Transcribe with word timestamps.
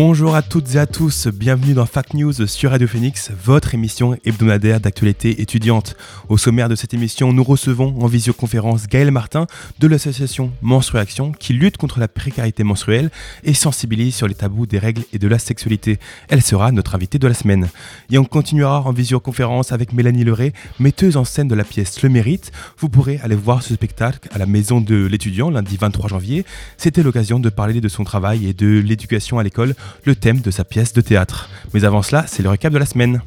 Bonjour 0.00 0.36
à 0.36 0.42
toutes 0.42 0.76
et 0.76 0.78
à 0.78 0.86
tous, 0.86 1.26
bienvenue 1.26 1.74
dans 1.74 1.84
Fact 1.84 2.14
News 2.14 2.46
sur 2.46 2.70
Radio 2.70 2.86
Phoenix, 2.86 3.32
votre 3.44 3.74
émission 3.74 4.16
hebdomadaire 4.24 4.78
d'actualité 4.78 5.42
étudiante. 5.42 5.96
Au 6.28 6.38
sommaire 6.38 6.68
de 6.68 6.76
cette 6.76 6.94
émission, 6.94 7.32
nous 7.32 7.42
recevons 7.42 8.00
en 8.00 8.06
visioconférence 8.06 8.86
Gaël 8.86 9.10
Martin 9.10 9.48
de 9.80 9.88
l'association 9.88 10.52
Menstruation 10.62 11.32
qui 11.32 11.52
lutte 11.52 11.78
contre 11.78 11.98
la 11.98 12.06
précarité 12.06 12.62
menstruelle 12.62 13.10
et 13.42 13.54
sensibilise 13.54 14.14
sur 14.14 14.28
les 14.28 14.36
tabous 14.36 14.66
des 14.66 14.78
règles 14.78 15.02
et 15.12 15.18
de 15.18 15.26
la 15.26 15.40
sexualité. 15.40 15.98
Elle 16.28 16.42
sera 16.42 16.70
notre 16.70 16.94
invitée 16.94 17.18
de 17.18 17.26
la 17.26 17.34
semaine. 17.34 17.68
Et 18.12 18.18
on 18.18 18.24
continuera 18.24 18.82
en 18.82 18.92
visioconférence 18.92 19.72
avec 19.72 19.92
Mélanie 19.92 20.22
Leray, 20.22 20.52
metteuse 20.78 21.16
en 21.16 21.24
scène 21.24 21.48
de 21.48 21.56
la 21.56 21.64
pièce 21.64 22.02
Le 22.02 22.08
Mérite. 22.08 22.52
Vous 22.78 22.88
pourrez 22.88 23.18
aller 23.24 23.34
voir 23.34 23.64
ce 23.64 23.74
spectacle 23.74 24.28
à 24.32 24.38
la 24.38 24.46
maison 24.46 24.80
de 24.80 25.06
l'étudiant 25.06 25.50
lundi 25.50 25.76
23 25.76 26.08
janvier. 26.08 26.44
C'était 26.76 27.02
l'occasion 27.02 27.40
de 27.40 27.48
parler 27.48 27.80
de 27.80 27.88
son 27.88 28.04
travail 28.04 28.46
et 28.46 28.54
de 28.54 28.78
l'éducation 28.78 29.40
à 29.40 29.42
l'école 29.42 29.74
le 30.04 30.14
thème 30.14 30.40
de 30.40 30.50
sa 30.50 30.64
pièce 30.64 30.92
de 30.92 31.00
théâtre. 31.00 31.48
Mais 31.74 31.84
avant 31.84 32.02
cela, 32.02 32.24
c'est 32.26 32.42
le 32.42 32.50
récap 32.50 32.72
de 32.72 32.78
la 32.78 32.86
semaine. 32.86 33.20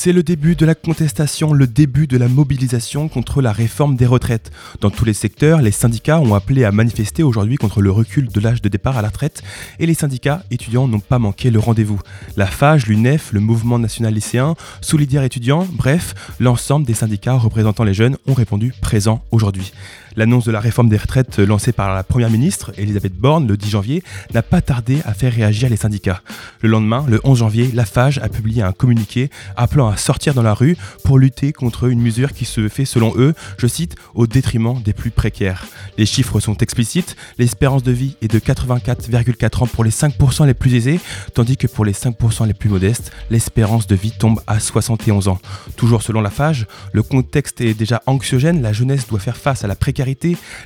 C'est 0.00 0.12
le 0.12 0.22
début 0.22 0.54
de 0.54 0.64
la 0.64 0.76
contestation, 0.76 1.52
le 1.52 1.66
début 1.66 2.06
de 2.06 2.16
la 2.16 2.28
mobilisation 2.28 3.08
contre 3.08 3.42
la 3.42 3.50
réforme 3.50 3.96
des 3.96 4.06
retraites. 4.06 4.52
Dans 4.80 4.90
tous 4.90 5.04
les 5.04 5.12
secteurs, 5.12 5.60
les 5.60 5.72
syndicats 5.72 6.20
ont 6.20 6.34
appelé 6.34 6.62
à 6.62 6.70
manifester 6.70 7.24
aujourd'hui 7.24 7.56
contre 7.56 7.82
le 7.82 7.90
recul 7.90 8.28
de 8.28 8.40
l'âge 8.40 8.62
de 8.62 8.68
départ 8.68 8.96
à 8.96 9.02
la 9.02 9.08
retraite 9.08 9.42
et 9.80 9.86
les 9.86 9.94
syndicats 9.94 10.44
étudiants 10.52 10.86
n'ont 10.86 11.00
pas 11.00 11.18
manqué 11.18 11.50
le 11.50 11.58
rendez-vous. 11.58 11.98
La 12.36 12.46
FAGE, 12.46 12.86
l'UNEF, 12.86 13.32
le 13.32 13.40
Mouvement 13.40 13.80
national 13.80 14.14
lycéen, 14.14 14.54
Solidaire 14.82 15.24
étudiant, 15.24 15.66
bref, 15.68 16.14
l'ensemble 16.38 16.86
des 16.86 16.94
syndicats 16.94 17.34
représentant 17.34 17.82
les 17.82 17.92
jeunes 17.92 18.18
ont 18.28 18.34
répondu 18.34 18.72
présent 18.80 19.24
aujourd'hui. 19.32 19.72
L'annonce 20.18 20.46
de 20.46 20.50
la 20.50 20.58
réforme 20.58 20.88
des 20.88 20.96
retraites 20.96 21.38
lancée 21.38 21.70
par 21.70 21.94
la 21.94 22.02
Première 22.02 22.28
ministre, 22.28 22.72
Elisabeth 22.76 23.14
Borne, 23.14 23.46
le 23.46 23.56
10 23.56 23.70
janvier, 23.70 24.02
n'a 24.34 24.42
pas 24.42 24.60
tardé 24.60 24.98
à 25.04 25.14
faire 25.14 25.32
réagir 25.32 25.70
les 25.70 25.76
syndicats. 25.76 26.22
Le 26.60 26.68
lendemain, 26.68 27.04
le 27.06 27.20
11 27.22 27.38
janvier, 27.38 27.70
la 27.72 27.84
FAGE 27.84 28.18
a 28.18 28.28
publié 28.28 28.64
un 28.64 28.72
communiqué 28.72 29.30
appelant 29.56 29.88
à 29.88 29.96
sortir 29.96 30.34
dans 30.34 30.42
la 30.42 30.54
rue 30.54 30.76
pour 31.04 31.20
lutter 31.20 31.52
contre 31.52 31.84
une 31.84 32.00
mesure 32.00 32.32
qui 32.32 32.46
se 32.46 32.68
fait, 32.68 32.84
selon 32.84 33.12
eux, 33.16 33.32
je 33.58 33.68
cite, 33.68 33.94
au 34.16 34.26
détriment 34.26 34.82
des 34.82 34.92
plus 34.92 35.12
précaires. 35.12 35.66
Les 35.98 36.06
chiffres 36.06 36.40
sont 36.40 36.56
explicites, 36.56 37.14
l'espérance 37.38 37.84
de 37.84 37.92
vie 37.92 38.16
est 38.20 38.26
de 38.26 38.40
84,4 38.40 39.62
ans 39.62 39.66
pour 39.68 39.84
les 39.84 39.92
5% 39.92 40.46
les 40.46 40.54
plus 40.54 40.74
aisés, 40.74 40.98
tandis 41.32 41.56
que 41.56 41.68
pour 41.68 41.84
les 41.84 41.92
5% 41.92 42.44
les 42.44 42.54
plus 42.54 42.70
modestes, 42.70 43.12
l'espérance 43.30 43.86
de 43.86 43.94
vie 43.94 44.10
tombe 44.18 44.40
à 44.48 44.58
71 44.58 45.28
ans. 45.28 45.38
Toujours 45.76 46.02
selon 46.02 46.20
la 46.20 46.30
FAGE, 46.30 46.66
le 46.92 47.04
contexte 47.04 47.60
est 47.60 47.74
déjà 47.74 48.02
anxiogène, 48.06 48.62
la 48.62 48.72
jeunesse 48.72 49.06
doit 49.06 49.20
faire 49.20 49.36
face 49.36 49.62
à 49.62 49.68
la 49.68 49.76
précarité 49.76 50.07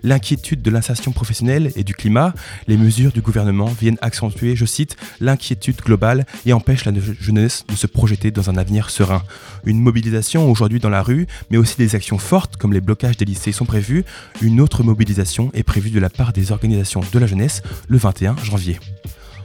l'inquiétude 0.02 0.62
de 0.62 0.70
l'insertion 0.70 1.12
professionnelle 1.12 1.72
et 1.76 1.84
du 1.84 1.94
climat, 1.94 2.34
les 2.66 2.76
mesures 2.76 3.12
du 3.12 3.20
gouvernement 3.20 3.66
viennent 3.66 3.98
accentuer, 4.00 4.56
je 4.56 4.64
cite, 4.64 4.96
l'inquiétude 5.20 5.76
globale 5.76 6.26
et 6.46 6.52
empêchent 6.52 6.84
la 6.84 6.92
jeunesse 7.20 7.64
de 7.68 7.74
se 7.74 7.86
projeter 7.86 8.30
dans 8.30 8.50
un 8.50 8.56
avenir 8.56 8.90
serein. 8.90 9.22
Une 9.64 9.80
mobilisation 9.80 10.50
aujourd'hui 10.50 10.80
dans 10.80 10.90
la 10.90 11.02
rue, 11.02 11.26
mais 11.50 11.56
aussi 11.56 11.76
des 11.76 11.94
actions 11.94 12.18
fortes 12.18 12.56
comme 12.56 12.72
les 12.72 12.80
blocages 12.80 13.16
des 13.16 13.24
lycées 13.24 13.52
sont 13.52 13.66
prévus. 13.66 14.04
Une 14.40 14.60
autre 14.60 14.82
mobilisation 14.82 15.50
est 15.54 15.62
prévue 15.62 15.90
de 15.90 16.00
la 16.00 16.10
part 16.10 16.32
des 16.32 16.52
organisations 16.52 17.00
de 17.12 17.18
la 17.18 17.26
jeunesse 17.26 17.62
le 17.88 17.98
21 17.98 18.36
janvier. 18.42 18.78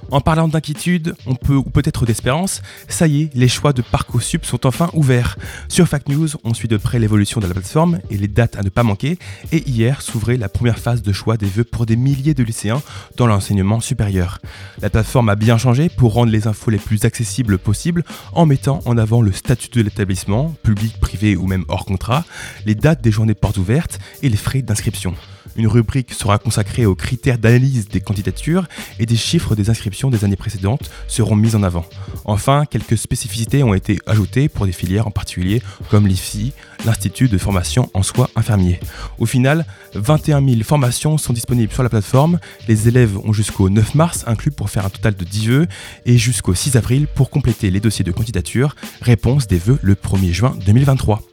En 0.10 0.22
parlant 0.22 0.48
d'inquiétude, 0.48 1.16
on 1.26 1.36
peut 1.36 1.56
ou 1.56 1.64
peut-être 1.64 2.06
d'espérance, 2.06 2.62
ça 2.88 3.08
y 3.08 3.24
est, 3.24 3.30
les 3.34 3.50
choix 3.50 3.74
de 3.74 3.82
Parcoursup 3.82 4.46
sont 4.46 4.66
enfin 4.66 4.90
ouverts. 4.94 5.38
Sur 5.68 5.88
Fact 5.88 6.08
News, 6.08 6.30
on 6.46 6.54
suit 6.54 6.70
de 6.70 6.78
près 6.78 6.98
l'évolution 6.98 7.42
de 7.42 7.48
la 7.48 7.54
plateforme 7.54 8.00
et 8.10 8.18
les 8.18 8.30
dates 8.30 8.56
à 8.56 8.64
ne 8.64 8.70
pas 8.70 8.84
manquer. 8.84 9.20
Et 9.52 9.68
hier 9.70 10.02
s'ouvrait 10.02 10.38
la 10.38 10.48
première 10.48 10.80
phase 10.80 11.02
de 11.02 11.12
choix 11.12 11.36
des 11.36 11.48
vœux 11.48 11.66
pour 11.66 11.86
des 11.86 11.98
milliers 11.98 12.34
de 12.34 12.44
lycéens 12.44 12.82
dans 13.18 13.28
l'enseignement 13.28 13.82
supérieur. 13.82 14.40
La 14.82 14.90
plateforme 14.90 15.28
a 15.28 15.36
bien 15.36 15.58
changé 15.58 15.90
pour 15.90 16.14
rendre 16.14 16.32
les 16.32 16.48
infos 16.48 16.72
les 16.72 16.78
plus 16.78 17.04
accessibles 17.04 17.58
possibles 17.58 18.04
en 18.32 18.46
mettant 18.46 18.80
en 18.86 18.98
avant 18.98 19.22
le 19.22 19.34
statut 19.34 19.70
de 19.72 19.82
l'établissement, 19.82 20.56
public, 20.64 21.00
privé 21.02 21.36
ou 21.36 21.48
même 21.48 21.66
hors 21.68 21.86
contrat, 21.86 22.24
les 22.66 22.76
dates 22.76 23.02
des 23.02 23.12
journées 23.12 23.34
portes 23.34 23.58
ouvertes 23.58 24.00
et 24.24 24.30
les 24.30 24.38
frais 24.38 24.62
d'inscription. 24.62 25.16
Une 25.56 25.68
rubrique 25.68 26.14
sera 26.14 26.38
consacrée 26.38 26.86
aux 26.86 26.96
critères 26.96 27.38
d'analyse 27.38 27.88
des 27.88 28.02
candidatures 28.02 28.68
et 29.00 29.06
des 29.06 29.16
chiffres 29.16 29.56
des 29.56 29.70
inscriptions 29.70 30.10
des 30.10 30.26
années 30.26 30.36
précédentes 30.36 30.90
seront 31.08 31.36
mis 31.36 31.56
en 31.56 31.64
avant. 31.64 31.86
Enfin, 32.26 32.66
quelques 32.66 32.98
spécificités 32.98 33.64
ont 33.64 33.74
été 33.74 34.00
ajoutées 34.06 34.50
pour 34.50 34.66
des 34.66 34.72
filières 34.72 35.08
en 35.08 35.12
particulier 35.12 35.62
comme 35.90 36.08
l'IFSI, 36.08 36.54
l'Institut 36.86 37.28
de 37.28 37.38
formation 37.38 37.90
en 37.94 38.04
soins 38.04 38.28
infirmiers. 38.36 38.80
Au 39.20 39.26
final, 39.26 39.66
21 39.96 40.46
000 40.46 40.64
formations 40.64 41.18
sont 41.18 41.34
disponibles 41.34 41.74
sur 41.74 41.84
la 41.84 41.90
plateforme. 41.90 42.40
Les 42.68 42.88
élèves 42.88 43.18
ont 43.18 43.34
jusqu'au 43.34 43.70
9 43.70 43.96
mars 43.96 44.24
inclus 44.28 44.52
pour 44.52 44.70
faire 44.70 44.86
un 44.86 44.90
total 44.90 45.16
de 45.16 45.24
10 45.24 45.48
vœux 45.48 45.68
et 46.06 46.18
jusqu'au 46.18 46.54
6 46.54 46.76
avril 46.76 47.08
pour 47.08 47.30
compléter 47.30 47.72
les 47.72 47.80
dossiers 47.80 48.06
de 48.06 48.12
candidature. 48.12 48.76
Réponse 49.02 49.48
des 49.48 49.58
vœux 49.58 49.80
le 49.82 49.96
1er 49.96 50.32
juin 50.32 50.56
2023. 50.66 51.27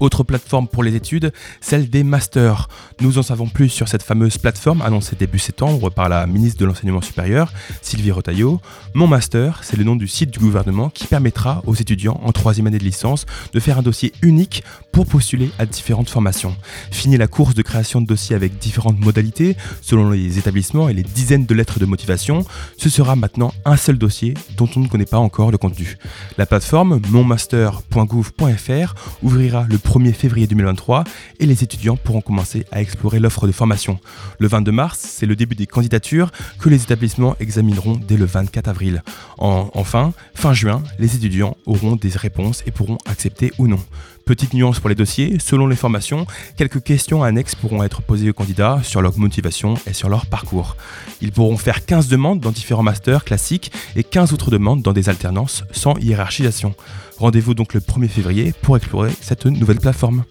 Autre 0.00 0.22
plateforme 0.22 0.68
pour 0.68 0.82
les 0.82 0.94
études, 0.94 1.32
celle 1.60 1.90
des 1.90 2.04
masters. 2.04 2.68
Nous 3.00 3.18
en 3.18 3.22
savons 3.22 3.48
plus 3.48 3.68
sur 3.68 3.88
cette 3.88 4.02
fameuse 4.02 4.38
plateforme 4.38 4.82
annoncée 4.82 5.16
début 5.16 5.38
septembre 5.38 5.90
par 5.90 6.08
la 6.08 6.26
ministre 6.26 6.60
de 6.60 6.66
l'Enseignement 6.66 7.00
supérieur, 7.00 7.52
Sylvie 7.82 8.12
Rotaillot. 8.12 8.60
Mon 8.94 9.06
master, 9.06 9.60
c'est 9.62 9.76
le 9.76 9.84
nom 9.84 9.96
du 9.96 10.06
site 10.06 10.30
du 10.30 10.38
gouvernement 10.38 10.90
qui 10.90 11.06
permettra 11.06 11.62
aux 11.66 11.74
étudiants 11.74 12.20
en 12.24 12.32
troisième 12.32 12.68
année 12.68 12.78
de 12.78 12.84
licence 12.84 13.26
de 13.52 13.60
faire 13.60 13.78
un 13.78 13.82
dossier 13.82 14.12
unique 14.22 14.62
pour 14.92 15.06
postuler 15.06 15.50
à 15.58 15.66
différentes 15.66 16.10
formations. 16.10 16.56
Fini 16.90 17.16
la 17.16 17.26
course 17.26 17.54
de 17.54 17.62
création 17.62 18.00
de 18.00 18.06
dossiers 18.06 18.36
avec 18.36 18.58
différentes 18.58 18.98
modalités 19.00 19.56
selon 19.80 20.10
les 20.10 20.38
établissements 20.38 20.88
et 20.88 20.94
les 20.94 21.02
dizaines 21.02 21.46
de 21.46 21.54
lettres 21.54 21.80
de 21.80 21.86
motivation. 21.86 22.44
Ce 22.76 22.88
sera 22.88 23.16
maintenant 23.16 23.52
un 23.64 23.76
seul 23.76 23.98
dossier 23.98 24.34
dont 24.56 24.68
on 24.76 24.80
ne 24.80 24.88
connaît 24.88 25.06
pas 25.06 25.18
encore 25.18 25.50
le 25.50 25.58
contenu. 25.58 25.98
La 26.36 26.46
plateforme 26.46 27.00
monmaster.gouv.fr 27.08 28.94
ouvrira 29.22 29.66
le 29.68 29.78
1er 29.88 30.12
février 30.12 30.46
2023 30.46 31.04
et 31.40 31.46
les 31.46 31.64
étudiants 31.64 31.96
pourront 31.96 32.20
commencer 32.20 32.66
à 32.70 32.82
explorer 32.82 33.20
l'offre 33.20 33.46
de 33.46 33.52
formation. 33.52 33.98
Le 34.38 34.46
22 34.46 34.70
mars, 34.70 34.98
c'est 35.00 35.24
le 35.24 35.34
début 35.34 35.54
des 35.54 35.66
candidatures 35.66 36.30
que 36.60 36.68
les 36.68 36.82
établissements 36.82 37.36
examineront 37.40 37.96
dès 37.96 38.18
le 38.18 38.26
24 38.26 38.68
avril. 38.68 39.02
enfin, 39.38 40.12
fin 40.34 40.52
juin, 40.52 40.82
les 40.98 41.16
étudiants 41.16 41.56
auront 41.64 41.96
des 41.96 42.10
réponses 42.10 42.62
et 42.66 42.70
pourront 42.70 42.98
accepter 43.06 43.50
ou 43.58 43.66
non. 43.66 43.80
Petite 44.26 44.52
nuance 44.52 44.78
pour 44.78 44.90
les 44.90 44.94
dossiers, 44.94 45.38
selon 45.38 45.66
les 45.66 45.74
formations, 45.74 46.26
quelques 46.58 46.82
questions 46.82 47.22
annexes 47.22 47.54
pourront 47.54 47.82
être 47.82 48.02
posées 48.02 48.28
aux 48.28 48.34
candidats 48.34 48.80
sur 48.82 49.00
leur 49.00 49.18
motivation 49.18 49.72
et 49.86 49.94
sur 49.94 50.10
leur 50.10 50.26
parcours. 50.26 50.76
Ils 51.22 51.32
pourront 51.32 51.56
faire 51.56 51.86
15 51.86 52.08
demandes 52.08 52.38
dans 52.38 52.50
différents 52.50 52.82
masters 52.82 53.24
classiques 53.24 53.72
et 53.96 54.04
15 54.04 54.34
autres 54.34 54.50
demandes 54.50 54.82
dans 54.82 54.92
des 54.92 55.08
alternances 55.08 55.64
sans 55.72 55.96
hiérarchisation. 55.96 56.74
Rendez-vous 57.18 57.54
donc 57.54 57.74
le 57.74 57.80
1er 57.80 58.08
février 58.08 58.52
pour 58.62 58.76
explorer 58.76 59.10
cette 59.20 59.46
nouvelle 59.46 59.78
plateforme. 59.80 60.24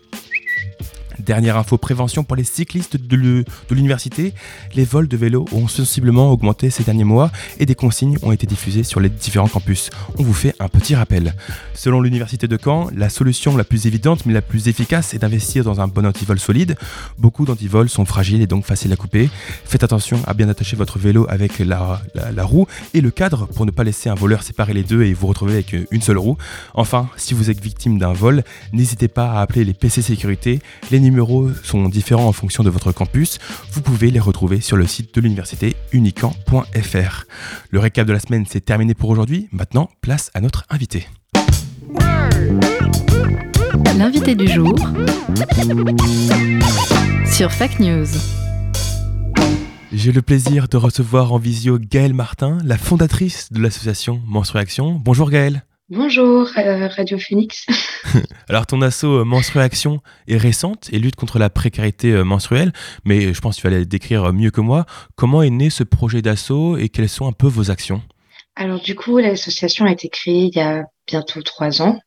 Dernière 1.19 1.57
info 1.57 1.77
prévention 1.77 2.23
pour 2.23 2.35
les 2.35 2.43
cyclistes 2.43 2.97
de 2.97 3.43
l'université, 3.71 4.33
les 4.75 4.85
vols 4.85 5.07
de 5.07 5.17
vélos 5.17 5.45
ont 5.51 5.67
sensiblement 5.67 6.31
augmenté 6.31 6.69
ces 6.69 6.83
derniers 6.83 7.03
mois 7.03 7.31
et 7.59 7.65
des 7.65 7.75
consignes 7.75 8.17
ont 8.21 8.31
été 8.31 8.47
diffusées 8.47 8.83
sur 8.83 8.99
les 8.99 9.09
différents 9.09 9.47
campus. 9.47 9.89
On 10.17 10.23
vous 10.23 10.33
fait 10.33 10.53
un 10.59 10.67
petit 10.67 10.95
rappel. 10.95 11.33
Selon 11.73 12.01
l'université 12.01 12.47
de 12.47 12.57
Caen, 12.63 12.89
la 12.95 13.09
solution 13.09 13.57
la 13.57 13.63
plus 13.63 13.87
évidente 13.87 14.25
mais 14.25 14.33
la 14.33 14.41
plus 14.41 14.67
efficace 14.67 15.13
est 15.13 15.19
d'investir 15.19 15.63
dans 15.63 15.81
un 15.81 15.87
bon 15.87 16.05
antivol 16.05 16.39
solide. 16.39 16.75
Beaucoup 17.17 17.45
d'antivols 17.45 17.89
sont 17.89 18.05
fragiles 18.05 18.41
et 18.41 18.47
donc 18.47 18.65
faciles 18.65 18.93
à 18.93 18.95
couper. 18.95 19.29
Faites 19.65 19.83
attention 19.83 20.19
à 20.27 20.33
bien 20.33 20.49
attacher 20.49 20.75
votre 20.75 20.99
vélo 20.99 21.25
avec 21.29 21.59
la, 21.59 22.01
la 22.13 22.43
roue 22.43 22.67
et 22.93 23.01
le 23.01 23.11
cadre 23.11 23.47
pour 23.47 23.65
ne 23.65 23.71
pas 23.71 23.83
laisser 23.83 24.09
un 24.09 24.15
voleur 24.15 24.43
séparer 24.43 24.73
les 24.73 24.83
deux 24.83 25.03
et 25.03 25.13
vous 25.13 25.27
retrouver 25.27 25.53
avec 25.53 25.75
une 25.91 26.01
seule 26.01 26.17
roue. 26.17 26.37
Enfin, 26.73 27.09
si 27.17 27.33
vous 27.33 27.49
êtes 27.49 27.61
victime 27.61 27.97
d'un 27.97 28.13
vol, 28.13 28.43
n'hésitez 28.73 29.07
pas 29.07 29.31
à 29.31 29.41
appeler 29.41 29.65
les 29.65 29.73
PC 29.73 30.01
sécurité, 30.01 30.61
les 30.91 30.99
numéros 31.09 31.49
sont 31.63 31.87
différents 31.89 32.27
en 32.27 32.31
fonction 32.31 32.63
de 32.63 32.69
votre 32.69 32.91
campus. 32.91 33.39
Vous 33.71 33.81
pouvez 33.81 34.11
les 34.11 34.19
retrouver 34.19 34.61
sur 34.61 34.77
le 34.77 34.85
site 34.85 35.15
de 35.15 35.21
l'université 35.21 35.75
unican.fr. 35.91 37.23
Le 37.71 37.79
récap 37.79 38.07
de 38.07 38.13
la 38.13 38.19
semaine, 38.19 38.45
c'est 38.47 38.63
terminé 38.63 38.93
pour 38.93 39.09
aujourd'hui. 39.09 39.47
Maintenant, 39.51 39.89
place 40.01 40.31
à 40.33 40.41
notre 40.41 40.65
invité. 40.69 41.07
L'invité 43.97 44.35
du 44.35 44.47
jour 44.47 44.75
sur 47.25 47.51
Fake 47.51 47.79
News. 47.79 48.07
J'ai 49.93 50.11
le 50.11 50.21
plaisir 50.21 50.67
de 50.67 50.77
recevoir 50.77 51.31
en 51.31 51.37
visio 51.37 51.79
Gaëlle 51.79 52.13
Martin, 52.13 52.57
la 52.63 52.77
fondatrice 52.77 53.51
de 53.51 53.61
l'association 53.61 54.21
Menstruation. 54.25 55.01
Bonjour 55.03 55.29
Gaëlle. 55.29 55.63
Bonjour 55.89 56.49
euh, 56.57 56.89
Radio 56.89 57.17
Phoenix. 57.17 57.65
Alors 58.49 58.67
ton 58.67 58.81
asso 58.81 59.05
euh, 59.05 59.23
Menstruation 59.23 60.01
est 60.27 60.35
récente 60.35 60.89
et 60.91 60.99
lutte 60.99 61.15
contre 61.15 61.39
la 61.39 61.49
précarité 61.49 62.11
euh, 62.11 62.25
menstruelle, 62.25 62.73
mais 63.05 63.33
je 63.33 63.39
pense 63.39 63.55
que 63.55 63.61
tu 63.61 63.67
vas 63.69 63.73
la 63.73 63.85
décrire 63.85 64.33
mieux 64.33 64.51
que 64.51 64.59
moi. 64.59 64.85
Comment 65.15 65.43
est 65.43 65.49
né 65.49 65.69
ce 65.69 65.85
projet 65.85 66.21
d'assaut 66.21 66.75
et 66.75 66.89
quelles 66.89 67.07
sont 67.07 67.25
un 67.25 67.31
peu 67.31 67.47
vos 67.47 67.71
actions? 67.71 68.01
Alors 68.57 68.81
du 68.81 68.95
coup, 68.95 69.17
l'association 69.17 69.85
a 69.85 69.91
été 69.93 70.09
créée 70.09 70.49
il 70.51 70.57
y 70.57 70.59
a 70.59 70.83
bientôt 71.07 71.41
trois 71.41 71.81
ans. 71.81 72.01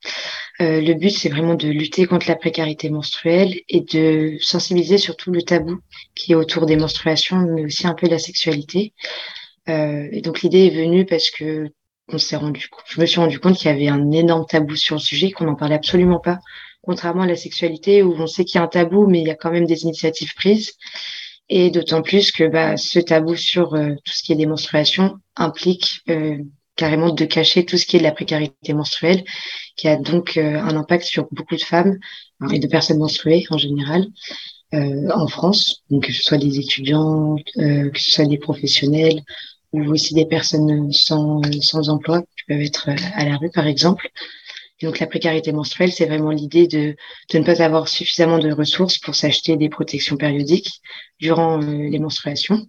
le 0.58 0.92
but, 0.92 1.08
c'est 1.08 1.30
vraiment 1.30 1.54
de 1.54 1.68
lutter 1.68 2.04
contre 2.04 2.28
la 2.28 2.36
précarité 2.36 2.90
menstruelle 2.90 3.62
et 3.70 3.80
de 3.80 4.36
sensibiliser 4.42 4.98
sur 4.98 5.16
tout 5.16 5.30
le 5.30 5.40
tabou 5.40 5.78
qui 6.14 6.32
est 6.32 6.34
autour 6.34 6.66
des 6.66 6.76
menstruations, 6.76 7.38
mais 7.38 7.64
aussi 7.64 7.86
un 7.86 7.94
peu 7.94 8.08
de 8.08 8.12
la 8.12 8.18
sexualité. 8.18 8.92
et 9.68 10.20
donc 10.22 10.42
l'idée 10.42 10.66
est 10.66 10.76
venue 10.76 11.06
parce 11.06 11.30
que 11.30 11.70
on 12.12 12.18
s'est 12.18 12.36
rendu, 12.36 12.68
je 12.86 13.00
me 13.00 13.06
suis 13.06 13.20
rendu 13.20 13.38
compte 13.38 13.56
qu'il 13.56 13.70
y 13.70 13.74
avait 13.74 13.88
un 13.88 14.10
énorme 14.10 14.46
tabou 14.46 14.76
sur 14.76 14.96
le 14.96 15.00
sujet, 15.00 15.30
qu'on 15.30 15.44
n'en 15.44 15.54
parlait 15.54 15.74
absolument 15.74 16.20
pas, 16.20 16.40
contrairement 16.82 17.22
à 17.22 17.26
la 17.26 17.36
sexualité 17.36 18.02
où 18.02 18.14
on 18.18 18.26
sait 18.26 18.44
qu'il 18.44 18.58
y 18.58 18.60
a 18.60 18.64
un 18.64 18.68
tabou, 18.68 19.06
mais 19.06 19.20
il 19.20 19.26
y 19.26 19.30
a 19.30 19.34
quand 19.34 19.50
même 19.50 19.66
des 19.66 19.82
initiatives 19.82 20.34
prises. 20.34 20.72
Et 21.48 21.70
d'autant 21.70 22.00
plus 22.02 22.30
que 22.30 22.44
bah, 22.44 22.76
ce 22.76 23.00
tabou 23.00 23.34
sur 23.34 23.74
euh, 23.74 23.94
tout 24.04 24.12
ce 24.12 24.22
qui 24.22 24.32
est 24.32 24.36
des 24.36 24.46
menstruations 24.46 25.16
implique 25.34 26.00
euh, 26.08 26.38
carrément 26.76 27.10
de 27.10 27.24
cacher 27.24 27.64
tout 27.64 27.76
ce 27.76 27.86
qui 27.86 27.96
est 27.96 27.98
de 27.98 28.04
la 28.04 28.12
précarité 28.12 28.72
menstruelle, 28.72 29.24
qui 29.76 29.88
a 29.88 29.96
donc 29.96 30.36
euh, 30.36 30.60
un 30.60 30.76
impact 30.76 31.04
sur 31.04 31.26
beaucoup 31.32 31.56
de 31.56 31.62
femmes 31.62 31.98
et 32.52 32.60
de 32.60 32.66
personnes 32.68 32.98
menstruées 32.98 33.44
en 33.50 33.58
général. 33.58 34.06
en 34.72 35.26
France, 35.26 35.82
donc 35.90 36.06
que 36.06 36.12
ce 36.12 36.22
soit 36.22 36.38
des 36.38 36.60
étudiants, 36.60 37.36
que 37.56 37.98
ce 37.98 38.10
soit 38.12 38.26
des 38.26 38.38
professionnels, 38.38 39.20
ou 39.72 39.84
aussi 39.92 40.14
des 40.14 40.26
personnes 40.26 40.92
sans, 40.92 41.40
sans 41.60 41.88
emploi 41.88 42.22
qui 42.22 42.44
peuvent 42.48 42.60
être 42.60 42.90
à 43.14 43.24
la 43.24 43.36
rue, 43.36 43.50
par 43.50 43.66
exemple. 43.66 44.10
Donc 44.82 44.98
la 44.98 45.06
précarité 45.06 45.52
menstruelle, 45.52 45.92
c'est 45.92 46.06
vraiment 46.06 46.30
l'idée 46.30 46.66
de, 46.66 46.96
de 47.32 47.38
ne 47.38 47.44
pas 47.44 47.62
avoir 47.62 47.88
suffisamment 47.88 48.38
de 48.38 48.50
ressources 48.50 48.98
pour 48.98 49.14
s'acheter 49.14 49.56
des 49.56 49.68
protections 49.68 50.16
périodiques 50.16 50.80
durant 51.18 51.62
euh, 51.62 51.88
les 51.88 51.98
menstruations. 51.98 52.66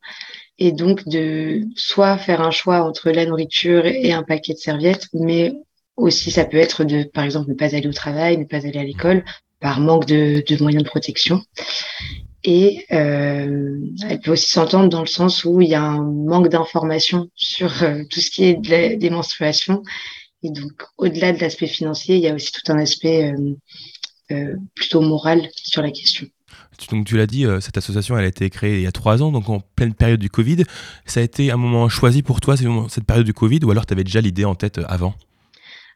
Et 0.59 0.71
donc 0.71 1.07
de 1.07 1.61
soit 1.75 2.17
faire 2.17 2.41
un 2.41 2.51
choix 2.51 2.83
entre 2.83 3.09
la 3.11 3.25
nourriture 3.25 3.85
et 3.85 4.11
un 4.11 4.23
paquet 4.23 4.53
de 4.53 4.59
serviettes, 4.59 5.07
mais 5.13 5.53
aussi 5.95 6.31
ça 6.31 6.45
peut 6.45 6.57
être 6.57 6.83
de, 6.83 7.03
par 7.03 7.23
exemple, 7.23 7.49
ne 7.49 7.55
pas 7.55 7.75
aller 7.75 7.87
au 7.87 7.93
travail, 7.93 8.37
ne 8.37 8.45
pas 8.45 8.67
aller 8.67 8.79
à 8.79 8.83
l'école 8.83 9.23
par 9.59 9.79
manque 9.79 10.05
de, 10.05 10.43
de 10.47 10.61
moyens 10.61 10.83
de 10.83 10.89
protection. 10.89 11.41
Et 12.43 12.85
euh, 12.91 13.79
elle 14.07 14.19
peut 14.19 14.31
aussi 14.31 14.51
s'entendre 14.51 14.89
dans 14.89 15.01
le 15.01 15.07
sens 15.07 15.45
où 15.45 15.61
il 15.61 15.69
y 15.69 15.75
a 15.75 15.83
un 15.83 16.01
manque 16.01 16.49
d'information 16.49 17.29
sur 17.35 17.83
euh, 17.83 18.03
tout 18.09 18.19
ce 18.19 18.31
qui 18.31 18.45
est 18.45 18.55
de 18.55 18.95
des 18.95 19.09
menstruations. 19.09 19.83
Et 20.43 20.49
donc, 20.49 20.71
au-delà 20.97 21.33
de 21.33 21.39
l'aspect 21.39 21.67
financier, 21.67 22.15
il 22.15 22.23
y 22.23 22.27
a 22.27 22.33
aussi 22.33 22.51
tout 22.51 22.71
un 22.71 22.79
aspect 22.79 23.31
euh, 24.31 24.55
plutôt 24.73 25.01
moral 25.01 25.47
sur 25.55 25.83
la 25.83 25.91
question. 25.91 26.25
Donc 26.89 27.05
tu 27.05 27.15
l'as 27.15 27.27
dit, 27.27 27.45
cette 27.59 27.77
association 27.77 28.17
elle 28.17 28.25
a 28.25 28.27
été 28.27 28.49
créée 28.49 28.77
il 28.77 28.81
y 28.81 28.87
a 28.87 28.91
trois 28.91 29.21
ans, 29.21 29.31
donc 29.31 29.49
en 29.49 29.59
pleine 29.59 29.93
période 29.93 30.19
du 30.19 30.31
Covid. 30.31 30.63
Ça 31.05 31.19
a 31.19 31.23
été 31.23 31.51
un 31.51 31.57
moment 31.57 31.89
choisi 31.89 32.23
pour 32.23 32.41
toi, 32.41 32.55
cette 32.57 33.03
période 33.03 33.25
du 33.25 33.35
Covid, 33.35 33.59
ou 33.63 33.69
alors 33.69 33.85
tu 33.85 33.93
avais 33.93 34.03
déjà 34.03 34.19
l'idée 34.19 34.45
en 34.45 34.55
tête 34.55 34.79
avant? 34.87 35.13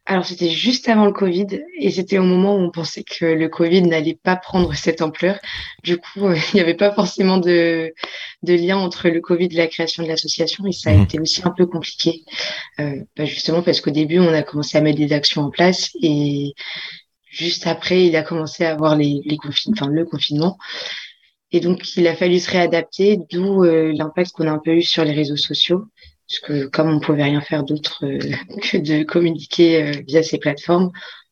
Alors 0.07 0.25
c'était 0.25 0.49
juste 0.49 0.87
avant 0.87 1.05
le 1.05 1.11
Covid 1.11 1.47
et 1.79 1.89
c'était 1.89 2.19
au 2.19 2.23
moment 2.23 2.55
où 2.55 2.59
on 2.59 2.69
pensait 2.69 3.03
que 3.03 3.25
le 3.25 3.49
Covid 3.49 3.81
n'allait 3.81 4.17
pas 4.21 4.35
prendre 4.35 4.73
cette 4.75 5.01
ampleur. 5.01 5.39
Du 5.83 5.97
coup, 5.97 6.27
euh, 6.27 6.35
il 6.53 6.57
n'y 6.57 6.61
avait 6.61 6.75
pas 6.75 6.91
forcément 6.91 7.37
de, 7.37 7.91
de, 8.43 8.53
lien 8.53 8.77
entre 8.77 9.09
le 9.09 9.19
Covid 9.19 9.45
et 9.45 9.55
la 9.55 9.67
création 9.67 10.03
de 10.03 10.07
l'association 10.07 10.65
et 10.67 10.71
ça 10.71 10.91
a 10.91 10.93
mmh. 10.93 11.01
été 11.01 11.19
aussi 11.19 11.41
un 11.43 11.49
peu 11.49 11.65
compliqué. 11.65 12.23
Euh, 12.79 13.01
bah 13.17 13.25
justement 13.25 13.63
parce 13.63 13.81
qu'au 13.81 13.91
début, 13.91 14.19
on 14.19 14.33
a 14.33 14.43
commencé 14.43 14.77
à 14.77 14.81
mettre 14.81 14.99
des 14.99 15.11
actions 15.11 15.41
en 15.41 15.49
place 15.49 15.91
et 16.01 16.53
juste 17.29 17.65
après, 17.65 18.05
il 18.05 18.15
a 18.15 18.21
commencé 18.21 18.63
à 18.63 18.71
avoir 18.71 18.95
les, 18.95 19.21
les 19.25 19.37
enfin, 19.71 19.87
le 19.87 20.05
confinement. 20.05 20.57
Et 21.51 21.59
donc, 21.61 21.95
il 21.95 22.07
a 22.07 22.15
fallu 22.15 22.39
se 22.39 22.51
réadapter, 22.51 23.17
d'où 23.31 23.63
euh, 23.63 23.93
l'impact 23.93 24.31
qu'on 24.33 24.47
a 24.47 24.51
un 24.51 24.59
peu 24.59 24.71
eu 24.71 24.83
sur 24.83 25.05
les 25.05 25.13
réseaux 25.13 25.37
sociaux 25.37 25.85
parce 26.27 26.39
que 26.39 26.67
comme 26.67 26.89
on 26.89 26.99
pouvait 26.99 27.23
rien 27.23 27.41
faire 27.41 27.63
d'autre 27.63 28.03
euh, 28.03 28.19
que 28.61 28.77
de 28.77 29.03
communiquer 29.03 29.83
euh, 29.83 29.91
via 30.07 30.23
ces 30.23 30.37
plateformes, 30.37 30.91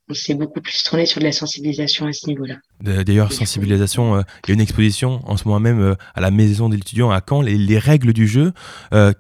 on 0.10 0.14
s'est 0.14 0.34
beaucoup 0.34 0.60
plus 0.60 0.84
tourné 0.84 1.06
sur 1.06 1.22
de 1.22 1.26
la 1.26 1.32
sensibilisation 1.32 2.06
à 2.06 2.12
ce 2.12 2.28
niveau-là. 2.28 2.56
D'ailleurs, 2.82 3.32
sensibilisation, 3.32 4.18
euh, 4.18 4.22
il 4.44 4.50
y 4.50 4.52
a 4.52 4.56
une 4.56 4.62
exposition 4.62 5.22
en 5.26 5.38
ce 5.38 5.48
moment 5.48 5.62
même 5.62 5.96
à 6.14 6.20
la 6.20 6.30
Maison 6.30 6.68
de 6.68 6.76
l'étudiant 6.76 7.10
à 7.10 7.22
Caen, 7.28 7.42
les, 7.42 7.58
les, 7.58 7.80
règles 7.80 8.12
du 8.12 8.28
jeu, 8.28 8.52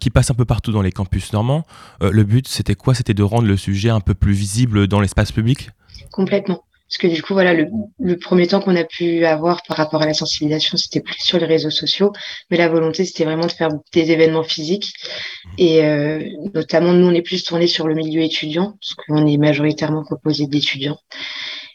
qui 0.01 0.09
passent 0.09 0.29
un 0.29 0.35
peu 0.35 0.43
partout 0.43 0.73
dans 0.73 0.81
les 0.81 0.91
campus 0.91 1.31
normands. 1.31 1.65
le 2.01 2.23
but, 2.23 2.49
c'était 2.49 2.75
quoi? 2.75 2.93
C'était 2.93 3.13
de 3.13 3.23
rendre 3.23 3.47
le 3.47 3.55
sujet 3.55 3.89
un 3.89 4.01
peu 4.01 4.13
plus 4.13 4.33
visible 4.33 4.87
dans 4.87 4.99
l'espace 4.99 5.31
public? 5.31 5.69
Complètement. 6.11 6.65
Parce 6.93 7.11
que 7.11 7.15
du 7.15 7.23
coup, 7.23 7.33
voilà, 7.33 7.55
le, 7.55 7.65
le 7.97 8.17
premier 8.17 8.45
temps 8.45 8.61
qu'on 8.61 8.75
a 8.75 8.83
pu 8.83 9.25
avoir 9.25 9.63
par 9.63 9.77
rapport 9.77 10.03
à 10.03 10.05
la 10.05 10.13
sensibilisation, 10.13 10.77
c'était 10.77 11.01
plus 11.01 11.17
sur 11.17 11.39
les 11.39 11.47
réseaux 11.47 11.71
sociaux, 11.71 12.13
mais 12.51 12.57
la 12.57 12.69
volonté, 12.69 13.03
c'était 13.03 13.25
vraiment 13.25 13.47
de 13.47 13.51
faire 13.51 13.69
des 13.93 14.11
événements 14.11 14.43
physiques. 14.43 14.93
Et 15.57 15.83
euh, 15.83 16.23
notamment, 16.53 16.93
nous, 16.93 17.07
on 17.07 17.13
est 17.15 17.23
plus 17.23 17.43
tourné 17.43 17.65
sur 17.65 17.87
le 17.87 17.95
milieu 17.95 18.21
étudiant, 18.21 18.77
parce 18.79 18.93
qu'on 18.93 19.25
est 19.25 19.37
majoritairement 19.37 20.03
composé 20.03 20.45
d'étudiants. 20.45 20.99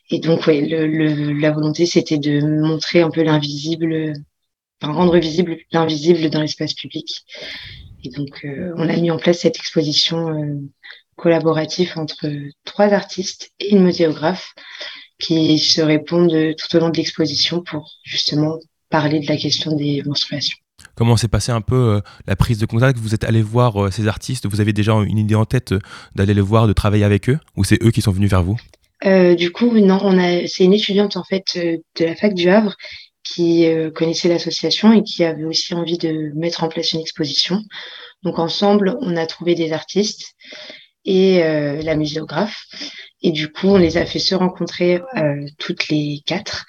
Et 0.08 0.20
donc, 0.20 0.46
ouais, 0.46 0.60
le, 0.60 0.86
le, 0.86 1.32
la 1.32 1.50
volonté, 1.50 1.84
c'était 1.84 2.18
de 2.18 2.40
montrer 2.40 3.00
un 3.00 3.10
peu 3.10 3.24
l'invisible, 3.24 4.12
enfin, 4.80 4.92
rendre 4.92 5.18
visible 5.18 5.56
l'invisible 5.72 6.30
dans 6.30 6.42
l'espace 6.42 6.74
public. 6.74 7.24
Et 8.04 8.10
donc, 8.10 8.44
euh, 8.44 8.72
on 8.76 8.88
a 8.88 8.94
mis 8.94 9.10
en 9.10 9.18
place 9.18 9.40
cette 9.40 9.56
exposition 9.56 10.28
euh, 10.28 10.60
collaborative 11.16 11.94
entre 11.96 12.28
trois 12.64 12.92
artistes 12.92 13.50
et 13.58 13.72
une 13.72 13.82
muséographe 13.82 14.54
qui 15.18 15.58
se 15.58 15.80
répondent 15.80 16.54
tout 16.56 16.76
au 16.76 16.80
long 16.80 16.90
de 16.90 16.96
l'exposition 16.96 17.62
pour 17.62 17.90
justement 18.04 18.58
parler 18.90 19.20
de 19.20 19.26
la 19.26 19.36
question 19.36 19.74
des 19.74 20.02
menstruations. 20.04 20.56
Comment 20.94 21.16
s'est 21.16 21.28
passé 21.28 21.52
un 21.52 21.60
peu 21.60 21.76
euh, 21.76 22.00
la 22.26 22.36
prise 22.36 22.58
de 22.58 22.66
contact? 22.66 22.98
Vous 22.98 23.14
êtes 23.14 23.24
allé 23.24 23.42
voir 23.42 23.84
euh, 23.84 23.90
ces 23.90 24.08
artistes? 24.08 24.46
Vous 24.46 24.60
avez 24.60 24.72
déjà 24.72 24.92
une 24.94 25.18
idée 25.18 25.34
en 25.34 25.44
tête 25.44 25.72
euh, 25.72 25.80
d'aller 26.14 26.34
les 26.34 26.40
voir, 26.40 26.66
de 26.66 26.72
travailler 26.72 27.04
avec 27.04 27.28
eux? 27.28 27.38
Ou 27.56 27.64
c'est 27.64 27.82
eux 27.82 27.90
qui 27.90 28.00
sont 28.00 28.12
venus 28.12 28.30
vers 28.30 28.42
vous? 28.42 28.56
Du 29.36 29.52
coup, 29.52 29.70
non, 29.78 30.00
on 30.02 30.18
a, 30.18 30.48
c'est 30.48 30.64
une 30.64 30.72
étudiante 30.72 31.16
en 31.16 31.22
fait 31.22 31.56
de 31.56 32.04
la 32.04 32.16
fac 32.16 32.34
du 32.34 32.48
Havre 32.48 32.74
qui 33.22 33.64
connaissait 33.94 34.28
l'association 34.28 34.92
et 34.92 35.04
qui 35.04 35.22
avait 35.22 35.44
aussi 35.44 35.72
envie 35.74 35.98
de 35.98 36.32
mettre 36.34 36.64
en 36.64 36.68
place 36.68 36.94
une 36.94 37.00
exposition. 37.00 37.62
Donc 38.24 38.40
ensemble, 38.40 38.96
on 39.00 39.16
a 39.16 39.24
trouvé 39.26 39.54
des 39.54 39.70
artistes 39.70 40.34
et 41.04 41.38
la 41.38 41.94
muséographe. 41.94 42.64
Et 43.22 43.32
du 43.32 43.50
coup, 43.50 43.68
on 43.68 43.78
les 43.78 43.96
a 43.96 44.06
fait 44.06 44.18
se 44.18 44.34
rencontrer 44.34 45.00
euh, 45.16 45.46
toutes 45.58 45.88
les 45.88 46.22
quatre. 46.24 46.66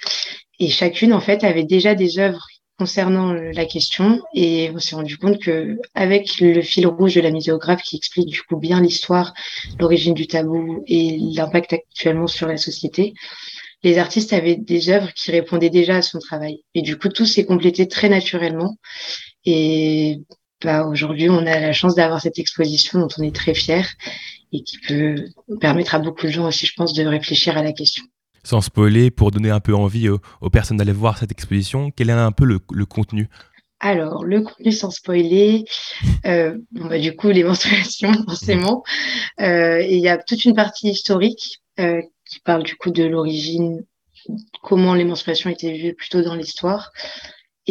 Et 0.59 0.69
chacune, 0.69 1.13
en 1.13 1.19
fait, 1.19 1.43
avait 1.43 1.63
déjà 1.63 1.95
des 1.95 2.19
œuvres 2.19 2.45
concernant 2.77 3.33
la 3.33 3.65
question. 3.65 4.21
Et 4.33 4.71
on 4.73 4.79
s'est 4.79 4.95
rendu 4.95 5.17
compte 5.17 5.39
que 5.39 5.77
avec 5.93 6.39
le 6.39 6.61
fil 6.61 6.87
rouge 6.87 7.15
de 7.15 7.21
la 7.21 7.31
muséographe 7.31 7.83
qui 7.83 7.97
explique 7.97 8.29
du 8.29 8.41
coup 8.41 8.57
bien 8.57 8.81
l'histoire, 8.81 9.33
l'origine 9.79 10.13
du 10.13 10.27
tabou 10.27 10.83
et 10.87 11.17
l'impact 11.19 11.73
actuellement 11.73 12.27
sur 12.27 12.47
la 12.47 12.57
société, 12.57 13.13
les 13.83 13.97
artistes 13.97 14.33
avaient 14.33 14.55
des 14.55 14.89
œuvres 14.89 15.13
qui 15.13 15.31
répondaient 15.31 15.69
déjà 15.69 15.97
à 15.97 16.01
son 16.01 16.19
travail. 16.19 16.63
Et 16.73 16.81
du 16.81 16.97
coup, 16.97 17.09
tout 17.09 17.25
s'est 17.25 17.45
complété 17.45 17.87
très 17.87 18.09
naturellement. 18.09 18.77
Et 19.45 20.21
bah, 20.63 20.85
aujourd'hui, 20.85 21.29
on 21.29 21.45
a 21.45 21.59
la 21.59 21.73
chance 21.73 21.95
d'avoir 21.95 22.21
cette 22.21 22.39
exposition 22.39 22.99
dont 22.99 23.07
on 23.17 23.23
est 23.23 23.35
très 23.35 23.53
fiers 23.53 23.85
et 24.51 24.63
qui 24.63 24.77
peut 24.79 25.15
permettre 25.61 25.95
à 25.95 25.99
beaucoup 25.99 26.25
de 26.25 26.31
gens 26.31 26.47
aussi, 26.47 26.65
je 26.65 26.73
pense, 26.75 26.93
de 26.93 27.05
réfléchir 27.05 27.57
à 27.57 27.63
la 27.63 27.71
question. 27.71 28.03
Sans 28.43 28.61
spoiler, 28.61 29.11
pour 29.11 29.31
donner 29.31 29.49
un 29.49 29.59
peu 29.59 29.75
envie 29.75 30.09
aux, 30.09 30.49
personnes 30.49 30.77
d'aller 30.77 30.91
voir 30.91 31.17
cette 31.17 31.31
exposition, 31.31 31.91
quel 31.91 32.09
est 32.09 32.13
un 32.13 32.31
peu 32.31 32.45
le, 32.45 32.85
contenu? 32.85 33.29
Alors, 33.79 34.25
le 34.25 34.41
contenu 34.41 34.71
sans 34.71 34.91
spoiler, 34.91 35.65
euh, 36.25 36.57
bon, 36.71 36.87
bah, 36.87 36.99
du 36.99 37.15
coup, 37.15 37.29
les 37.29 37.43
menstruations, 37.45 38.13
forcément. 38.25 38.83
Euh, 39.39 39.81
il 39.81 39.99
y 39.99 40.09
a 40.09 40.17
toute 40.17 40.43
une 40.45 40.55
partie 40.55 40.89
historique 40.89 41.61
euh, 41.79 42.01
qui 42.29 42.39
parle 42.39 42.63
du 42.63 42.75
coup 42.75 42.91
de 42.91 43.03
l'origine, 43.03 43.85
comment 44.63 44.93
les 44.93 45.05
menstruations 45.05 45.49
étaient 45.49 45.77
vues 45.77 45.93
plutôt 45.93 46.21
dans 46.21 46.35
l'histoire, 46.35 46.91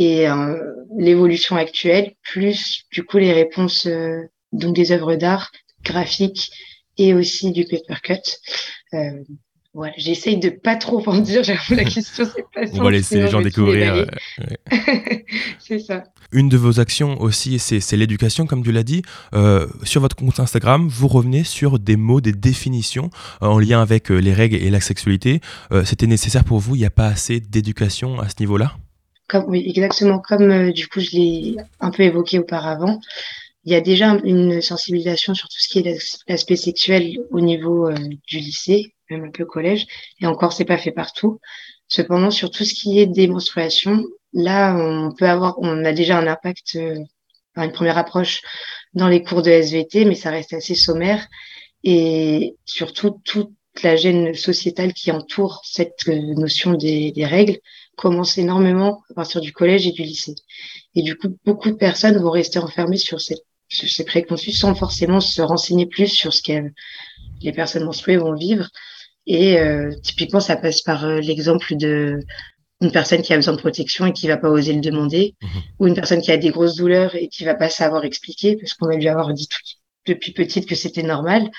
et 0.05 0.29
euh, 0.29 0.57
l'évolution 0.97 1.57
actuelle, 1.57 2.13
plus 2.23 2.85
du 2.93 3.03
coup 3.05 3.19
les 3.19 3.33
réponses 3.33 3.87
euh, 3.87 4.23
donc 4.53 4.73
des 4.77 4.93
œuvres 4.93 5.17
d'art 5.17 5.51
graphiques 5.83 6.51
et 6.99 7.15
aussi 7.15 7.51
du 7.51 7.65
paper 7.65 8.01
cut. 8.05 8.27
Euh, 8.95 9.25
Voilà, 9.75 9.93
j'essaye 9.97 10.39
de 10.39 10.51
pas 10.51 10.77
trop 10.77 11.03
en 11.09 11.19
dire, 11.19 11.43
j'avoue 11.45 11.75
la 11.75 11.85
question 11.85 12.25
c'est 12.35 12.45
pas 12.55 12.67
simple. 12.67 12.81
On 12.81 12.85
va 12.85 12.91
laisser 12.91 13.21
les 13.23 13.29
gens 13.29 13.43
découvrir. 13.43 13.95
euh, 13.95 14.07
c'est 15.59 15.79
ça. 15.81 16.05
Une 16.33 16.49
de 16.49 16.57
vos 16.57 16.79
actions 16.81 17.21
aussi, 17.21 17.59
c'est 17.59 17.97
l'éducation, 17.97 18.47
comme 18.47 18.63
tu 18.63 18.73
l'as 18.73 18.83
dit. 18.85 19.03
Euh, 19.35 19.67
sur 19.83 20.01
votre 20.01 20.17
compte 20.17 20.39
Instagram, 20.41 20.89
vous 20.89 21.09
revenez 21.09 21.45
sur 21.45 21.79
des 21.79 21.97
mots, 21.97 22.21
des 22.21 22.33
définitions 22.33 23.11
euh, 23.43 23.47
en 23.47 23.59
lien 23.59 23.81
avec 23.83 24.11
les 24.11 24.33
règles 24.33 24.57
et 24.57 24.71
la 24.71 24.81
sexualité. 24.81 25.41
C'était 25.85 26.07
nécessaire 26.07 26.45
pour 26.45 26.59
vous? 26.61 26.77
Il 26.77 26.81
n'y 26.81 26.87
a 26.87 26.91
pas 27.03 27.09
assez 27.09 27.41
d'éducation 27.41 28.21
à 28.21 28.29
ce 28.29 28.37
niveau-là? 28.41 28.77
Comme, 29.29 29.45
oui, 29.49 29.63
exactement 29.67 30.21
comme 30.21 30.51
euh, 30.51 30.73
du 30.73 30.89
coup 30.89 31.01
je 31.01 31.11
l'ai 31.11 31.57
un 31.81 31.91
peu 31.91 32.03
évoqué 32.03 32.39
auparavant. 32.39 33.01
Il 33.65 33.73
y 33.73 33.77
a 33.77 33.81
déjà 33.83 34.19
une 34.25 34.63
sensibilisation 34.63 35.35
sur 35.35 35.49
tout 35.49 35.59
ce 35.61 35.69
qui 35.69 35.81
est 35.81 35.83
l'as- 35.83 36.19
l'aspect 36.29 36.57
sexuel 36.57 37.19
au 37.31 37.41
niveau 37.41 37.89
euh, 37.89 37.95
du 38.29 38.39
lycée, 38.39 38.95
même 39.11 39.25
un 39.25 39.31
peu 39.31 39.45
collège, 39.45 39.87
et 40.21 40.27
encore 40.27 40.53
c'est 40.55 40.65
pas 40.65 40.79
fait 40.79 40.93
partout. 40.93 41.41
Cependant, 41.89 42.31
sur 42.31 42.51
tout 42.51 42.65
ce 42.65 42.75
qui 42.75 43.01
est 43.01 43.07
des 43.07 43.29
menstruations, 43.29 44.05
là 44.33 44.75
on 44.79 45.13
peut 45.15 45.29
avoir, 45.29 45.57
on 45.61 45.85
a 45.85 45.93
déjà 45.93 46.19
un 46.19 46.27
impact, 46.27 46.77
euh, 46.77 46.97
une 47.57 47.73
première 47.73 47.99
approche 47.99 48.41
dans 48.95 49.09
les 49.09 49.23
cours 49.23 49.43
de 49.43 49.51
SVT, 49.51 50.05
mais 50.07 50.15
ça 50.15 50.31
reste 50.31 50.53
assez 50.55 50.75
sommaire 50.75 51.27
et 51.85 52.57
surtout 52.65 53.21
toute 53.25 53.53
la 53.83 53.97
gêne 53.97 54.35
sociétale 54.35 54.93
qui 54.93 55.13
entoure 55.13 55.61
cette 55.65 56.09
euh, 56.09 56.35
notion 56.35 56.75
des, 56.75 57.13
des 57.13 57.27
règles 57.27 57.59
commence 57.99 58.39
énormément 58.39 59.03
à 59.11 59.15
partir 59.15 59.41
du 59.41 59.53
collège 59.53 59.87
et 59.87 59.93
du 59.93 60.03
lycée. 60.03 60.37
Et 60.95 61.03
du 61.03 61.17
coup, 61.17 61.37
beaucoup 61.45 61.71
de 61.71 61.77
personnes 61.77 62.17
vont 62.19 62.31
rester 62.31 62.59
enfermées 62.59 62.97
sur, 62.97 63.21
ces 63.21 64.05
préconçus 64.05 64.53
sans 64.53 64.75
forcément 64.75 65.21
se 65.21 65.43
renseigner 65.43 65.87
plus 65.87 66.09
sur 66.09 66.33
ce 66.33 66.43
que 66.43 66.71
les 67.43 67.53
personnes 67.53 67.85
menstruées 67.85 68.17
vont 68.17 68.35
vivre. 68.35 68.69
Et 69.27 69.59
euh, 69.59 69.93
typiquement, 70.03 70.41
ça 70.41 70.57
passe 70.57 70.81
par 70.81 71.05
euh, 71.05 71.21
l'exemple 71.21 71.77
de 71.77 72.21
une 72.81 72.93
personne 72.93 73.23
qui 73.23 73.33
a 73.33 73.37
besoin 73.37 73.55
de 73.55 73.61
protection 73.61 74.07
et 74.07 74.13
qui 74.13 74.29
va 74.29 74.37
pas 74.37 74.49
oser 74.49 74.73
le 74.73 74.81
demander, 74.81 75.35
Mhm. 75.43 75.63
ou 75.81 75.87
une 75.89 75.95
personne 75.95 76.23
qui 76.23 76.31
a 76.31 76.37
des 76.37 76.51
grosses 76.51 76.77
douleurs 76.77 77.15
et 77.17 77.29
qui 77.29 77.45
va 77.45 77.55
pas 77.55 77.69
savoir 77.69 78.05
expliquer 78.05 78.57
parce 78.57 78.73
qu'on 78.75 78.87
va 78.87 78.97
lui 78.97 79.09
avoir 79.09 79.35
dit 79.35 79.49
tout, 79.49 79.59
depuis 80.07 80.33
petite 80.33 80.67
que 80.67 80.77
c'était 80.77 81.03
normal. 81.03 81.51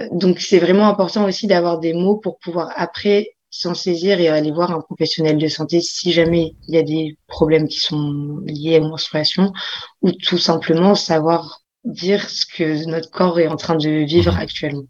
Euh, 0.00 0.06
Donc, 0.12 0.40
c'est 0.40 0.58
vraiment 0.58 0.86
important 0.86 1.24
aussi 1.24 1.46
d'avoir 1.46 1.78
des 1.80 1.94
mots 1.94 2.18
pour 2.18 2.38
pouvoir 2.38 2.70
après 2.76 3.37
s'en 3.60 3.74
saisir 3.74 4.20
et 4.20 4.28
aller 4.28 4.52
voir 4.52 4.70
un 4.70 4.80
professionnel 4.80 5.36
de 5.36 5.48
santé 5.48 5.80
si 5.80 6.12
jamais 6.12 6.54
il 6.68 6.74
y 6.76 6.78
a 6.78 6.84
des 6.84 7.18
problèmes 7.26 7.66
qui 7.66 7.80
sont 7.80 8.38
liés 8.46 8.78
aux 8.78 8.88
menstruations 8.88 9.52
ou 10.00 10.12
tout 10.12 10.38
simplement 10.38 10.94
savoir 10.94 11.62
dire 11.82 12.30
ce 12.30 12.46
que 12.46 12.86
notre 12.86 13.10
corps 13.10 13.40
est 13.40 13.48
en 13.48 13.56
train 13.56 13.74
de 13.74 14.04
vivre 14.04 14.36
actuellement. 14.36 14.84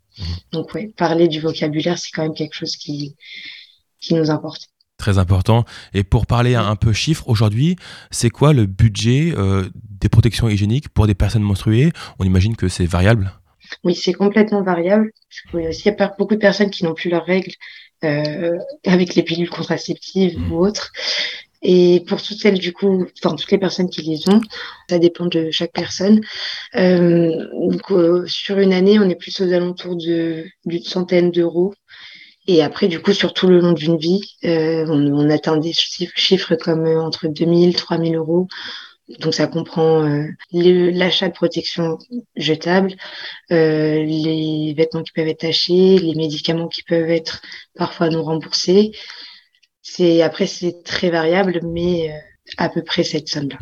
Donc 0.52 0.75
ouais, 0.75 0.92
parler 0.98 1.28
du 1.28 1.40
vocabulaire, 1.40 1.96
c'est 1.96 2.10
quand 2.12 2.25
même 2.25 2.34
quelque 2.34 2.52
chose 2.52 2.76
qui, 2.76 3.16
qui 4.00 4.12
nous 4.12 4.30
importe. 4.30 4.66
Très 4.98 5.16
important. 5.16 5.64
Et 5.94 6.04
pour 6.04 6.26
parler 6.26 6.54
un, 6.54 6.66
un 6.66 6.76
peu 6.76 6.92
chiffres, 6.92 7.25
aujourd'hui, 7.26 7.76
c'est 8.10 8.30
quoi 8.30 8.52
le 8.52 8.66
budget 8.66 9.32
euh, 9.34 9.66
des 9.75 10.10
protections 10.10 10.46
hygiéniques 10.46 10.90
pour 10.90 11.06
des 11.06 11.14
personnes 11.14 11.42
menstruées? 11.42 11.92
On 12.18 12.25
imagine 12.25 12.54
que 12.54 12.68
c'est 12.68 12.84
variable. 12.84 13.32
Oui, 13.84 13.94
c'est 13.94 14.12
complètement 14.12 14.62
variable. 14.62 15.10
Qu'il 15.50 15.60
y 15.60 15.66
a 15.66 15.70
aussi 15.70 15.90
beaucoup 16.18 16.34
de 16.34 16.40
personnes 16.40 16.70
qui 16.70 16.84
n'ont 16.84 16.94
plus 16.94 17.10
leurs 17.10 17.25
règles 17.25 17.52
avec 18.02 19.14
les 19.14 19.23
pilules 19.23 19.50
contraceptives 19.50 20.38
Mhm. 20.38 20.52
ou 20.52 20.64
autres. 20.67 20.93
Et 21.62 22.05
pour 22.07 22.23
toutes 22.23 22.38
celles, 22.38 22.59
du 22.59 22.73
coup, 22.73 23.07
enfin, 23.23 23.35
toutes 23.35 23.50
les 23.50 23.59
personnes 23.59 23.90
qui 23.90 24.02
les 24.02 24.28
ont, 24.28 24.40
ça 24.88 24.99
dépend 25.00 25.26
de 25.26 25.50
chaque 25.50 25.73
personne. 25.73 26.21
Euh, 26.76 27.47
donc, 27.71 27.90
euh, 27.90 28.25
sur 28.28 28.59
une 28.59 28.73
année, 28.73 28.99
on 29.00 29.09
est 29.11 29.17
plus 29.17 29.40
aux 29.40 29.52
alentours 29.52 29.97
de, 29.97 30.45
d'une 30.67 30.83
centaine 30.85 31.33
d'euros. 31.33 31.75
Et 32.47 32.62
après, 32.62 32.88
du 32.88 33.00
coup, 33.00 33.12
sur 33.12 33.35
tout 33.35 33.47
le 33.49 33.61
long 33.61 33.73
d'une 33.73 33.99
vie, 33.99 34.23
euh, 34.45 34.87
on, 34.88 35.07
on 35.14 35.31
atteint 35.31 35.59
des 35.59 35.73
chiffres, 35.73 36.12
chiffres 36.17 36.55
comme 36.57 36.87
euh, 36.87 37.00
entre 37.02 37.28
2000, 37.28 37.76
3000 37.76 38.17
euros. 38.17 38.49
Donc, 39.20 39.32
ça 39.32 39.46
comprend 39.46 40.04
euh, 40.04 40.26
l'achat 40.52 41.28
de 41.28 41.32
protection 41.32 41.96
jetable, 42.36 42.94
euh, 43.50 44.02
les 44.04 44.74
vêtements 44.76 45.02
qui 45.02 45.12
peuvent 45.12 45.28
être 45.28 45.40
tachés, 45.40 45.98
les 45.98 46.14
médicaments 46.14 46.68
qui 46.68 46.82
peuvent 46.82 47.10
être 47.10 47.40
parfois 47.74 48.10
non 48.10 48.22
remboursés. 48.22 48.92
C'est 49.80 50.20
après 50.20 50.46
c'est 50.46 50.82
très 50.84 51.08
variable, 51.08 51.60
mais 51.64 52.10
euh, 52.10 52.14
à 52.58 52.68
peu 52.68 52.82
près 52.82 53.02
cette 53.02 53.28
somme-là. 53.28 53.56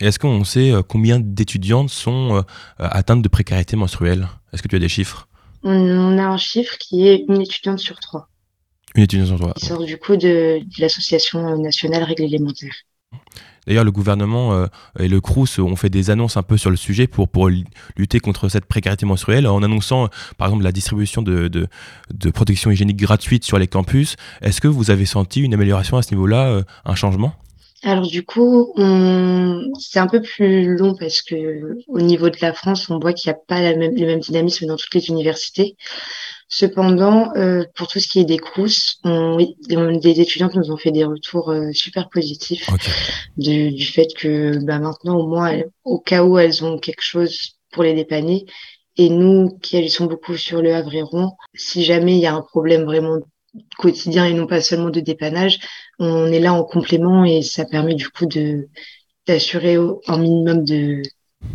Et 0.00 0.06
est-ce 0.06 0.18
qu'on 0.18 0.44
sait 0.44 0.72
combien 0.86 1.18
d'étudiantes 1.18 1.88
sont 1.88 2.44
atteintes 2.78 3.22
de 3.22 3.28
précarité 3.28 3.76
menstruelle? 3.76 4.28
Est-ce 4.52 4.62
que 4.62 4.68
tu 4.68 4.76
as 4.76 4.80
des 4.80 4.88
chiffres? 4.88 5.28
On, 5.62 6.18
a 6.18 6.24
un 6.24 6.38
chiffre 6.38 6.76
qui 6.78 7.08
est 7.08 7.24
une 7.28 7.40
étudiante 7.42 7.78
sur 7.78 8.00
trois, 8.00 8.28
Une 8.94 9.04
étudiante 9.04 9.28
sur 9.28 9.38
toi. 9.38 9.52
qui 9.54 9.66
sort 9.66 9.84
du 9.84 9.98
coup 9.98 10.16
de, 10.16 10.60
de 10.60 10.80
l'association 10.80 11.58
nationale 11.58 12.02
règles 12.02 12.24
élémentaires. 12.24 12.74
D'ailleurs, 13.70 13.84
le 13.84 13.92
gouvernement 13.92 14.52
euh, 14.52 14.66
et 14.98 15.06
le 15.06 15.20
CRUS 15.20 15.60
ont 15.60 15.76
fait 15.76 15.90
des 15.90 16.10
annonces 16.10 16.36
un 16.36 16.42
peu 16.42 16.56
sur 16.56 16.70
le 16.70 16.76
sujet 16.76 17.06
pour, 17.06 17.28
pour 17.28 17.48
lutter 17.96 18.18
contre 18.18 18.48
cette 18.48 18.64
précarité 18.64 19.06
menstruelle 19.06 19.46
en 19.46 19.62
annonçant, 19.62 20.06
euh, 20.06 20.08
par 20.38 20.48
exemple, 20.48 20.64
la 20.64 20.72
distribution 20.72 21.22
de, 21.22 21.46
de, 21.46 21.68
de 22.12 22.30
protection 22.30 22.72
hygiénique 22.72 22.96
gratuite 22.96 23.44
sur 23.44 23.60
les 23.60 23.68
campus. 23.68 24.16
Est-ce 24.42 24.60
que 24.60 24.66
vous 24.66 24.90
avez 24.90 25.06
senti 25.06 25.40
une 25.40 25.54
amélioration 25.54 25.98
à 25.98 26.02
ce 26.02 26.12
niveau-là, 26.12 26.48
euh, 26.48 26.62
un 26.84 26.96
changement? 26.96 27.32
Alors 27.84 28.08
du 28.08 28.24
coup, 28.24 28.74
c'est 29.78 30.00
un 30.00 30.08
peu 30.08 30.20
plus 30.20 30.76
long 30.76 30.96
parce 30.98 31.22
que 31.22 31.78
au 31.86 32.00
niveau 32.00 32.28
de 32.28 32.36
la 32.42 32.52
France, 32.52 32.90
on 32.90 32.98
voit 32.98 33.12
qu'il 33.12 33.30
n'y 33.30 33.36
a 33.36 33.40
pas 33.46 33.72
le 33.72 33.78
même 33.78 34.18
dynamisme 34.18 34.66
dans 34.66 34.76
toutes 34.76 34.94
les 34.94 35.08
universités. 35.10 35.76
Cependant, 36.52 37.32
euh, 37.36 37.64
pour 37.76 37.86
tout 37.86 38.00
ce 38.00 38.08
qui 38.08 38.18
est 38.20 38.24
des 38.24 38.38
CRUS, 38.38 38.98
on... 39.04 39.36
oui, 39.36 39.56
des 39.68 40.20
étudiantes 40.20 40.56
nous 40.56 40.72
ont 40.72 40.76
fait 40.76 40.90
des 40.90 41.04
retours 41.04 41.50
euh, 41.50 41.70
super 41.72 42.08
positifs 42.10 42.66
du, 43.36 43.72
du 43.72 43.86
fait 43.86 44.08
que 44.16 44.58
bah, 44.64 44.78
maintenant, 44.80 45.18
au 45.18 45.28
moins, 45.28 45.48
elles- 45.48 45.70
au 45.84 46.00
cas 46.00 46.24
où 46.24 46.38
elles 46.38 46.64
ont 46.64 46.78
quelque 46.78 47.02
chose 47.02 47.52
pour 47.72 47.84
les 47.84 47.94
dépanner, 47.94 48.46
et 48.96 49.10
nous 49.10 49.58
qui 49.62 49.76
agissons 49.78 50.06
beaucoup 50.06 50.36
sur 50.36 50.60
le 50.62 50.74
Havre-et-Rouen, 50.74 51.36
si 51.54 51.84
jamais 51.84 52.14
il 52.16 52.20
y 52.20 52.26
a 52.26 52.34
un 52.34 52.42
problème 52.42 52.84
vraiment 52.84 53.18
quotidien 53.78 54.26
et 54.26 54.34
non 54.34 54.46
pas 54.46 54.60
seulement 54.60 54.90
de 54.90 55.00
dépannage, 55.00 55.60
on 55.98 56.26
est 56.32 56.40
là 56.40 56.52
en 56.54 56.64
complément 56.64 57.24
et 57.24 57.42
ça 57.42 57.64
permet 57.64 57.94
du 57.94 58.08
coup 58.10 58.26
de 58.26 58.68
d'assurer 59.26 59.76
un 60.08 60.18
minimum 60.18 60.64
de, 60.64 61.02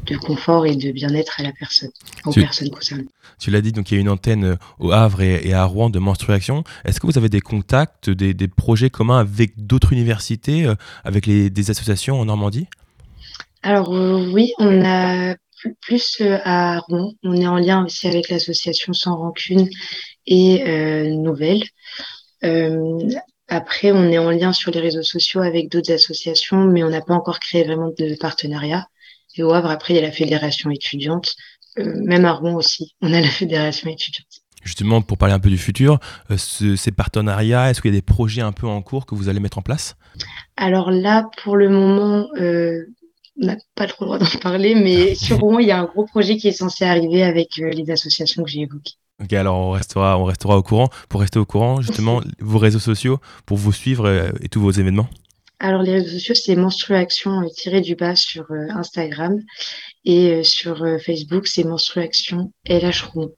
de 0.08 0.18
confort 0.18 0.66
et 0.66 0.76
de 0.76 0.92
bien-être 0.92 1.40
à 1.40 1.44
la 1.44 1.52
personne, 1.52 1.92
aux 2.26 2.32
Tu- 2.32 2.42
personnes 2.42 2.70
concernées. 2.70 3.06
Tu 3.40 3.52
l'as 3.52 3.62
dit, 3.62 3.72
donc 3.72 3.92
il 3.92 3.96
y 3.96 3.98
a 3.98 4.02
une 4.02 4.10
antenne 4.10 4.44
euh, 4.46 4.56
au 4.80 4.92
Havre 4.92 5.22
et, 5.22 5.48
et 5.48 5.54
à 5.54 5.66
Rouen 5.66 5.90
de 5.90 6.00
Menstruation. 6.00 6.64
Est-ce 6.86 7.00
que 7.00 7.08
vous 7.08 7.18
avez 7.18 7.30
des 7.30 7.42
contacts, 7.42 8.10
des, 8.10 8.34
des 8.34 8.48
projets 8.48 8.90
communs 8.90 9.20
avec 9.20 9.66
d'autres 9.66 9.94
universités, 9.94 10.66
euh, 10.66 10.76
avec 11.04 11.26
les, 11.26 11.50
des 11.50 11.70
associations 11.70 12.20
en 12.20 12.26
Normandie? 12.26 12.68
Alors 13.62 13.94
euh, 13.94 14.32
oui, 14.32 14.54
on 14.60 14.84
a 14.86 15.36
plus, 15.60 15.76
plus 15.82 16.18
euh, 16.22 16.38
à 16.44 16.80
Rouen, 16.80 17.14
on 17.24 17.36
est 17.36 17.48
en 17.48 17.58
lien 17.58 17.86
aussi 17.86 18.08
avec 18.08 18.30
l'association 18.30 18.94
Sans 18.94 19.16
Rancune 19.18 19.70
et 20.28 21.12
Nouvelle. 21.12 21.64
Après, 23.48 23.92
on 23.92 24.10
est 24.12 24.18
en 24.18 24.32
lien 24.32 24.54
sur 24.54 24.72
les 24.72 24.80
réseaux 24.80 25.04
sociaux 25.04 25.42
avec 25.42 25.70
d'autres 25.70 25.92
associations, 25.92 26.66
mais 26.66 26.84
on 26.84 26.90
n'a 26.90 27.02
pas 27.02 27.14
encore 27.14 27.40
créé 27.40 27.64
vraiment 27.64 27.92
de 27.96 28.16
partenariat. 28.20 28.88
Et 29.36 29.44
au 29.44 29.52
Havre, 29.54 29.70
après, 29.70 29.94
il 29.94 29.98
y 29.98 30.00
a 30.00 30.04
la 30.04 30.12
fédération 30.12 30.70
étudiante, 30.72 31.36
Euh, 31.78 31.92
même 32.06 32.24
à 32.24 32.32
Rouen 32.32 32.54
aussi, 32.56 32.96
on 33.02 33.12
a 33.12 33.20
la 33.20 33.28
fédération 33.28 33.90
étudiante. 33.90 34.28
Justement, 34.64 35.02
pour 35.02 35.18
parler 35.18 35.34
un 35.36 35.40
peu 35.42 35.50
du 35.50 35.58
futur, 35.58 36.00
euh, 36.32 36.38
ce- 36.38 36.78
ces 36.78 36.92
partenariats, 36.92 37.70
est-ce 37.70 37.82
qu'il 37.82 37.92
y 37.92 37.94
a 37.94 37.98
des 37.98 38.02
projets 38.02 38.42
un 38.42 38.54
peu 38.54 38.66
en 38.66 38.82
cours 38.82 39.06
que 39.06 39.14
vous 39.14 39.28
allez 39.28 39.42
mettre 39.42 39.58
en 39.58 39.62
place? 39.62 39.98
Alors 40.56 40.90
là, 40.90 41.30
pour 41.44 41.58
le 41.58 41.68
moment, 41.70 42.30
euh, 42.38 42.86
on 43.42 43.48
n'a 43.48 43.58
pas 43.76 43.88
trop 43.88 44.06
le 44.06 44.08
droit 44.08 44.20
d'en 44.20 44.40
parler, 44.42 44.74
mais 44.74 45.16
sur 45.26 45.38
Rouen, 45.40 45.60
il 45.60 45.68
y 45.68 45.72
a 45.72 45.78
un 45.80 45.84
gros 45.84 46.06
projet 46.06 46.38
qui 46.38 46.48
est 46.48 46.54
censé 46.54 46.86
arriver 46.86 47.24
avec 47.24 47.58
les 47.58 47.92
associations 47.92 48.44
que 48.44 48.50
j'ai 48.50 48.62
évoquées. 48.62 48.94
Ok, 49.22 49.34
alors 49.34 49.58
on 49.58 49.72
restera, 49.72 50.18
on 50.18 50.24
restera 50.24 50.58
au 50.58 50.64
courant. 50.64 50.90
Pour 51.10 51.20
rester 51.22 51.40
au 51.40 51.46
courant, 51.46 51.82
justement, 51.82 52.22
vos 52.40 52.58
réseaux 52.58 52.80
sociaux, 52.80 53.20
pour 53.46 53.58
vous 53.58 53.74
suivre 53.74 54.32
et 54.42 54.48
tous 54.48 54.62
vos 54.62 54.72
événements? 54.72 55.10
Alors, 55.60 55.82
les 55.82 55.94
réseaux 55.94 56.10
sociaux, 56.10 56.36
c'est 56.36 56.56
Menstruaction 56.56 57.42
euh, 57.42 57.50
tiré 57.50 57.82
du 57.82 57.96
bas 57.96 58.16
sur 58.16 58.52
euh, 58.52 58.68
Instagram 58.72 59.40
et 60.04 60.34
euh, 60.34 60.44
sur 60.44 60.84
euh, 60.84 60.98
Facebook, 60.98 61.48
c'est 61.48 61.64
Menstruaction 61.64 62.52
LH 62.68 63.04
Rouen. 63.14 63.30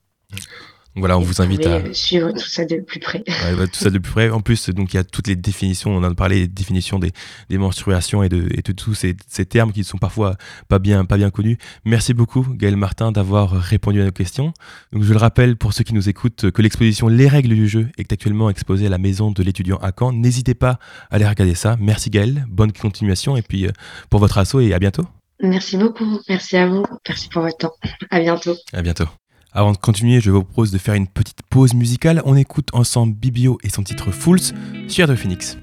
Voilà, 0.97 1.17
on 1.17 1.21
vous 1.21 1.41
invite 1.41 1.65
à 1.67 1.93
suivre 1.93 2.31
tout 2.31 2.47
ça 2.47 2.65
de 2.65 2.77
plus 2.77 2.99
près. 2.99 3.23
ouais, 3.27 3.55
bah, 3.55 3.67
tout 3.67 3.79
ça 3.79 3.89
de 3.89 3.99
plus 3.99 4.11
près. 4.11 4.29
En 4.29 4.41
plus, 4.41 4.69
donc 4.69 4.93
il 4.93 4.97
y 4.97 4.99
a 4.99 5.03
toutes 5.03 5.27
les 5.27 5.35
définitions. 5.35 5.91
On 5.91 5.97
en 5.97 6.03
a 6.03 6.15
parlé, 6.15 6.39
les 6.41 6.47
définitions 6.47 6.97
des, 6.97 7.11
des 7.49 7.57
menstruations 7.57 8.23
et 8.23 8.29
de, 8.29 8.47
et 8.51 8.61
de 8.61 8.71
tous 8.71 8.95
ces, 8.95 9.15
ces 9.27 9.45
termes 9.45 9.71
qui 9.71 9.83
sont 9.83 9.97
parfois 9.97 10.35
pas 10.67 10.79
bien, 10.79 11.05
pas 11.05 11.17
bien 11.17 11.29
connus. 11.29 11.57
Merci 11.85 12.13
beaucoup, 12.13 12.45
Gaël 12.51 12.75
Martin, 12.75 13.11
d'avoir 13.11 13.51
répondu 13.51 14.01
à 14.01 14.05
nos 14.05 14.11
questions. 14.11 14.53
Donc 14.91 15.03
je 15.03 15.13
le 15.13 15.19
rappelle 15.19 15.55
pour 15.55 15.73
ceux 15.73 15.83
qui 15.83 15.93
nous 15.93 16.09
écoutent 16.09 16.51
que 16.51 16.61
l'exposition 16.61 17.07
Les 17.07 17.27
règles 17.27 17.53
du 17.53 17.67
jeu 17.67 17.89
est 17.97 18.11
actuellement 18.11 18.49
exposée 18.49 18.87
à 18.87 18.89
la 18.89 18.97
maison 18.97 19.31
de 19.31 19.43
l'étudiant 19.43 19.77
à 19.77 19.91
Caen. 19.97 20.13
N'hésitez 20.13 20.55
pas 20.55 20.79
à 21.11 21.15
aller 21.15 21.27
regarder 21.27 21.55
ça. 21.55 21.77
Merci 21.79 22.09
Gaël, 22.09 22.45
bonne 22.49 22.71
continuation 22.71 23.37
et 23.37 23.41
puis 23.41 23.67
euh, 23.67 23.71
pour 24.09 24.19
votre 24.19 24.37
assaut 24.37 24.59
et 24.59 24.73
à 24.73 24.79
bientôt. 24.79 25.05
Merci 25.41 25.77
beaucoup. 25.77 26.19
Merci 26.27 26.57
à 26.57 26.67
vous. 26.67 26.83
Merci 27.07 27.29
pour 27.29 27.43
votre 27.43 27.57
temps. 27.57 27.73
À 28.09 28.19
bientôt. 28.19 28.55
À 28.73 28.81
bientôt. 28.81 29.05
Avant 29.57 29.71
de 29.71 29.77
continuer, 29.77 30.21
je 30.21 30.29
vous 30.29 30.43
propose 30.43 30.69
de 30.69 30.77
faire 30.77 30.93
une 30.93 31.07
petite 31.07 31.41
pause 31.49 31.73
musicale. 31.73 32.21
On 32.25 32.35
écoute 32.35 32.69
ensemble 32.73 33.15
Bibio 33.15 33.57
et 33.63 33.69
son 33.69 33.81
titre 33.81 34.11
Fools 34.11 34.53
sur 34.87 35.07
de 35.07 35.15
Phoenix. 35.15 35.57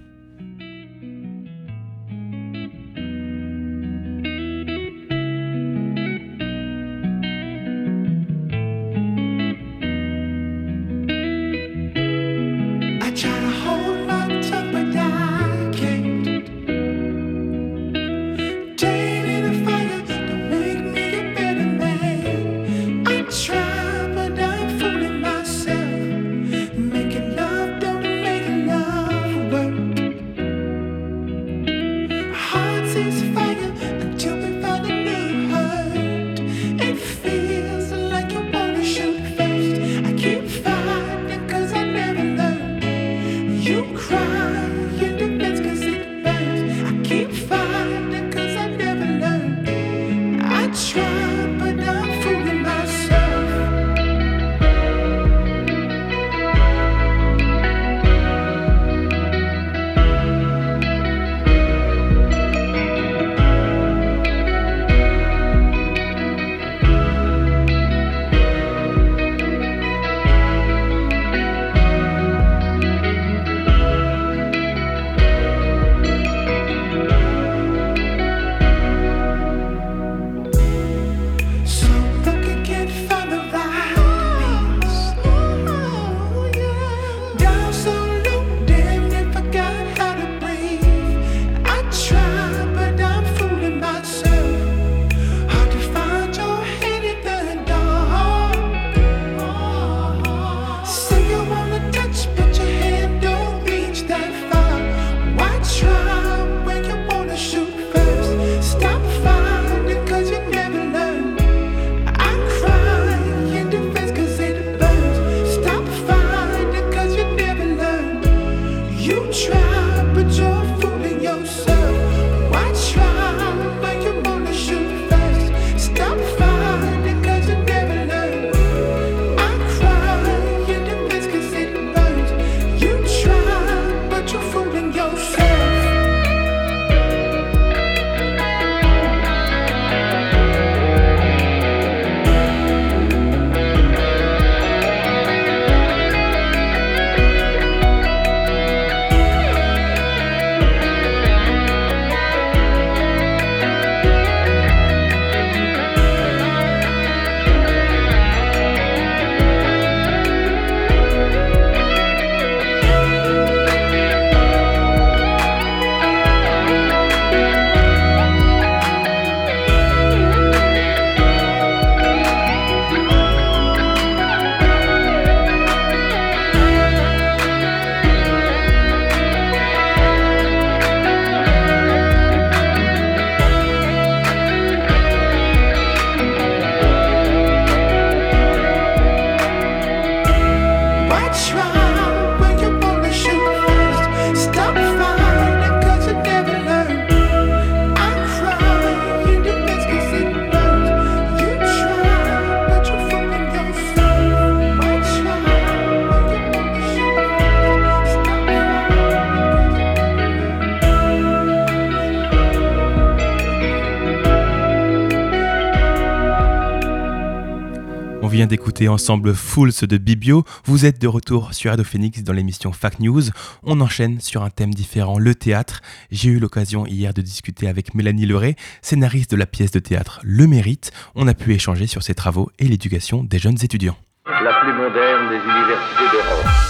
Ensemble 218.89 219.35
Fools 219.35 219.73
de 219.83 219.97
Bibio. 219.97 220.45
Vous 220.65 220.87
êtes 220.87 221.01
de 221.01 221.07
retour 221.07 221.55
sur 221.55 221.71
Radio 221.71 221.85
Phoenix 221.85 222.23
dans 222.23 222.33
l'émission 222.33 222.73
Fact 222.73 223.01
News. 223.01 223.23
On 223.63 223.81
enchaîne 223.81 224.21
sur 224.21 224.43
un 224.43 224.51
thème 224.51 224.75
différent, 224.75 225.19
le 225.19 225.35
théâtre. 225.35 225.81
J'ai 226.11 226.31
eu 226.31 226.39
l'occasion 226.39 226.87
hier 226.87 227.15
de 227.15 227.23
discuter 227.23 227.69
avec 227.69 227.95
Mélanie 227.95 228.27
Leray, 228.27 228.57
scénariste 228.83 229.31
de 229.31 229.37
la 229.37 229.47
pièce 229.47 229.71
de 229.71 229.79
théâtre 229.79 230.21
Le 230.23 230.47
Mérite. 230.47 230.93
On 231.15 231.29
a 231.29 231.35
pu 231.35 231.55
échanger 231.55 231.87
sur 231.87 232.03
ses 232.03 232.15
travaux 232.15 232.51
et 232.59 232.65
l'éducation 232.65 233.25
des 233.25 233.39
jeunes 233.39 233.59
étudiants. 233.63 233.97
La 234.27 234.61
plus 234.63 234.73
moderne 234.73 235.29
des 235.29 235.37
universités 235.37 236.11
d'Europe. 236.13 236.65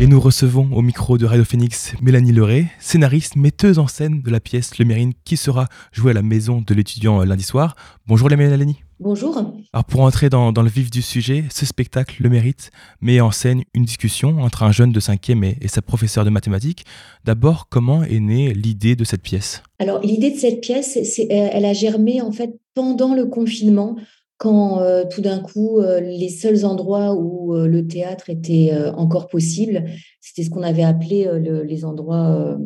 Et 0.00 0.08
nous 0.08 0.18
recevons 0.18 0.68
au 0.72 0.82
micro 0.82 1.18
de 1.18 1.24
Radio 1.24 1.44
Phoenix 1.44 1.94
Mélanie 2.02 2.32
Leray, 2.32 2.66
scénariste, 2.80 3.36
metteuse 3.36 3.78
en 3.78 3.86
scène 3.86 4.22
de 4.22 4.30
la 4.30 4.40
pièce 4.40 4.76
Le 4.78 4.84
Mérite 4.84 5.16
qui 5.24 5.36
sera 5.36 5.68
jouée 5.92 6.10
à 6.10 6.14
la 6.14 6.22
maison 6.22 6.60
de 6.60 6.74
l'étudiant 6.74 7.22
lundi 7.22 7.44
soir. 7.44 7.76
Bonjour 8.08 8.28
la 8.28 8.36
Mélanie. 8.36 8.82
Bonjour. 9.04 9.36
Alors 9.74 9.84
pour 9.84 10.00
entrer 10.00 10.30
dans, 10.30 10.50
le 10.50 10.68
vif 10.70 10.90
du 10.90 11.02
sujet, 11.02 11.44
ce 11.52 11.66
spectacle 11.66 12.22
Le 12.22 12.30
Mérite 12.30 12.70
met 13.02 13.20
en 13.20 13.30
scène 13.30 13.62
une 13.74 13.84
discussion 13.84 14.38
entre 14.40 14.62
un 14.62 14.72
jeune 14.72 14.92
de 14.92 14.98
5e 14.98 15.44
et, 15.44 15.58
et 15.60 15.68
sa 15.68 15.82
professeure 15.82 16.24
de 16.24 16.30
mathématiques. 16.30 16.86
D'abord, 17.22 17.68
comment 17.68 18.02
est 18.02 18.18
née 18.18 18.54
l'idée 18.54 18.96
de 18.96 19.04
cette 19.04 19.20
pièce? 19.20 19.62
Alors 19.78 20.00
l'idée 20.00 20.30
de 20.30 20.38
cette 20.38 20.62
pièce, 20.62 20.98
c'est, 21.04 21.26
elle 21.28 21.66
a 21.66 21.74
germé 21.74 22.22
en 22.22 22.32
fait 22.32 22.58
pendant 22.72 23.14
le 23.14 23.26
confinement, 23.26 23.96
quand 24.38 24.80
euh, 24.80 25.04
tout 25.10 25.20
d'un 25.20 25.40
coup, 25.40 25.80
euh, 25.80 26.00
les 26.00 26.30
seuls 26.30 26.64
endroits 26.64 27.14
où 27.14 27.54
euh, 27.54 27.68
le 27.68 27.86
théâtre 27.86 28.30
était 28.30 28.72
encore 28.96 29.28
possible, 29.28 29.84
c'était 30.22 30.44
ce 30.44 30.48
qu'on 30.48 30.62
avait 30.62 30.82
appelé 30.82 31.28
les 31.66 31.84
endroits, 31.84 32.56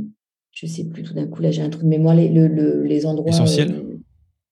je 0.52 0.66
ne 0.66 0.70
sais 0.70 0.84
plus, 0.84 1.02
tout 1.02 1.14
d'un 1.14 1.26
coup, 1.26 1.42
là 1.42 1.50
j'ai 1.50 1.62
un 1.62 1.68
trou 1.68 1.82
de 1.82 1.88
mémoire, 1.88 2.14
les, 2.14 2.28
les 2.28 3.06
endroits... 3.06 3.30
Essentiels 3.30 3.87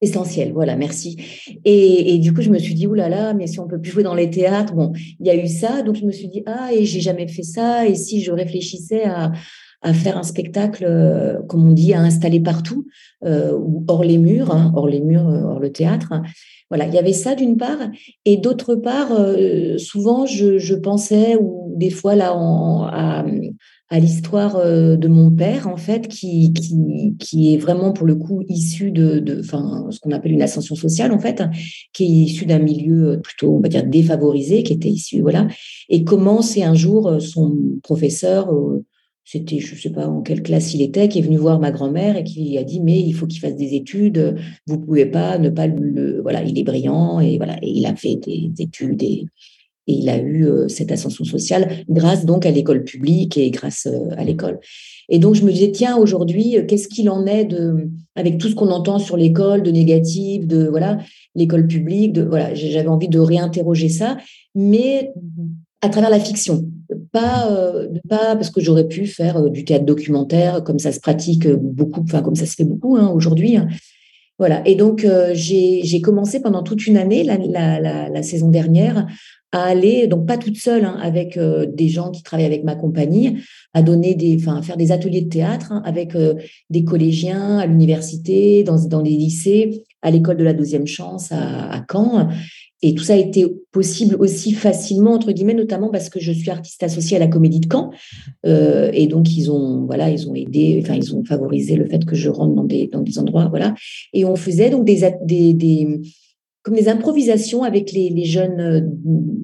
Essentiel, 0.02 0.52
voilà, 0.52 0.76
merci. 0.76 1.16
Et, 1.64 2.18
du 2.18 2.35
coup, 2.35 2.42
je 2.42 2.50
me 2.50 2.59
suis 2.59 2.74
dit, 2.74 2.87
oulala, 2.87 3.32
mais 3.32 3.46
si 3.46 3.59
on 3.61 3.66
peut 3.66 3.80
plus 3.80 3.92
jouer 3.92 4.02
dans 4.02 4.14
les 4.14 4.28
théâtres, 4.28 4.74
bon, 4.74 4.92
il 5.18 5.26
y 5.26 5.30
a 5.30 5.35
eu 5.35 5.48
ça, 5.48 5.82
donc 5.82 5.96
je 5.96 6.04
me 6.04 6.12
suis 6.12 6.28
dit, 6.28 6.42
ah, 6.44 6.70
et 6.72 6.85
j'ai 6.85 7.00
jamais 7.00 7.26
fait 7.28 7.42
ça, 7.42 7.87
et 7.87 7.94
si 7.94 8.22
je 8.22 8.30
réfléchissais 8.30 9.04
à, 9.04 9.32
à 9.82 9.94
faire 9.94 10.16
un 10.16 10.22
spectacle, 10.22 10.84
euh, 10.84 11.42
comme 11.48 11.68
on 11.68 11.72
dit, 11.72 11.94
à 11.94 12.00
installer 12.00 12.40
partout, 12.40 12.86
euh, 13.24 13.58
hors 13.88 14.04
les 14.04 14.18
murs, 14.18 14.52
hein, 14.52 14.72
hors 14.74 14.88
les 14.88 15.00
murs, 15.00 15.28
euh, 15.28 15.42
hors 15.42 15.60
le 15.60 15.70
théâtre. 15.70 16.12
Voilà, 16.70 16.86
il 16.86 16.94
y 16.94 16.98
avait 16.98 17.12
ça 17.12 17.36
d'une 17.36 17.56
part, 17.56 17.78
et 18.24 18.36
d'autre 18.36 18.74
part, 18.74 19.12
souvent 19.78 20.26
je, 20.26 20.74
pensais, 20.74 21.36
ou 21.36 21.72
des 21.76 21.90
fois 21.90 22.16
là, 22.16 22.32
à, 22.32 23.24
l'histoire 24.00 24.58
de 24.58 25.06
mon 25.06 25.30
père, 25.30 25.68
en 25.68 25.76
fait, 25.76 26.08
qui, 26.08 26.52
qui, 26.52 27.14
qui, 27.20 27.54
est 27.54 27.56
vraiment 27.56 27.92
pour 27.92 28.04
le 28.04 28.16
coup 28.16 28.42
issu 28.48 28.90
de, 28.90 29.20
de 29.20 29.42
ce 29.42 30.00
qu'on 30.00 30.10
appelle 30.10 30.32
une 30.32 30.42
ascension 30.42 30.74
sociale, 30.74 31.12
en 31.12 31.20
fait, 31.20 31.40
qui 31.92 32.02
est 32.02 32.24
issu 32.24 32.46
d'un 32.46 32.58
milieu 32.58 33.20
plutôt, 33.22 33.54
on 33.54 33.60
va 33.60 33.68
dire, 33.68 33.86
défavorisé, 33.86 34.64
qui 34.64 34.72
était 34.72 34.90
issu, 34.90 35.20
voilà, 35.20 35.46
et 35.88 36.02
comment 36.02 36.42
c'est 36.42 36.64
un 36.64 36.74
jour 36.74 37.22
son 37.22 37.56
professeur 37.84 38.52
c'était, 39.26 39.58
je 39.58 39.74
ne 39.74 39.78
sais 39.78 39.90
pas 39.90 40.06
en 40.06 40.22
quelle 40.22 40.42
classe 40.42 40.72
il 40.72 40.80
était, 40.82 41.08
qui 41.08 41.18
est 41.18 41.22
venu 41.22 41.36
voir 41.36 41.58
ma 41.58 41.72
grand-mère 41.72 42.16
et 42.16 42.22
qui 42.22 42.56
a 42.56 42.62
dit 42.62 42.80
mais 42.80 43.00
il 43.00 43.12
faut 43.12 43.26
qu'il 43.26 43.40
fasse 43.40 43.56
des 43.56 43.74
études, 43.74 44.36
vous 44.68 44.78
pouvez 44.78 45.04
pas 45.04 45.36
ne 45.36 45.50
pas 45.50 45.66
le, 45.66 46.20
voilà, 46.22 46.44
il 46.44 46.56
est 46.58 46.62
brillant 46.62 47.18
et 47.18 47.36
voilà, 47.36 47.56
et 47.60 47.70
il 47.70 47.84
a 47.86 47.96
fait 47.96 48.14
des 48.16 48.52
études 48.58 49.02
et, 49.02 49.26
il 49.88 50.08
a 50.08 50.18
eu 50.18 50.44
euh, 50.48 50.66
cette 50.66 50.90
ascension 50.90 51.22
sociale 51.22 51.84
grâce 51.88 52.24
donc 52.24 52.44
à 52.44 52.50
l'école 52.50 52.82
publique 52.82 53.38
et 53.38 53.52
grâce 53.52 53.86
euh, 53.86 54.08
à 54.16 54.24
l'école. 54.24 54.58
Et 55.08 55.20
donc 55.20 55.36
je 55.36 55.44
me 55.44 55.52
disais 55.52 55.70
tiens 55.70 55.96
aujourd'hui 55.96 56.56
qu'est-ce 56.66 56.88
qu'il 56.88 57.08
en 57.08 57.24
est 57.24 57.44
de 57.44 57.88
avec 58.16 58.38
tout 58.38 58.48
ce 58.48 58.56
qu'on 58.56 58.70
entend 58.70 58.98
sur 58.98 59.16
l'école 59.16 59.62
de 59.62 59.70
négatif, 59.70 60.44
de 60.44 60.66
voilà 60.66 60.98
l'école 61.36 61.68
publique, 61.68 62.14
de 62.14 62.22
voilà 62.22 62.52
j'avais 62.54 62.88
envie 62.88 63.06
de 63.06 63.20
réinterroger 63.20 63.88
ça, 63.88 64.16
mais 64.56 65.12
à 65.82 65.88
travers 65.88 66.10
la 66.10 66.20
fiction 66.20 66.64
pas, 67.12 67.50
euh, 67.50 67.88
pas 68.08 68.36
parce 68.36 68.50
que 68.50 68.60
j'aurais 68.60 68.86
pu 68.86 69.06
faire 69.06 69.38
euh, 69.38 69.50
du 69.50 69.64
théâtre 69.64 69.84
documentaire 69.84 70.62
comme 70.62 70.78
ça 70.78 70.92
se 70.92 71.00
pratique 71.00 71.48
beaucoup, 71.48 72.02
enfin 72.02 72.22
comme 72.22 72.34
ça 72.34 72.46
se 72.46 72.54
fait 72.54 72.64
beaucoup 72.64 72.96
hein, 72.96 73.10
aujourd'hui. 73.14 73.56
Hein. 73.56 73.68
Voilà. 74.38 74.66
Et 74.66 74.74
donc 74.74 75.04
euh, 75.04 75.30
j'ai 75.32 76.00
commencé 76.02 76.40
pendant 76.40 76.62
toute 76.62 76.86
une 76.86 76.96
année 76.96 77.24
la, 77.24 77.38
la, 78.10 78.22
saison 78.22 78.50
dernière 78.50 79.06
à 79.52 79.62
aller, 79.62 80.08
donc 80.08 80.26
pas 80.26 80.36
toute 80.36 80.56
seule, 80.56 80.84
hein, 80.84 80.98
avec 81.00 81.38
des 81.38 81.88
gens 81.88 82.10
qui 82.10 82.22
travaillent 82.22 82.46
avec 82.46 82.64
ma 82.64 82.74
compagnie, 82.74 83.38
à 83.72 83.80
donner 83.80 84.14
des, 84.14 84.36
enfin, 84.38 84.60
faire 84.60 84.76
des 84.76 84.92
ateliers 84.92 85.22
de 85.22 85.28
théâtre 85.30 85.72
avec 85.84 86.14
des 86.68 86.84
collégiens 86.84 87.58
à 87.58 87.66
l'université, 87.66 88.64
dans, 88.64 88.76
dans 88.86 89.00
les 89.00 89.12
lycées, 89.12 89.84
à 90.02 90.10
l'école 90.10 90.36
de 90.36 90.44
la 90.44 90.52
deuxième 90.52 90.86
chance 90.86 91.32
à, 91.32 91.70
à 91.70 91.84
Caen, 91.90 92.28
et 92.82 92.94
tout 92.94 93.04
ça 93.04 93.14
a 93.14 93.16
été 93.16 93.46
possible 93.72 94.16
aussi 94.18 94.52
facilement, 94.52 95.12
entre 95.12 95.32
guillemets, 95.32 95.54
notamment 95.54 95.88
parce 95.88 96.10
que 96.10 96.20
je 96.20 96.32
suis 96.32 96.50
artiste 96.50 96.82
associée 96.82 97.16
à 97.16 97.20
la 97.20 97.26
Comédie 97.26 97.60
de 97.60 97.68
Caen. 97.70 97.90
Euh, 98.44 98.90
et 98.92 99.06
donc, 99.06 99.34
ils 99.34 99.50
ont, 99.50 99.86
voilà, 99.86 100.10
ils 100.10 100.28
ont 100.28 100.34
aidé, 100.34 100.80
enfin, 100.82 100.94
ils 100.94 101.14
ont 101.14 101.24
favorisé 101.24 101.76
le 101.76 101.86
fait 101.86 102.04
que 102.04 102.14
je 102.14 102.28
rentre 102.28 102.54
dans 102.54 102.64
des, 102.64 102.86
dans 102.88 103.00
des 103.00 103.18
endroits, 103.18 103.46
voilà. 103.48 103.74
Et 104.12 104.24
on 104.24 104.36
faisait 104.36 104.68
donc 104.68 104.84
des, 104.84 105.00
des, 105.22 106.00
comme 106.62 106.74
des 106.74 106.88
improvisations 106.88 107.62
avec 107.62 107.92
les, 107.92 108.24
jeunes, 108.24 108.60
euh, 108.60 108.80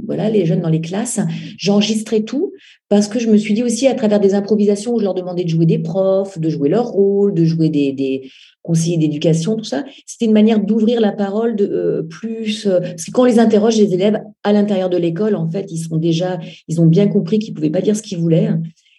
voilà, 0.06 0.28
les 0.28 0.44
jeunes 0.44 0.60
dans 0.60 0.68
les 0.68 0.80
classes. 0.80 1.20
J'enregistrais 1.56 2.22
tout 2.22 2.52
parce 2.92 3.08
que 3.08 3.18
je 3.18 3.30
me 3.30 3.38
suis 3.38 3.54
dit 3.54 3.62
aussi 3.62 3.88
à 3.88 3.94
travers 3.94 4.20
des 4.20 4.34
improvisations 4.34 4.92
où 4.92 4.98
je 4.98 5.04
leur 5.04 5.14
demandais 5.14 5.44
de 5.44 5.48
jouer 5.48 5.64
des 5.64 5.78
profs, 5.78 6.38
de 6.38 6.50
jouer 6.50 6.68
leur 6.68 6.88
rôle, 6.88 7.32
de 7.32 7.42
jouer 7.42 7.70
des, 7.70 8.30
conseillers 8.60 8.98
d'éducation, 8.98 9.56
tout 9.56 9.64
ça. 9.64 9.86
C'était 10.04 10.26
une 10.26 10.34
manière 10.34 10.60
d'ouvrir 10.60 11.00
la 11.00 11.10
parole 11.10 11.56
de 11.56 11.64
euh, 11.64 12.02
plus 12.02 12.66
euh, 12.66 12.80
parce 12.80 13.06
que 13.06 13.10
quand 13.10 13.22
on 13.22 13.24
les 13.24 13.38
interroge 13.38 13.78
les 13.78 13.94
élèves 13.94 14.20
à 14.44 14.52
l'intérieur 14.52 14.90
de 14.90 14.98
l'école, 14.98 15.36
en 15.36 15.48
fait, 15.48 15.72
ils 15.72 15.78
sont 15.78 15.96
déjà, 15.96 16.38
ils 16.68 16.82
ont 16.82 16.86
bien 16.86 17.08
compris 17.08 17.38
qu'ils 17.38 17.54
pouvaient 17.54 17.70
pas 17.70 17.80
dire 17.80 17.96
ce 17.96 18.02
qu'ils 18.02 18.18
voulaient 18.18 18.50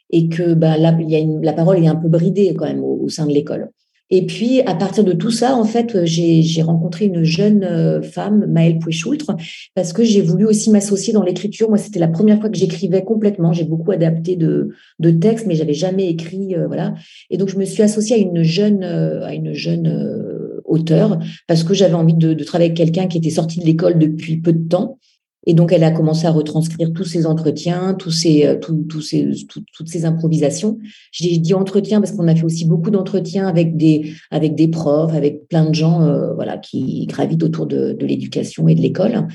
et 0.09 0.27
que 0.27 0.55
bah, 0.55 0.75
la 0.79 1.53
parole 1.53 1.77
est 1.83 1.87
un 1.87 1.95
peu 1.95 2.07
bridée 2.07 2.55
quand 2.57 2.65
même 2.65 2.83
au 2.83 3.09
sein 3.09 3.27
de 3.27 3.31
l'école. 3.31 3.69
Et 4.15 4.27
puis, 4.27 4.61
à 4.61 4.75
partir 4.75 5.03
de 5.03 5.13
tout 5.13 5.31
ça, 5.31 5.55
en 5.55 5.63
fait, 5.63 6.05
j'ai 6.05 6.61
rencontré 6.61 7.05
une 7.05 7.23
jeune 7.23 7.63
euh, 7.63 8.03
femme, 8.03 8.45
Maëlle 8.45 8.77
Pouéchoultre, 8.77 9.35
parce 9.73 9.91
que 9.91 10.03
j'ai 10.03 10.21
voulu 10.21 10.45
aussi 10.45 10.69
m'associer 10.69 11.13
dans 11.13 11.23
l'écriture. 11.23 11.67
Moi, 11.67 11.79
c'était 11.79 11.97
la 11.97 12.07
première 12.07 12.39
fois 12.39 12.51
que 12.51 12.55
j'écrivais 12.55 13.03
complètement. 13.03 13.53
J'ai 13.53 13.63
beaucoup 13.63 13.89
adapté 13.89 14.35
de, 14.35 14.69
de 14.99 15.09
textes, 15.09 15.47
mais 15.47 15.55
j'avais 15.55 15.73
jamais 15.73 16.07
écrit, 16.09 16.53
euh, 16.53 16.67
voilà. 16.67 16.93
Et 17.31 17.37
donc, 17.37 17.49
je 17.49 17.57
me 17.57 17.65
suis 17.65 17.81
associée 17.81 18.15
à 18.15 18.19
une 18.19 18.43
jeune, 18.43 18.83
euh, 18.83 19.25
à 19.25 19.33
une 19.33 19.53
jeune 19.53 20.61
auteure 20.65 21.17
parce 21.47 21.63
que 21.63 21.73
j'avais 21.73 21.95
envie 21.95 22.13
de 22.13 22.35
travailler 22.43 22.69
avec 22.69 22.77
quelqu'un 22.77 23.07
qui 23.07 23.17
était 23.17 23.31
sorti 23.31 23.59
de 23.59 23.65
l'école 23.65 23.97
depuis 23.97 24.37
peu 24.37 24.53
de 24.53 24.67
temps 24.67 24.99
et 25.45 25.53
donc, 25.53 25.73
elle 25.73 25.83
a 25.83 25.91
commencé 25.91 26.25
à 26.25 26.31
retranscrire 26.31 26.93
tous 26.93 27.03
ces 27.03 27.25
entretiens, 27.25 27.95
tous 27.95 28.11
ces, 28.11 28.45
euh, 28.45 28.55
tous, 28.55 29.01
ces, 29.01 29.29
toutes 29.47 29.89
ces 29.89 30.05
improvisations. 30.05 30.79
J'ai 31.11 31.37
dit 31.37 31.53
entretien 31.53 31.99
parce 31.99 32.13
qu'on 32.13 32.27
a 32.27 32.35
fait 32.35 32.45
aussi 32.45 32.65
beaucoup 32.65 32.91
d'entretiens 32.91 33.47
avec 33.47 33.75
des, 33.75 34.13
avec 34.31 34.55
des 34.55 34.69
profs, 34.69 35.13
avec 35.13 35.47
plein 35.49 35.65
de 35.65 35.75
gens 35.75 36.01
euh, 36.01 36.33
voilà, 36.33 36.57
qui 36.57 37.05
gravitent 37.07 37.43
autour 37.43 37.65
de, 37.65 37.93
de 37.93 38.05
l'éducation 38.05 38.67
et 38.69 38.75
de 38.75 38.81
l'école. 38.81 39.27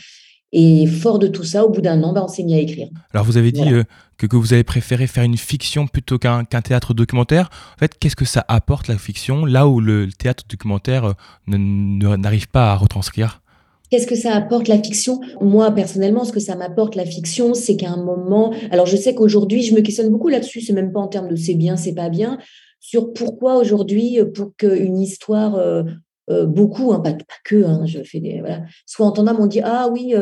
Et 0.51 0.87
fort 0.87 1.19
de 1.19 1.27
tout 1.27 1.45
ça, 1.45 1.67
au 1.67 1.69
bout 1.69 1.83
d'un 1.83 2.03
an, 2.03 2.15
bah, 2.15 2.23
on 2.25 2.29
s'est 2.29 2.43
mis 2.43 2.55
à 2.55 2.59
écrire. 2.59 2.89
Alors, 3.13 3.27
vous 3.27 3.37
avez 3.37 3.53
dit 3.53 3.71
euh, 3.71 3.85
que, 4.17 4.27
que, 4.27 4.37
vous 4.37 4.55
avez 4.55 4.65
préféré 4.65 5.07
faire 5.07 5.25
une 5.25 5.37
fiction 5.37 5.87
plutôt 5.87 6.19
qu'un 6.19 6.45
théâtre 6.45 6.95
documentaire. 6.95 7.51
En 7.75 7.79
fait, 7.79 7.99
qu'est-ce 8.01 8.17
que 8.17 8.25
ça 8.25 8.47
apporte, 8.49 8.89
la 8.89 8.97
fiction, 8.97 9.45
là 9.45 9.69
où 9.69 9.79
le, 9.79 10.09
théâtre 10.11 10.45
documentaire 10.49 11.13
n'arrive 11.47 12.49
pas 12.49 12.73
à 12.73 12.77
retranscrire? 12.77 13.43
Qu'est-ce 13.91 14.07
que 14.07 14.17
ça 14.17 14.35
apporte 14.35 14.69
la 14.69 14.83
fiction? 14.83 15.21
Moi, 15.41 15.71
personnellement, 15.71 16.25
ce 16.25 16.33
que 16.33 16.41
ça 16.41 16.57
m'apporte 16.57 16.95
la 16.95 17.07
fiction, 17.07 17.55
c'est 17.55 17.77
qu'à 17.77 17.91
un 17.91 18.03
moment, 18.03 18.53
alors 18.71 18.87
je 18.87 18.97
sais 18.97 19.15
qu'aujourd'hui, 19.15 19.63
je 19.63 19.75
me 19.75 19.81
questionne 19.81 20.11
beaucoup 20.11 20.29
là-dessus, 20.29 20.61
c'est 20.61 20.75
même 20.75 20.93
pas 20.93 21.01
en 21.01 21.09
termes 21.09 21.29
de 21.29 21.37
c'est 21.37 21.55
bien, 21.55 21.77
c'est 21.77 21.95
pas 21.95 22.11
bien, 22.11 22.39
sur 22.81 23.13
pourquoi 23.13 23.57
aujourd'hui, 23.57 24.19
pour 24.35 24.55
qu'une 24.57 25.01
histoire, 25.01 25.57
euh, 25.57 25.83
euh, 26.31 26.47
beaucoup, 26.47 26.93
hein, 26.93 27.01
pas, 27.01 27.15
que, 27.45 27.65
hein, 27.65 27.83
je 27.87 28.03
fais 28.03 28.21
des, 28.21 28.41
voilà, 28.41 28.63
soit 28.87 29.07
entendable, 29.07 29.41
on 29.41 29.47
dit 29.47 29.61
ah 29.63 29.89
oui, 29.91 30.15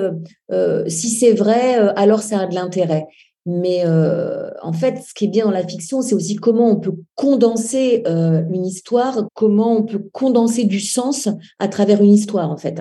euh, 0.53 0.85
si 0.89 1.11
c'est 1.11 1.33
vrai, 1.33 1.75
alors 1.97 2.23
ça 2.23 2.41
a 2.41 2.47
de 2.47 2.55
l'intérêt. 2.55 3.07
Mais 3.49 3.85
en 3.87 4.73
fait, 4.73 4.99
ce 5.07 5.15
qui 5.15 5.27
est 5.27 5.29
bien 5.29 5.45
dans 5.45 5.53
la 5.53 5.65
fiction, 5.65 6.03
c'est 6.03 6.17
aussi 6.17 6.35
comment 6.35 6.69
on 6.69 6.81
peut 6.81 6.97
condenser 7.15 8.03
une 8.05 8.67
histoire, 8.67 9.29
comment 9.35 9.77
on 9.77 9.85
peut 9.85 10.05
condenser 10.13 10.65
du 10.65 10.81
sens 10.81 11.29
à 11.61 11.69
travers 11.69 12.03
une 12.03 12.13
histoire, 12.13 12.51
en 12.51 12.57
fait. 12.57 12.81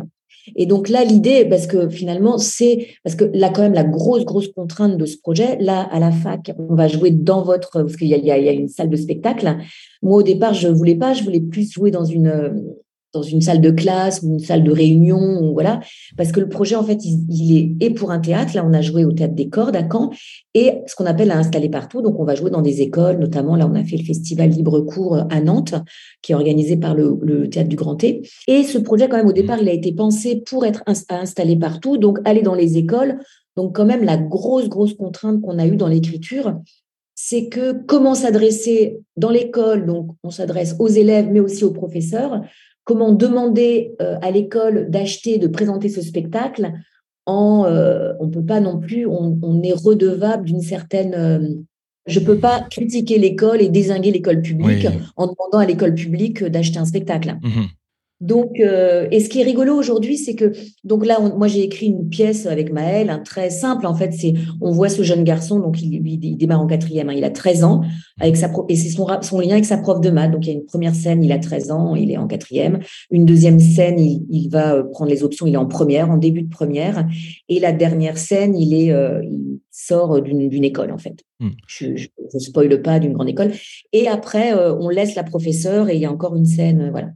Et 0.55 0.65
donc 0.65 0.89
là, 0.89 1.03
l'idée, 1.03 1.45
parce 1.45 1.67
que 1.67 1.89
finalement, 1.89 2.37
c'est 2.37 2.87
parce 3.03 3.15
que 3.15 3.25
là, 3.33 3.49
quand 3.49 3.61
même, 3.61 3.73
la 3.73 3.83
grosse, 3.83 4.25
grosse 4.25 4.47
contrainte 4.49 4.97
de 4.97 5.05
ce 5.05 5.17
projet, 5.17 5.57
là, 5.59 5.81
à 5.91 5.99
la 5.99 6.11
fac, 6.11 6.51
on 6.57 6.75
va 6.75 6.87
jouer 6.87 7.11
dans 7.11 7.43
votre, 7.43 7.81
parce 7.81 7.95
qu'il 7.95 8.07
y, 8.07 8.31
a 8.31 8.51
une 8.51 8.69
salle 8.69 8.89
de 8.89 8.95
spectacle. 8.95 9.57
Moi, 10.01 10.19
au 10.19 10.23
départ, 10.23 10.53
je 10.53 10.67
voulais 10.67 10.95
pas, 10.95 11.13
je 11.13 11.23
voulais 11.23 11.41
plus 11.41 11.71
jouer 11.71 11.91
dans 11.91 12.05
une 12.05 12.75
dans 13.15 13.23
une 13.23 13.41
salle 13.41 13.61
de 13.61 13.71
classe 13.71 14.21
ou 14.21 14.33
une 14.33 14.39
salle 14.39 14.63
de 14.63 14.71
réunion, 14.71 15.41
ou 15.41 15.53
voilà, 15.53 15.79
parce 16.17 16.31
que 16.31 16.39
le 16.39 16.49
projet, 16.49 16.75
en 16.75 16.83
fait, 16.83 16.99
il, 17.03 17.57
est 17.57 17.85
et 17.85 17.89
pour 17.89 18.11
un 18.11 18.19
théâtre. 18.19 18.55
Là, 18.55 18.65
on 18.67 18.73
a 18.73 18.81
joué 18.81 19.05
au 19.05 19.11
théâtre 19.11 19.33
des 19.33 19.49
cordes 19.49 19.75
à 19.75 19.87
Caen, 19.89 20.11
et 20.53 20.81
ce 20.85 20.95
qu'on 20.95 21.05
appelle 21.05 21.31
à 21.31 21.37
installer 21.37 21.69
partout. 21.69 22.01
Donc, 22.01 22.19
on 22.19 22.25
va 22.25 22.35
jouer 22.35 22.51
dans 22.51 22.61
des 22.61 22.81
écoles, 22.81 23.17
notamment 23.17 23.55
là, 23.55 23.67
on 23.71 23.75
a 23.75 23.83
fait 23.83 23.97
le 23.97 24.03
festival 24.03 24.49
Libre 24.49 24.81
Cours 24.81 25.17
à 25.29 25.41
Nantes, 25.41 25.75
qui 26.21 26.33
est 26.33 26.35
organisé 26.35 26.77
par 26.77 26.93
le, 26.93 27.49
théâtre 27.49 27.69
du 27.69 27.75
Grand 27.75 27.95
T. 27.95 28.21
Et 28.47 28.63
ce 28.63 28.77
projet, 28.77 29.07
quand 29.07 29.17
même, 29.17 29.27
au 29.27 29.33
départ, 29.33 29.59
il 29.61 29.69
a 29.69 29.73
été 29.73 29.93
pensé 29.93 30.43
pour 30.45 30.65
être 30.65 30.83
installé 31.09 31.55
partout, 31.55 31.97
donc 31.97 32.19
aller 32.25 32.41
dans 32.41 32.55
les 32.55 32.77
écoles. 32.77 33.19
Donc, 33.55 33.75
quand 33.75 33.85
même, 33.85 34.03
la 34.03 34.17
grosse, 34.17 34.67
grosse 34.67 34.93
contrainte 34.93 35.41
qu'on 35.41 35.57
a 35.57 35.65
eue 35.65 35.77
dans 35.77 35.87
l'écriture, 35.87 36.55
c'est 37.15 37.47
que 37.47 37.71
comment 37.85 38.13
s'adresser 38.13 38.99
dans 39.15 39.29
l'école, 39.29 39.85
donc 39.85 40.11
on 40.23 40.29
s'adresse 40.29 40.75
aux 40.79 40.89
élèves, 40.89 41.29
mais 41.31 41.39
aussi 41.39 41.63
aux 41.63 41.71
professeurs, 41.71 42.41
comment 42.85 43.11
demander 43.11 43.93
euh, 44.01 44.17
à 44.21 44.31
l'école 44.31 44.89
d'acheter, 44.89 45.37
de 45.37 45.47
présenter 45.47 45.89
ce 45.89 46.01
spectacle 46.01 46.71
en, 47.25 47.65
euh, 47.65 48.13
on 48.19 48.29
peut 48.29 48.45
pas 48.45 48.61
non 48.61 48.79
plus, 48.79 49.05
on, 49.05 49.61
est 49.63 49.73
redevable 49.73 50.45
d'une 50.45 50.61
certaine. 50.61 51.13
Euh, 51.15 51.39
je 52.05 52.19
peux 52.19 52.37
pas 52.37 52.61
critiquer 52.69 53.17
l'école 53.17 53.61
et 53.61 53.69
désinguer 53.69 54.11
l'école 54.11 54.41
publique 54.41 54.87
en 55.17 55.25
demandant 55.25 55.57
à 55.57 55.65
l'école 55.65 55.95
publique 55.95 56.43
d'acheter 56.43 56.77
un 56.77 56.85
spectacle. 56.85 57.35
Mmh 57.41 57.63
donc, 58.21 58.61
euh, 58.61 59.07
et 59.11 59.19
ce 59.19 59.27
qui 59.27 59.41
est 59.41 59.43
rigolo 59.43 59.75
aujourd'hui, 59.75 60.17
c'est 60.17 60.35
que 60.35 60.53
donc 60.85 61.05
là, 61.05 61.19
moi 61.19 61.49
j'ai 61.49 61.63
écrit 61.63 61.87
une 61.87 62.07
pièce 62.07 62.45
avec 62.45 62.71
Maël, 62.71 63.09
un 63.09 63.19
très 63.19 63.49
simple. 63.49 63.85
En 63.85 63.93
fait, 63.93 64.13
c'est 64.13 64.33
on 64.61 64.71
voit 64.71 64.87
ce 64.87 65.03
jeune 65.03 65.25
garçon, 65.25 65.59
donc 65.59 65.81
il, 65.81 66.01
il 66.07 66.37
démarre 66.37 66.61
en 66.61 66.67
quatrième, 66.67 67.09
hein, 67.09 67.13
il 67.15 67.25
a 67.25 67.29
13 67.29 67.65
ans, 67.65 67.81
avec 68.21 68.37
sa 68.37 68.49
et 68.69 68.75
c'est 68.77 68.89
son, 68.89 69.05
son 69.21 69.39
lien 69.41 69.51
avec 69.51 69.65
sa 69.65 69.77
prof 69.77 69.99
de 69.99 70.09
maths. 70.09 70.31
Donc 70.31 70.45
il 70.45 70.49
y 70.49 70.53
a 70.53 70.55
une 70.57 70.65
première 70.65 70.95
scène, 70.95 71.23
il 71.25 71.31
a 71.33 71.39
13 71.39 71.71
ans, 71.71 71.93
il 71.95 72.09
est 72.09 72.17
en 72.17 72.27
quatrième. 72.27 72.79
Une 73.11 73.25
deuxième 73.25 73.59
scène, 73.59 73.99
il, 73.99 74.49
va 74.49 74.75
euh, 74.75 74.83
prendre 74.83 75.11
les 75.11 75.23
options, 75.23 75.45
il 75.45 75.53
est 75.53 75.57
en 75.57 75.65
première, 75.65 76.09
en 76.09 76.17
début 76.17 76.43
de 76.43 76.49
première. 76.49 77.05
Et 77.49 77.59
la 77.59 77.73
dernière 77.73 78.17
scène, 78.17 78.55
il 78.55 78.73
est, 78.73 78.93
euh, 78.93 79.21
il 79.25 79.59
sort 79.71 80.21
d'une 80.21 80.63
école 80.63 80.93
en 80.93 80.97
fait. 80.97 81.25
Hmm. 81.41 81.49
Je, 81.67 81.87
ne 82.33 82.39
spoile 82.39 82.81
pas 82.81 82.99
d'une 82.99 83.11
grande 83.11 83.27
école. 83.27 83.51
Et 83.91 84.07
après, 84.07 84.53
on 84.53 84.87
laisse 84.87 85.15
la 85.15 85.23
professeure 85.23 85.89
et 85.89 85.95
il 85.95 86.01
y 86.01 86.05
a 86.05 86.11
encore 86.11 86.37
une 86.37 86.45
scène, 86.45 86.89
voilà. 86.91 87.09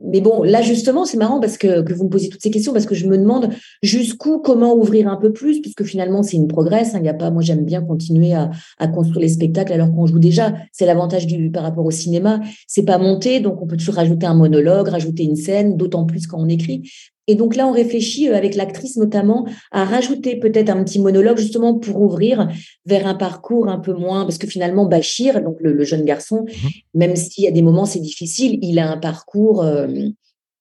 Mais 0.00 0.20
bon, 0.20 0.42
là 0.42 0.62
justement, 0.62 1.04
c'est 1.04 1.16
marrant 1.16 1.40
parce 1.40 1.58
que, 1.58 1.82
que, 1.82 1.92
vous 1.92 2.04
me 2.04 2.08
posez 2.08 2.28
toutes 2.28 2.42
ces 2.42 2.50
questions 2.50 2.72
parce 2.72 2.86
que 2.86 2.94
je 2.94 3.06
me 3.06 3.18
demande 3.18 3.50
jusqu'où, 3.82 4.38
comment 4.38 4.74
ouvrir 4.74 5.08
un 5.08 5.16
peu 5.16 5.32
plus, 5.32 5.60
puisque 5.60 5.84
finalement 5.84 6.22
c'est 6.22 6.36
une 6.36 6.48
progresse. 6.48 6.94
Hein. 6.94 7.00
N'y 7.00 7.08
a 7.08 7.14
pas, 7.14 7.30
moi 7.30 7.42
j'aime 7.42 7.64
bien 7.64 7.82
continuer 7.82 8.32
à, 8.32 8.50
à, 8.78 8.88
construire 8.88 9.20
les 9.20 9.28
spectacles 9.28 9.72
alors 9.72 9.92
qu'on 9.92 10.06
joue 10.06 10.18
déjà. 10.18 10.54
C'est 10.72 10.86
l'avantage 10.86 11.26
du 11.26 11.50
par 11.50 11.62
rapport 11.62 11.84
au 11.84 11.90
cinéma, 11.90 12.40
c'est 12.66 12.84
pas 12.84 12.98
monté, 12.98 13.40
donc 13.40 13.60
on 13.60 13.66
peut 13.66 13.76
toujours 13.76 13.96
rajouter 13.96 14.26
un 14.26 14.34
monologue, 14.34 14.88
rajouter 14.88 15.24
une 15.24 15.36
scène, 15.36 15.76
d'autant 15.76 16.04
plus 16.04 16.26
quand 16.26 16.38
on 16.38 16.48
écrit. 16.48 16.88
Et 17.28 17.34
donc 17.34 17.54
là, 17.54 17.68
on 17.68 17.72
réfléchit 17.72 18.28
euh, 18.28 18.36
avec 18.36 18.56
l'actrice 18.56 18.96
notamment 18.96 19.46
à 19.70 19.84
rajouter 19.84 20.36
peut-être 20.36 20.70
un 20.70 20.82
petit 20.82 20.98
monologue 20.98 21.36
justement 21.36 21.74
pour 21.74 22.00
ouvrir 22.00 22.48
vers 22.86 23.06
un 23.06 23.14
parcours 23.14 23.68
un 23.68 23.78
peu 23.78 23.92
moins, 23.92 24.24
parce 24.24 24.38
que 24.38 24.46
finalement, 24.46 24.86
Bachir, 24.86 25.42
donc 25.42 25.58
le, 25.60 25.84
jeune 25.84 26.04
garçon, 26.04 26.46
mhm. 26.46 26.70
même 26.94 27.16
s'il 27.16 27.44
y 27.44 27.46
a 27.46 27.52
des 27.52 27.62
moments 27.62 27.84
c'est 27.84 28.00
difficile, 28.00 28.58
il 28.62 28.78
a 28.78 28.90
un 28.90 28.96
parcours 28.96 29.62
euh, 29.62 29.86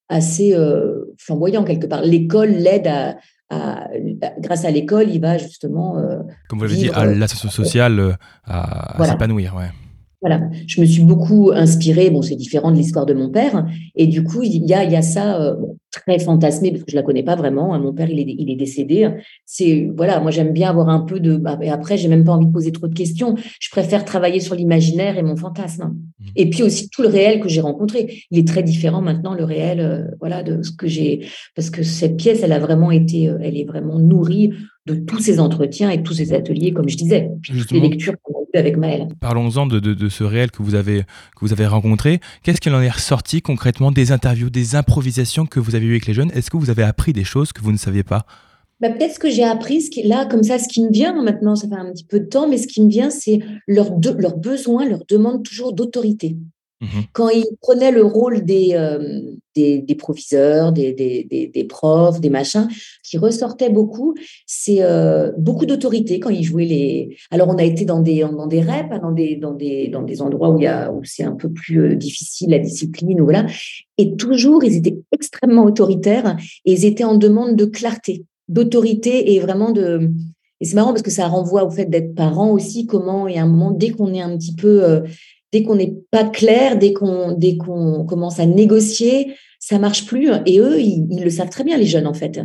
assez 0.09 0.53
euh, 0.53 1.05
flamboyant 1.17 1.63
quelque 1.63 1.87
part. 1.87 2.01
L'école 2.01 2.51
l'aide 2.51 2.87
à, 2.87 3.15
grâce 4.39 4.65
à 4.65 4.71
l'école, 4.71 5.09
il 5.09 5.21
va 5.21 5.37
justement. 5.37 5.95
Comme 6.49 6.59
vous 6.59 6.65
l'avez 6.65 6.75
dit, 6.75 6.89
à 6.89 7.05
l'association 7.05 7.49
sociale 7.49 8.17
à, 8.43 9.05
s'épanouir. 9.05 9.55
Ouais. 9.55 9.69
Voilà, 10.21 10.41
je 10.65 10.81
me 10.81 10.85
suis 10.85 11.03
beaucoup 11.03 11.51
inspirée. 11.53 12.09
Bon, 12.09 12.21
c'est 12.21 12.35
différent 12.35 12.71
de 12.71 12.77
l'histoire 12.77 13.05
de 13.05 13.13
mon 13.13 13.29
père, 13.29 13.67
et 13.95 14.07
du 14.07 14.23
coup, 14.23 14.41
il 14.41 14.65
y 14.65 14.73
a, 14.73 14.83
il 14.83 14.91
y 14.91 14.95
a 14.95 15.03
ça 15.03 15.39
euh, 15.41 15.55
très 15.91 16.19
fantasmé 16.19 16.71
parce 16.71 16.83
que 16.83 16.91
je 16.91 16.95
la 16.95 17.03
connais 17.03 17.23
pas 17.23 17.35
vraiment. 17.35 17.73
Hein. 17.73 17.79
Mon 17.79 17.93
père, 17.93 18.09
il 18.09 18.19
est, 18.19 18.35
il 18.37 18.49
est 18.49 18.55
décédé. 18.55 19.09
C'est 19.45 19.89
voilà, 19.95 20.19
moi 20.19 20.31
j'aime 20.31 20.53
bien 20.53 20.69
avoir 20.69 20.89
un 20.89 21.01
peu 21.01 21.19
de. 21.19 21.37
Bah, 21.37 21.59
et 21.61 21.69
après, 21.69 21.97
j'ai 21.97 22.07
même 22.07 22.23
pas 22.23 22.33
envie 22.33 22.47
de 22.47 22.51
poser 22.51 22.71
trop 22.71 22.87
de 22.87 22.95
questions. 22.95 23.35
Je 23.59 23.69
préfère 23.69 24.05
travailler 24.05 24.39
sur 24.39 24.55
l'imaginaire 24.55 25.17
et 25.17 25.23
mon 25.23 25.35
fantasme. 25.35 25.83
Mmh. 25.83 26.25
Et 26.35 26.49
puis 26.49 26.63
aussi 26.63 26.89
tout 26.89 27.03
le 27.03 27.09
réel 27.09 27.39
que 27.39 27.49
j'ai 27.49 27.61
rencontré. 27.61 28.23
Il 28.31 28.39
est 28.39 28.47
très 28.47 28.63
différent 28.63 29.01
maintenant 29.01 29.35
le 29.35 29.43
réel, 29.43 29.79
euh, 29.79 30.03
voilà, 30.19 30.43
de 30.43 30.63
ce 30.63 30.71
que 30.71 30.87
j'ai 30.87 31.27
parce 31.55 31.69
que 31.69 31.83
cette 31.83 32.17
pièce, 32.17 32.41
elle 32.43 32.53
a 32.53 32.59
vraiment 32.59 32.91
été, 32.91 33.29
euh, 33.29 33.37
elle 33.41 33.57
est 33.57 33.65
vraiment 33.65 33.99
nourrie 33.99 34.51
de 34.85 34.95
tous 34.95 35.19
ces 35.19 35.39
entretiens 35.39 35.89
et 35.89 36.01
tous 36.01 36.13
ces 36.13 36.33
ateliers, 36.33 36.71
comme 36.71 36.87
je 36.87 36.95
disais, 36.95 37.29
puis 37.41 37.59
toutes 37.59 37.71
les 37.71 37.81
lectures 37.81 38.15
qu'on 38.23 38.36
avec 38.57 38.77
Maëlle. 38.77 39.07
Parlons-en 39.19 39.65
de, 39.67 39.79
de, 39.79 40.09
ce 40.09 40.23
réel 40.23 40.51
que 40.51 40.61
vous 40.63 40.75
avez, 40.75 41.03
que 41.03 41.39
vous 41.41 41.53
avez 41.53 41.67
rencontré. 41.67 42.19
Qu'est-ce 42.43 42.61
qu'il 42.61 42.73
en 42.73 42.81
est 42.81 42.89
ressorti 42.89 43.41
concrètement 43.41 43.91
des 43.91 44.11
interviews, 44.11 44.49
des 44.49 44.75
improvisations 44.75 45.45
que 45.45 45.59
vous 45.59 45.75
avez 45.75 45.85
eues 45.85 45.91
avec 45.91 46.07
les 46.07 46.13
jeunes? 46.13 46.31
Est-ce 46.33 46.49
que 46.49 46.57
vous 46.57 46.69
avez 46.69 46.83
appris 46.83 47.13
des 47.13 47.23
choses 47.23 47.53
que 47.53 47.61
vous 47.61 47.71
ne 47.71 47.77
saviez 47.77 48.03
pas? 48.03 48.25
Bah, 48.79 48.89
Peut-être 48.89 49.15
ce 49.15 49.19
que 49.19 49.29
j'ai 49.29 49.43
appris, 49.43 49.81
ce 49.81 49.89
qui, 49.89 50.03
là, 50.03 50.25
comme 50.25 50.43
ça, 50.43 50.59
ce 50.59 50.67
qui 50.67 50.83
me 50.83 50.91
vient 50.91 51.21
maintenant, 51.21 51.55
ça 51.55 51.67
fait 51.67 51.75
un 51.75 51.91
petit 51.91 52.05
peu 52.05 52.19
de 52.19 52.25
temps, 52.25 52.47
mais 52.47 52.57
ce 52.57 52.67
qui 52.67 52.81
me 52.81 52.89
vient, 52.89 53.09
c'est 53.09 53.39
leur, 53.67 53.91
de, 53.91 54.11
leur 54.11 54.37
besoin, 54.37 54.85
leur 54.85 55.03
demande 55.07 55.43
toujours 55.43 55.73
d'autorité. 55.73 56.37
Mmh 56.79 56.85
Quand 57.11 57.29
ils 57.29 57.47
prenaient 57.59 57.91
le 57.91 58.03
rôle 58.03 58.45
des, 58.45 58.71
euh, 58.73 59.21
des, 59.55 59.79
des, 59.79 59.95
proviseurs, 59.95 60.71
des, 60.71 60.93
des, 60.93 61.49
des, 61.51 61.63
profs, 61.63 62.21
des 62.21 62.29
machins, 62.29 62.67
qui 63.03 63.17
ressortait 63.17 63.71
beaucoup, 63.71 64.13
c'est 64.45 64.83
euh, 64.83 65.31
beaucoup 65.39 65.65
d'autorité 65.65 66.19
quand 66.19 66.29
ils 66.29 66.43
jouaient 66.43 66.65
les. 66.65 67.17
Alors, 67.31 67.47
on 67.47 67.55
a 67.55 67.63
été 67.63 67.83
dans 67.83 67.99
des, 67.99 68.19
dans 68.19 68.45
des 68.45 68.61
reps, 68.61 68.89
hein, 68.91 68.99
dans 69.01 69.11
des, 69.11 69.35
dans 69.37 69.53
des, 69.53 69.87
dans 69.87 70.03
des 70.03 70.21
endroits 70.21 70.51
où, 70.51 70.59
il 70.61 70.69
où 70.93 71.01
c'est 71.03 71.23
un 71.23 71.35
peu 71.35 71.49
plus 71.49 71.79
euh, 71.79 71.95
difficile, 71.95 72.51
la 72.51 72.59
discipline, 72.59 73.21
voilà. 73.21 73.47
Et 73.97 74.15
toujours, 74.15 74.63
ils 74.63 74.75
étaient 74.75 74.97
extrêmement 75.11 75.63
autoritaires 75.63 76.37
et 76.65 76.73
ils 76.73 76.85
étaient 76.85 77.03
en 77.03 77.15
demande 77.15 77.55
de 77.55 77.65
clarté, 77.65 78.25
d'autorité 78.49 79.33
et 79.33 79.39
vraiment 79.39 79.71
de. 79.71 80.11
Et 80.59 80.65
c'est 80.65 80.75
marrant 80.75 80.89
parce 80.89 81.03
que 81.03 81.11
ça 81.11 81.27
renvoie 81.27 81.63
au 81.65 81.69
fait 81.69 81.85
d'être 81.85 82.15
parent 82.15 82.49
aussi, 82.49 82.87
comment, 82.87 83.27
il 83.27 83.35
y 83.35 83.37
a 83.37 83.43
un 83.43 83.47
moment, 83.47 83.69
dès 83.69 83.91
qu'on 83.91 84.11
est 84.13 84.21
un 84.21 84.35
petit 84.35 84.55
peu 84.55 85.03
dès 85.51 85.63
qu'on 85.63 85.75
n'est 85.75 85.95
pas 86.11 86.25
clair, 86.25 86.77
dès 86.77 86.93
qu'on 86.93 87.33
dès 87.33 87.57
qu'on 87.57 88.05
commence 88.05 88.39
à 88.39 88.45
négocier, 88.45 89.33
ça 89.59 89.79
marche 89.79 90.05
plus. 90.05 90.29
Et 90.45 90.59
eux, 90.59 90.79
ils, 90.81 91.23
le 91.23 91.29
savent 91.29 91.49
très 91.49 91.63
bien, 91.63 91.77
les 91.77 91.85
jeunes, 91.85 92.07
en 92.07 92.13
fait. 92.13 92.39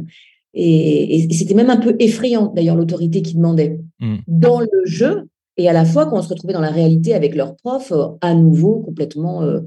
Et, 0.54 1.28
c'était 1.30 1.54
même 1.54 1.70
un 1.70 1.76
peu 1.76 1.96
effrayant, 1.98 2.52
d'ailleurs, 2.54 2.76
l'autorité 2.76 3.22
qui 3.22 3.34
demandait. 3.34 3.80
Hmm. 4.00 4.16
Dans 4.26 4.60
le 4.60 4.84
jeu, 4.84 5.28
et 5.56 5.68
à 5.68 5.72
la 5.72 5.84
fois 5.84 6.06
quand 6.06 6.18
on 6.18 6.22
se 6.22 6.28
retrouvait 6.28 6.54
dans 6.54 6.60
la 6.60 6.70
réalité 6.70 7.14
avec 7.14 7.34
leurs 7.34 7.56
profs, 7.56 7.92
euh, 7.92 8.06
à 8.20 8.34
nouveau 8.34 8.80
complètement 8.80 9.42
euh, 9.42 9.60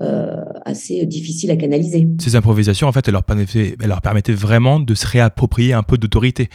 euh, 0.00 0.36
assez 0.64 1.06
difficile 1.06 1.50
à 1.50 1.56
canaliser. 1.56 2.08
Ces 2.20 2.36
improvisations, 2.36 2.86
en 2.86 2.92
fait, 2.92 3.08
elles 3.08 3.12
leur, 3.12 3.24
permettaient, 3.24 3.76
elles 3.80 3.88
leur 3.88 4.02
permettaient 4.02 4.34
vraiment 4.34 4.80
de 4.80 4.94
se 4.94 5.06
réapproprier 5.06 5.72
un 5.72 5.82
peu 5.82 5.96
d'autorité. 5.98 6.48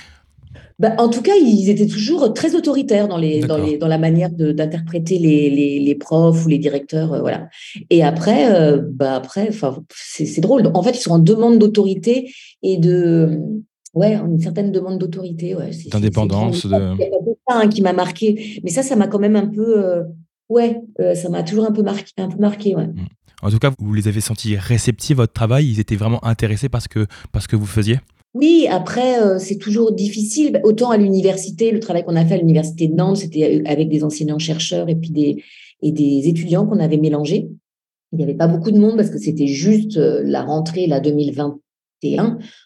Bah, 0.81 0.95
en 0.97 1.09
tout 1.09 1.21
cas, 1.21 1.35
ils 1.39 1.69
étaient 1.69 1.85
toujours 1.85 2.33
très 2.33 2.55
autoritaires 2.55 3.07
dans, 3.07 3.19
les, 3.19 3.41
dans, 3.41 3.57
les, 3.57 3.77
dans 3.77 3.87
la 3.87 3.99
manière 3.99 4.31
d'interpréter 4.31 5.19
les, 5.19 5.51
les, 5.51 5.79
les, 5.79 5.95
profs 5.95 6.43
ou 6.43 6.49
les 6.49 6.57
directeurs. 6.57 7.13
Euh, 7.13 7.19
voilà. 7.19 7.49
Et 7.91 8.03
après, 8.03 8.51
euh, 8.51 8.81
bah 8.81 9.13
après 9.13 9.51
c'est 9.91 10.41
drôle. 10.41 10.71
En 10.73 10.81
fait, 10.81 10.97
ils 10.97 11.01
sont 11.01 11.11
en 11.11 11.19
demande 11.19 11.59
d'autorité 11.59 12.33
et 12.63 12.77
de. 12.77 13.37
Ouais, 13.93 14.15
une 14.15 14.39
certaine 14.39 14.71
demande 14.71 14.97
d'autorité. 14.97 15.53
Ouais, 15.53 15.69
D'indépendance. 15.91 16.65
De... 16.65 16.75
Il 16.95 17.01
y 17.01 17.03
a 17.03 17.09
pas 17.45 17.61
ça 17.61 17.67
qui 17.67 17.83
m'a 17.83 17.93
marqué. 17.93 18.59
Mais 18.63 18.71
ça, 18.71 18.81
ça 18.81 18.95
m'a 18.95 19.05
quand 19.05 19.19
même 19.19 19.35
un 19.35 19.45
peu. 19.45 19.85
Euh, 19.85 20.01
ouais, 20.49 20.81
ça 21.13 21.29
m'a 21.29 21.43
toujours 21.43 21.65
un 21.65 21.71
peu 21.71 21.83
marqué. 21.83 22.11
Un 22.17 22.29
peu 22.29 22.39
marqué 22.39 22.75
ouais. 22.75 22.87
Mmh. 22.87 23.05
En 23.43 23.51
tout 23.51 23.59
cas, 23.59 23.71
vous 23.77 23.93
les 23.93 24.07
avez 24.07 24.21
sentis 24.21 24.55
réceptifs 24.55 25.17
votre 25.17 25.33
travail. 25.33 25.69
Ils 25.69 25.79
étaient 25.79 25.95
vraiment 25.95 26.25
intéressés 26.25 26.69
par 26.69 26.81
ce 26.81 26.87
que, 26.87 27.05
par 27.31 27.43
ce 27.43 27.47
que 27.47 27.55
vous 27.55 27.67
faisiez? 27.67 27.99
Oui, 28.33 28.65
après, 28.69 29.21
euh, 29.21 29.39
c'est 29.39 29.57
toujours 29.57 29.91
difficile. 29.91 30.53
Bah, 30.53 30.59
autant 30.63 30.89
à 30.91 30.97
l'université, 30.97 31.71
le 31.71 31.79
travail 31.79 32.05
qu'on 32.05 32.15
a 32.15 32.25
fait 32.25 32.35
à 32.35 32.37
l'université 32.37 32.87
de 32.87 32.95
Nantes, 32.95 33.17
c'était 33.17 33.59
euh, 33.59 33.63
avec 33.65 33.89
des 33.89 34.03
enseignants-chercheurs 34.03 34.87
et 34.87 34.95
puis 34.95 35.11
des, 35.11 35.43
et 35.81 35.91
des 35.91 36.27
étudiants 36.29 36.65
qu'on 36.65 36.79
avait 36.79 36.97
mélangés. 36.97 37.49
Il 38.13 38.17
n'y 38.17 38.23
avait 38.23 38.35
pas 38.35 38.47
beaucoup 38.47 38.71
de 38.71 38.79
monde 38.79 38.95
parce 38.97 39.09
que 39.09 39.17
c'était 39.17 39.47
juste 39.47 39.97
euh, 39.97 40.21
la 40.23 40.43
rentrée, 40.43 40.87
la 40.87 41.01
2021. 41.01 41.59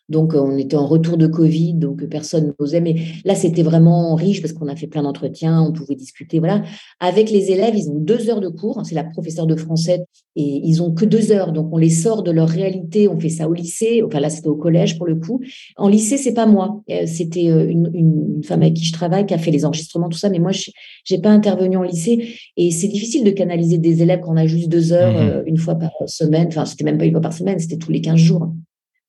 Donc, 0.07 0.33
euh, 0.33 0.39
on 0.39 0.57
était 0.57 0.75
en 0.75 0.85
retour 0.85 1.17
de 1.17 1.27
Covid, 1.27 1.73
donc 1.73 2.03
euh, 2.03 2.07
personne 2.07 2.53
n'osait. 2.59 2.81
Mais 2.81 2.95
là, 3.23 3.35
c'était 3.35 3.63
vraiment 3.63 4.15
riche 4.15 4.41
parce 4.41 4.53
qu'on 4.53 4.67
a 4.67 4.75
fait 4.75 4.87
plein 4.87 5.03
d'entretiens, 5.03 5.61
on 5.61 5.71
pouvait 5.71 5.95
discuter. 5.95 6.39
Voilà. 6.39 6.63
Avec 6.99 7.31
les 7.31 7.51
élèves, 7.51 7.75
ils 7.75 7.89
ont 7.89 7.97
deux 7.97 8.29
heures 8.29 8.39
de 8.39 8.49
cours. 8.49 8.81
C'est 8.85 8.95
la 8.95 9.03
professeure 9.03 9.47
de 9.47 9.55
français 9.55 10.03
et 10.35 10.61
ils 10.63 10.81
ont 10.81 10.93
que 10.93 11.05
deux 11.05 11.31
heures. 11.31 11.51
Donc, 11.51 11.69
on 11.71 11.77
les 11.77 11.89
sort 11.89 12.23
de 12.23 12.31
leur 12.31 12.47
réalité. 12.47 13.07
On 13.07 13.19
fait 13.19 13.29
ça 13.29 13.49
au 13.49 13.53
lycée. 13.53 14.03
Enfin, 14.05 14.19
là, 14.19 14.29
c'était 14.29 14.47
au 14.47 14.55
collège 14.55 14.97
pour 14.97 15.07
le 15.07 15.15
coup. 15.15 15.41
En 15.77 15.89
lycée, 15.89 16.17
c'est 16.17 16.33
pas 16.33 16.45
moi. 16.45 16.83
Euh, 16.91 17.05
c'était 17.05 17.45
une, 17.45 17.89
une, 17.93 18.43
femme 18.43 18.61
avec 18.61 18.75
qui 18.75 18.85
je 18.85 18.93
travaille 18.93 19.25
qui 19.25 19.33
a 19.33 19.37
fait 19.37 19.51
les 19.51 19.65
enregistrements, 19.65 20.09
tout 20.09 20.17
ça. 20.17 20.29
Mais 20.29 20.39
moi, 20.39 20.51
je 20.51 20.71
n'ai 21.09 21.19
pas 21.19 21.29
intervenu 21.29 21.77
en 21.77 21.83
lycée. 21.83 22.35
Et 22.57 22.71
c'est 22.71 22.87
difficile 22.87 23.23
de 23.23 23.31
canaliser 23.31 23.79
des 23.79 24.01
élèves 24.01 24.19
quand 24.21 24.33
on 24.33 24.37
a 24.37 24.45
juste 24.45 24.69
deux 24.69 24.93
heures, 24.93 25.13
mmh 25.13 25.43
une 25.45 25.57
fois 25.57 25.75
par 25.75 25.91
semaine. 26.07 26.47
Enfin, 26.47 26.65
c'était 26.65 26.83
même 26.83 26.97
pas 26.97 27.05
une 27.05 27.11
fois 27.11 27.21
par 27.21 27.33
semaine, 27.33 27.59
c'était 27.59 27.77
tous 27.77 27.91
les 27.91 28.01
15 28.01 28.17
jours 28.17 28.51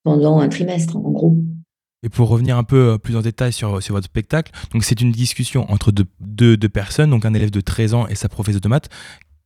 pendant 0.07 0.39
un 0.39 0.49
trimestre, 0.49 0.97
en 0.97 1.11
gros. 1.11 1.37
Et 2.05 2.09
pour 2.09 2.29
revenir 2.29 2.57
un 2.57 2.63
peu 2.63 2.93
euh, 2.93 2.97
plus 2.97 3.17
en 3.17 3.23
détail 3.23 3.53
sur, 3.53 3.83
sur 3.83 3.97
votre 3.97 4.07
spectacle, 4.07 4.53
donc 4.73 4.85
c'est 4.85 5.01
une 5.01 5.11
discussion 5.11 5.69
entre 5.69 5.91
deux, 5.91 6.07
deux, 6.57 6.69
personnes, 6.69 7.11
donc 7.11 7.25
un 7.25 7.35
élève 7.35 7.51
de 7.51 7.61
13 7.61 7.95
ans 7.95 8.07
et 8.07 8.15
sa 8.15 8.29
professeure 8.29 8.61
de 8.61 8.69
maths, 8.69 8.89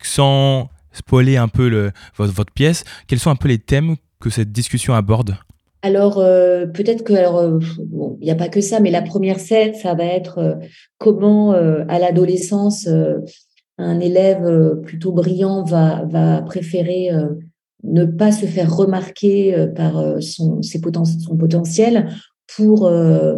sans 0.02 0.68
spoiler 0.92 1.38
un 1.38 1.48
peu 1.48 1.70
le, 1.70 1.92
votre, 2.14 2.34
votre, 2.34 2.52
pièce, 2.52 2.84
quels 3.08 3.18
sont 3.18 3.30
un 3.30 3.36
peu 3.36 3.48
les 3.48 3.58
thèmes 3.58 3.96
que 4.20 4.28
cette 4.28 4.52
discussion 4.52 4.92
aborde? 4.92 5.34
Alors, 5.80 6.18
euh, 6.18 6.66
peut-être 6.66 7.04
que, 7.04 7.14
alors, 7.14 7.38
euh, 7.38 7.58
bon, 7.86 8.18
il 8.20 8.26
n'y 8.26 8.30
a 8.30 8.34
pas 8.34 8.50
que 8.50 8.60
ça, 8.60 8.80
mais 8.80 8.90
la 8.90 9.00
première 9.00 9.40
scène, 9.40 9.72
ça 9.72 9.94
va 9.94 10.04
être 10.04 10.58
comment, 10.98 11.52
à 11.52 11.98
l'adolescence, 11.98 12.86
un 13.78 14.00
élève 14.00 14.76
plutôt 14.82 15.12
brillant 15.12 15.64
va, 15.64 16.04
va 16.04 16.42
préférer 16.42 17.08
ne 17.84 18.04
pas 18.04 18.32
se 18.32 18.46
faire 18.46 18.74
remarquer 18.74 19.54
euh, 19.54 19.66
par 19.66 19.98
euh, 19.98 20.20
son, 20.20 20.62
ses 20.62 20.80
son 20.80 21.36
potentiel 21.36 22.08
pour 22.56 22.86
euh, 22.86 23.36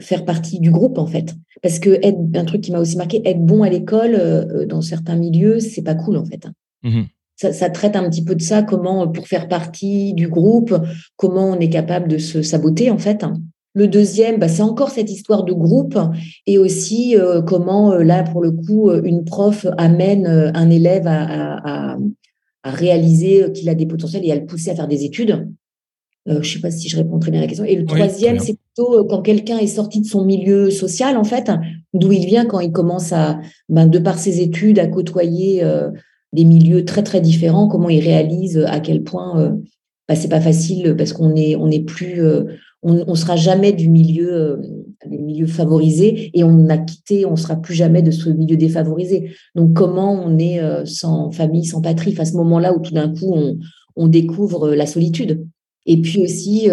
faire 0.00 0.24
partie 0.24 0.60
du 0.60 0.70
groupe 0.70 0.98
en 0.98 1.06
fait. 1.06 1.34
Parce 1.62 1.78
que 1.78 1.90
être, 2.02 2.18
un 2.34 2.44
truc 2.44 2.60
qui 2.60 2.72
m'a 2.72 2.78
aussi 2.78 2.96
marqué, 2.96 3.22
être 3.24 3.44
bon 3.44 3.62
à 3.62 3.70
l'école 3.70 4.66
dans 4.68 4.82
certains 4.82 5.16
milieux, 5.16 5.58
c'est 5.58 5.82
pas 5.82 5.94
cool 5.94 6.16
en 6.16 6.24
fait. 6.24 6.46
Mmh 6.82 7.02
ça, 7.50 7.70
traite 7.70 7.96
un 7.96 8.08
petit 8.08 8.22
peu 8.22 8.36
de 8.36 8.42
ça, 8.42 8.62
comment 8.62 9.08
pour 9.08 9.26
faire 9.26 9.48
partie 9.48 10.14
du 10.14 10.28
groupe, 10.28 10.72
comment 11.16 11.50
on 11.50 11.58
est 11.58 11.70
capable 11.70 12.06
de 12.06 12.18
se 12.18 12.40
saboter 12.40 12.88
en 12.88 12.98
fait. 12.98 13.24
Le 13.74 13.88
deuxième, 13.88 14.38
bah, 14.38 14.46
c'est 14.46 14.62
encore 14.62 14.90
cette 14.90 15.10
histoire 15.10 15.42
de 15.42 15.52
groupe 15.52 15.98
et 16.46 16.56
aussi 16.56 17.16
comment, 17.48 17.94
là, 17.94 18.22
pour 18.22 18.42
le 18.42 18.52
coup, 18.52 18.92
une 18.92 19.24
prof 19.24 19.66
amène 19.76 20.52
un 20.54 20.70
élève 20.70 21.08
à, 21.08 21.92
à 21.92 21.96
réaliser 22.70 23.50
qu'il 23.52 23.68
a 23.68 23.74
des 23.74 23.86
potentiels 23.86 24.24
et 24.24 24.32
à 24.32 24.36
le 24.36 24.46
pousser 24.46 24.70
à 24.70 24.74
faire 24.74 24.88
des 24.88 25.04
études. 25.04 25.48
Euh, 26.28 26.34
je 26.34 26.48
ne 26.48 26.54
sais 26.54 26.60
pas 26.60 26.70
si 26.70 26.88
je 26.88 26.96
réponds 26.96 27.18
très 27.18 27.30
bien 27.30 27.40
à 27.40 27.42
la 27.42 27.48
question. 27.48 27.64
Et 27.64 27.74
le 27.74 27.84
troisième, 27.84 28.38
c'est 28.38 28.56
plutôt 28.56 29.00
euh, 29.00 29.04
quand 29.08 29.22
quelqu'un 29.22 29.58
est 29.58 29.66
sorti 29.66 30.00
de 30.00 30.06
son 30.06 30.24
milieu 30.24 30.70
social, 30.70 31.16
en 31.16 31.24
fait, 31.24 31.50
d'où 31.94 32.12
il 32.12 32.26
vient, 32.26 32.46
quand 32.46 32.60
il 32.60 32.70
commence 32.70 33.12
à, 33.12 33.40
ben, 33.68 33.86
de 33.86 33.98
par 33.98 34.18
ses 34.18 34.40
études, 34.40 34.78
à 34.78 34.86
côtoyer 34.86 35.64
euh, 35.64 35.90
des 36.32 36.44
milieux 36.44 36.84
très, 36.84 37.02
très 37.02 37.20
différents, 37.20 37.66
comment 37.66 37.88
il 37.88 38.00
réalise 38.00 38.58
à 38.68 38.78
quel 38.78 39.02
point 39.02 39.40
euh, 39.40 39.50
ben, 40.08 40.14
c'est 40.14 40.28
pas 40.28 40.40
facile 40.40 40.94
parce 40.96 41.12
qu'on 41.12 41.34
est, 41.34 41.56
on 41.56 41.70
est 41.70 41.84
plus, 41.84 42.22
on 42.82 43.04
ne 43.04 43.14
sera 43.14 43.36
jamais 43.36 43.72
du 43.72 43.88
milieu 43.88 44.60
des 45.06 45.18
milieux 45.18 45.46
favorisés 45.46 46.30
et 46.34 46.44
on 46.44 46.68
a 46.68 46.78
quitté, 46.78 47.26
on 47.26 47.36
sera 47.36 47.56
plus 47.56 47.74
jamais 47.74 48.02
de 48.02 48.10
ce 48.10 48.30
milieu 48.30 48.56
défavorisé. 48.56 49.32
Donc 49.54 49.74
comment 49.74 50.12
on 50.12 50.38
est 50.38 50.60
sans 50.86 51.30
famille, 51.30 51.64
sans 51.64 51.80
patrie, 51.80 52.14
à 52.18 52.24
ce 52.24 52.36
moment-là 52.36 52.74
où 52.76 52.80
tout 52.80 52.94
d'un 52.94 53.12
coup 53.12 53.34
on, 53.96 54.08
découvre 54.08 54.74
la 54.74 54.86
solitude. 54.86 55.46
Et 55.86 56.00
puis 56.00 56.22
aussi, 56.22 56.68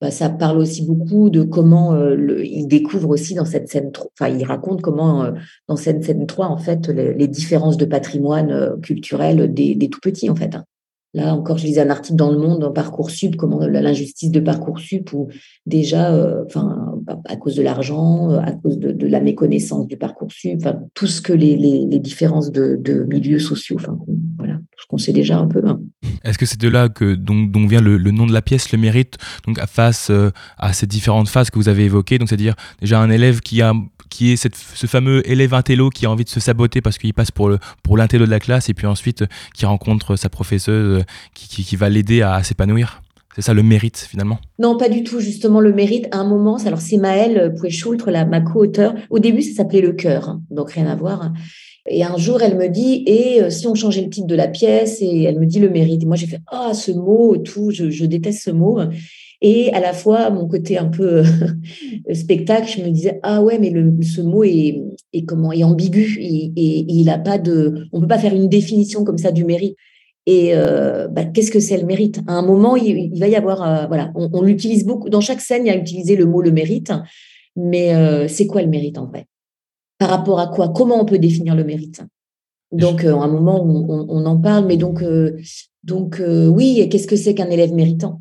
bah, 0.00 0.10
ça 0.10 0.28
parle 0.28 0.58
aussi 0.58 0.84
beaucoup 0.84 1.30
de 1.30 1.42
comment 1.42 1.96
il 2.42 2.66
découvre 2.66 3.10
aussi 3.10 3.34
dans 3.34 3.44
cette 3.44 3.68
scène, 3.68 3.90
enfin 4.18 4.28
il 4.28 4.44
raconte 4.44 4.80
comment 4.80 5.30
dans 5.68 5.76
cette 5.76 6.04
scène 6.04 6.26
3 6.26 6.46
en 6.46 6.58
fait 6.58 6.88
les, 6.88 7.28
différences 7.28 7.76
de 7.76 7.84
patrimoine 7.84 8.80
culturel 8.82 9.52
des, 9.52 9.74
des 9.74 9.88
tout 9.88 10.00
petits 10.00 10.30
en 10.30 10.34
fait. 10.34 10.54
Hein. 10.54 10.64
Là 11.14 11.34
encore, 11.34 11.56
je 11.56 11.64
lisais 11.64 11.80
un 11.80 11.88
article 11.88 12.16
dans 12.16 12.30
Le 12.30 12.38
Monde, 12.38 12.62
en 12.64 12.70
Parcoursup, 12.70 13.36
comment 13.36 13.58
l'injustice 13.60 14.30
de 14.30 14.40
Parcoursup, 14.40 15.12
où 15.14 15.28
déjà, 15.64 16.14
euh, 16.14 16.44
enfin, 16.44 16.87
à 17.24 17.36
cause 17.36 17.54
de 17.54 17.62
l'argent, 17.62 18.30
euh, 18.30 18.40
à 18.40 18.52
cause 18.52 18.78
de, 18.78 19.06
la 19.06 19.20
méconnaissance 19.20 19.86
du 19.86 19.96
Parcoursup, 19.96 20.58
enfin, 20.58 20.76
tout 20.94 21.06
ce 21.06 21.20
que 21.20 21.32
les, 21.32 21.56
les, 21.56 21.98
différences 21.98 22.50
de, 22.52 23.06
milieux 23.08 23.38
sociaux, 23.38 23.76
enfin, 23.78 23.98
voilà, 24.38 24.58
ce 24.76 24.86
qu'on 24.86 24.98
sait 24.98 25.12
déjà 25.12 25.38
un 25.38 25.46
peu. 25.46 25.62
Hein. 25.66 25.80
Est-ce 26.24 26.38
que 26.38 26.46
c'est 26.46 26.60
de 26.60 26.68
là 26.68 26.88
que 26.88 27.14
donc, 27.14 27.50
donc 27.50 27.70
vient 27.70 27.80
le, 27.80 27.98
nom 28.10 28.26
de 28.26 28.32
la 28.32 28.42
pièce, 28.42 28.72
le 28.72 28.78
mérite, 28.78 29.16
donc 29.46 29.58
face 29.66 30.08
euh, 30.10 30.30
à 30.58 30.72
ces 30.72 30.86
différentes 30.86 31.28
phases 31.28 31.50
que 31.50 31.58
vous 31.58 31.68
avez 31.68 31.84
évoquées, 31.84 32.18
donc 32.18 32.28
c'est-à-dire 32.28 32.54
déjà 32.80 33.00
un 33.00 33.10
élève 33.10 33.40
qui 33.40 33.62
a 33.62 33.72
qui 34.08 34.32
est 34.32 34.36
cette, 34.36 34.56
ce 34.56 34.86
fameux 34.86 35.28
élève 35.30 35.54
intello 35.54 35.90
qui 35.90 36.06
a 36.06 36.10
envie 36.10 36.24
de 36.24 36.28
se 36.28 36.40
saboter 36.40 36.80
parce 36.80 36.98
qu'il 36.98 37.14
passe 37.14 37.30
pour, 37.30 37.48
le, 37.48 37.58
pour 37.82 37.96
l'intello 37.96 38.24
de 38.26 38.30
la 38.30 38.40
classe 38.40 38.68
et 38.68 38.74
puis 38.74 38.86
ensuite 38.86 39.24
qui 39.54 39.66
rencontre 39.66 40.16
sa 40.16 40.28
professeuse 40.28 41.04
qui, 41.34 41.64
qui, 41.64 41.76
va 41.76 41.88
l'aider 41.88 42.22
à, 42.22 42.42
s'épanouir? 42.42 43.02
C'est 43.38 43.42
ça 43.42 43.54
le 43.54 43.62
mérite 43.62 43.98
finalement 44.10 44.38
Non, 44.58 44.76
pas 44.76 44.88
du 44.88 45.04
tout. 45.04 45.20
Justement, 45.20 45.60
le 45.60 45.72
mérite, 45.72 46.08
à 46.10 46.18
un 46.18 46.28
moment, 46.28 46.56
alors 46.56 46.80
c'est 46.80 46.96
Maëlle 46.96 47.54
Pouet-Choultre, 47.56 48.10
ma 48.28 48.40
co-auteure. 48.40 48.96
Au 49.10 49.20
début, 49.20 49.42
ça 49.42 49.54
s'appelait 49.54 49.80
Le 49.80 49.92
Cœur, 49.92 50.28
hein, 50.28 50.42
donc 50.50 50.72
rien 50.72 50.88
à 50.88 50.96
voir. 50.96 51.32
Et 51.88 52.02
un 52.02 52.16
jour, 52.16 52.42
elle 52.42 52.56
me 52.56 52.68
dit, 52.68 53.04
et 53.06 53.40
euh, 53.40 53.48
si 53.48 53.68
on 53.68 53.76
changeait 53.76 54.02
le 54.02 54.10
titre 54.10 54.26
de 54.26 54.34
la 54.34 54.48
pièce, 54.48 54.98
et 55.02 55.22
elle 55.22 55.38
me 55.38 55.46
dit 55.46 55.60
le 55.60 55.70
mérite. 55.70 56.02
Et 56.02 56.06
moi, 56.06 56.16
j'ai 56.16 56.26
fait, 56.26 56.40
ah, 56.48 56.74
ce 56.74 56.90
mot, 56.90 57.36
tout, 57.36 57.70
je, 57.70 58.04
déteste 58.06 58.42
ce 58.42 58.50
mot. 58.50 58.80
Et 59.40 59.72
à 59.72 59.78
la 59.78 59.92
fois, 59.92 60.30
mon 60.30 60.48
côté 60.48 60.76
un 60.76 60.88
peu 60.88 61.22
spectacle, 62.12 62.68
je 62.76 62.82
me 62.82 62.90
disais 62.90 63.20
ah 63.22 63.40
ouais, 63.40 63.60
mais 63.60 63.70
le, 63.70 64.02
ce 64.02 64.20
mot 64.20 64.42
est, 64.42 64.82
comment 65.28 65.52
est 65.52 65.62
ambigu 65.62 66.18
et, 66.20 66.84
il 66.88 67.08
a 67.08 67.18
pas 67.18 67.38
de, 67.38 67.86
on 67.92 68.00
peut 68.00 68.08
pas 68.08 68.18
faire 68.18 68.34
une 68.34 68.48
définition 68.48 69.04
comme 69.04 69.18
ça 69.18 69.30
du 69.30 69.44
mérite. 69.44 69.76
Et 70.30 70.50
euh, 70.52 71.08
bah, 71.08 71.24
qu'est-ce 71.24 71.50
que 71.50 71.58
c'est 71.58 71.78
le 71.78 71.86
mérite? 71.86 72.20
À 72.26 72.34
un 72.34 72.42
moment, 72.42 72.76
il, 72.76 73.18
va 73.18 73.28
y 73.28 73.34
avoir, 73.34 73.62
euh, 73.62 73.86
voilà, 73.86 74.12
on, 74.14 74.42
l'utilise 74.42 74.84
beaucoup 74.84 75.08
dans 75.08 75.22
chaque 75.22 75.40
scène. 75.40 75.64
Il 75.64 75.68
y 75.68 75.70
a 75.70 75.76
utilisé 75.76 76.16
le 76.16 76.26
mot 76.26 76.42
le 76.42 76.50
mérite, 76.50 76.92
mais 77.56 77.94
euh, 77.94 78.28
c'est 78.28 78.46
quoi 78.46 78.60
le 78.60 78.68
mérite 78.68 78.98
en 78.98 79.06
vrai? 79.06 79.24
Par 79.96 80.10
rapport 80.10 80.38
à 80.38 80.48
quoi? 80.48 80.68
Comment 80.68 81.00
on 81.00 81.06
peut 81.06 81.18
définir 81.18 81.54
le 81.54 81.64
mérite? 81.64 82.02
Donc, 82.72 83.04
à 83.04 83.14
un 83.14 83.28
moment, 83.28 83.64
on, 83.64 84.26
en 84.26 84.38
parle, 84.38 84.66
mais 84.66 84.76
donc 84.76 85.02
oui, 86.20 86.86
qu'est-ce 86.90 87.06
que 87.06 87.16
c'est 87.16 87.34
qu'un 87.34 87.48
élève 87.48 87.72
méritant? 87.72 88.20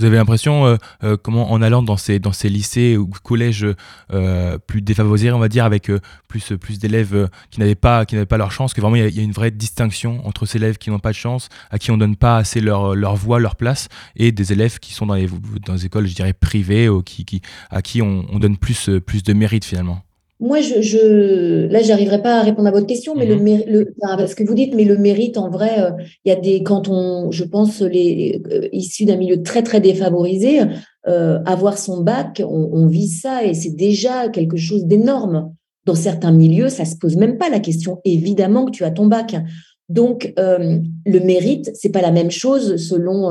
Vous 0.00 0.06
avez 0.06 0.16
l'impression, 0.16 0.66
euh, 0.66 0.76
euh, 1.04 1.16
comment 1.16 1.52
en 1.52 1.62
allant 1.62 1.80
dans 1.80 1.96
ces, 1.96 2.18
dans 2.18 2.32
ces 2.32 2.48
lycées 2.48 2.96
ou 2.96 3.08
collèges 3.22 3.64
euh, 4.12 4.58
plus 4.58 4.82
défavorisés, 4.82 5.30
on 5.30 5.38
va 5.38 5.48
dire, 5.48 5.64
avec 5.64 5.90
plus, 6.26 6.52
plus 6.60 6.80
d'élèves 6.80 7.28
qui 7.50 7.60
n'avaient 7.60 7.76
pas, 7.76 8.04
qui 8.04 8.16
pas 8.26 8.36
leur 8.36 8.50
chance, 8.50 8.74
que 8.74 8.80
vraiment 8.80 8.96
il 8.96 9.14
y, 9.14 9.20
a 9.20 9.22
une 9.22 9.32
vraie 9.32 9.52
distinction 9.52 10.26
entre 10.26 10.46
ces 10.46 10.58
élèves 10.58 10.78
qui 10.78 10.90
n'ont 10.90 10.98
pas 10.98 11.10
de 11.10 11.16
chance, 11.16 11.48
à 11.70 11.78
qui 11.78 11.92
on 11.92 11.96
donne 11.96 12.16
pas 12.16 12.38
assez 12.38 12.60
leur, 12.60 12.96
leur 12.96 13.14
voix, 13.14 13.38
leur 13.38 13.54
place, 13.54 13.88
et 14.16 14.32
des 14.32 14.52
élèves 14.52 14.80
qui 14.80 14.94
sont 14.94 15.06
dans 15.06 15.14
les, 15.14 15.28
dans 15.64 15.74
les 15.74 15.86
écoles, 15.86 16.08
je 16.08 16.14
dirais, 16.14 16.32
privées, 16.32 16.88
ou 16.88 17.02
qui, 17.02 17.24
qui, 17.24 17.40
à 17.70 17.80
qui 17.80 18.02
on, 18.02 18.26
on 18.30 18.40
donne 18.40 18.56
plus, 18.56 18.90
plus 19.06 19.22
de 19.22 19.32
mérite 19.32 19.64
finalement. 19.64 20.03
Moi, 20.40 20.60
je, 20.60 20.82
je 20.82 21.66
là, 21.66 21.80
j'arriverai 21.80 22.20
pas 22.20 22.40
à 22.40 22.42
répondre 22.42 22.68
à 22.68 22.72
votre 22.72 22.86
question, 22.86 23.14
mais 23.14 23.24
le, 23.24 23.36
mhm. 23.36 23.62
le 23.66 23.94
parce 24.00 24.34
que 24.34 24.42
vous 24.42 24.54
dites, 24.54 24.74
mais 24.74 24.84
le 24.84 24.98
mérite, 24.98 25.38
en 25.38 25.48
vrai, 25.48 25.80
euh, 25.80 25.90
il 26.24 26.28
y 26.28 26.32
a 26.32 26.36
des, 26.36 26.62
quand 26.62 26.88
on, 26.88 27.30
je 27.30 27.44
pense, 27.44 27.80
les 27.80 28.42
euh, 28.50 28.68
issus 28.72 29.04
d'un 29.04 29.16
milieu 29.16 29.42
très 29.42 29.62
très 29.62 29.80
défavorisé, 29.80 30.62
euh, 31.06 31.38
avoir 31.46 31.78
son 31.78 32.02
bac, 32.02 32.42
on, 32.44 32.70
on 32.72 32.86
vit 32.86 33.08
ça 33.08 33.44
et 33.44 33.54
c'est 33.54 33.76
déjà 33.76 34.28
quelque 34.28 34.56
chose 34.56 34.86
d'énorme. 34.86 35.52
Dans 35.86 35.94
certains 35.94 36.32
milieux, 36.32 36.70
ça 36.70 36.84
se 36.84 36.96
pose 36.96 37.16
même 37.16 37.36
pas 37.36 37.50
la 37.50 37.60
question. 37.60 38.00
Évidemment 38.04 38.64
que 38.64 38.70
tu 38.70 38.84
as 38.84 38.90
ton 38.90 39.06
bac. 39.06 39.36
Donc, 39.90 40.32
le 40.38 41.20
mérite, 41.20 41.70
c'est 41.74 41.90
pas 41.90 42.00
la 42.00 42.10
même 42.10 42.30
chose 42.30 42.76
selon 42.76 43.30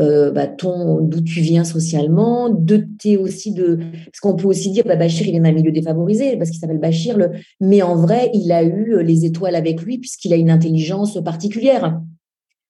euh, 0.00 0.32
bah, 0.32 0.48
d'où 0.48 1.20
tu 1.20 1.40
viens 1.40 1.62
socialement, 1.62 2.50
de 2.50 2.84
t'es 2.98 3.16
aussi 3.16 3.52
de 3.52 3.78
parce 4.06 4.20
qu'on 4.20 4.34
peut 4.34 4.48
aussi 4.48 4.70
dire 4.70 4.84
bah, 4.84 4.96
Bachir 4.96 5.26
il 5.28 5.36
est 5.36 5.38
dans 5.38 5.48
un 5.48 5.52
milieu 5.52 5.70
défavorisé 5.70 6.36
parce 6.36 6.50
qu'il 6.50 6.58
s'appelle 6.58 6.80
Bachir, 6.80 7.16
le... 7.16 7.30
mais 7.60 7.80
en 7.82 7.94
vrai 7.94 8.30
il 8.34 8.50
a 8.50 8.64
eu 8.64 8.94
euh, 8.94 9.02
les 9.02 9.24
étoiles 9.24 9.54
avec 9.54 9.82
lui 9.82 9.98
puisqu'il 9.98 10.32
a 10.32 10.36
une 10.36 10.50
intelligence 10.50 11.22
particulière. 11.22 12.00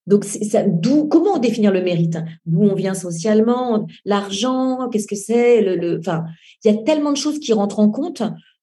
Donc 0.05 0.23
ça, 0.23 0.61
d'où 0.67 1.07
comment 1.07 1.39
définir 1.39 1.71
le 1.71 1.81
mérite? 1.81 2.19
D'où 2.45 2.61
on 2.61 2.75
vient 2.75 2.93
socialement, 2.93 3.87
l'argent, 4.05 4.87
qu'est-ce 4.91 5.07
que 5.07 5.15
c'est? 5.15 5.61
Le, 5.61 5.97
enfin 5.97 6.25
il 6.63 6.71
y 6.71 6.77
a 6.77 6.83
tellement 6.83 7.11
de 7.11 7.17
choses 7.17 7.39
qui 7.39 7.53
rentrent 7.53 7.79
en 7.79 7.89
compte 7.89 8.21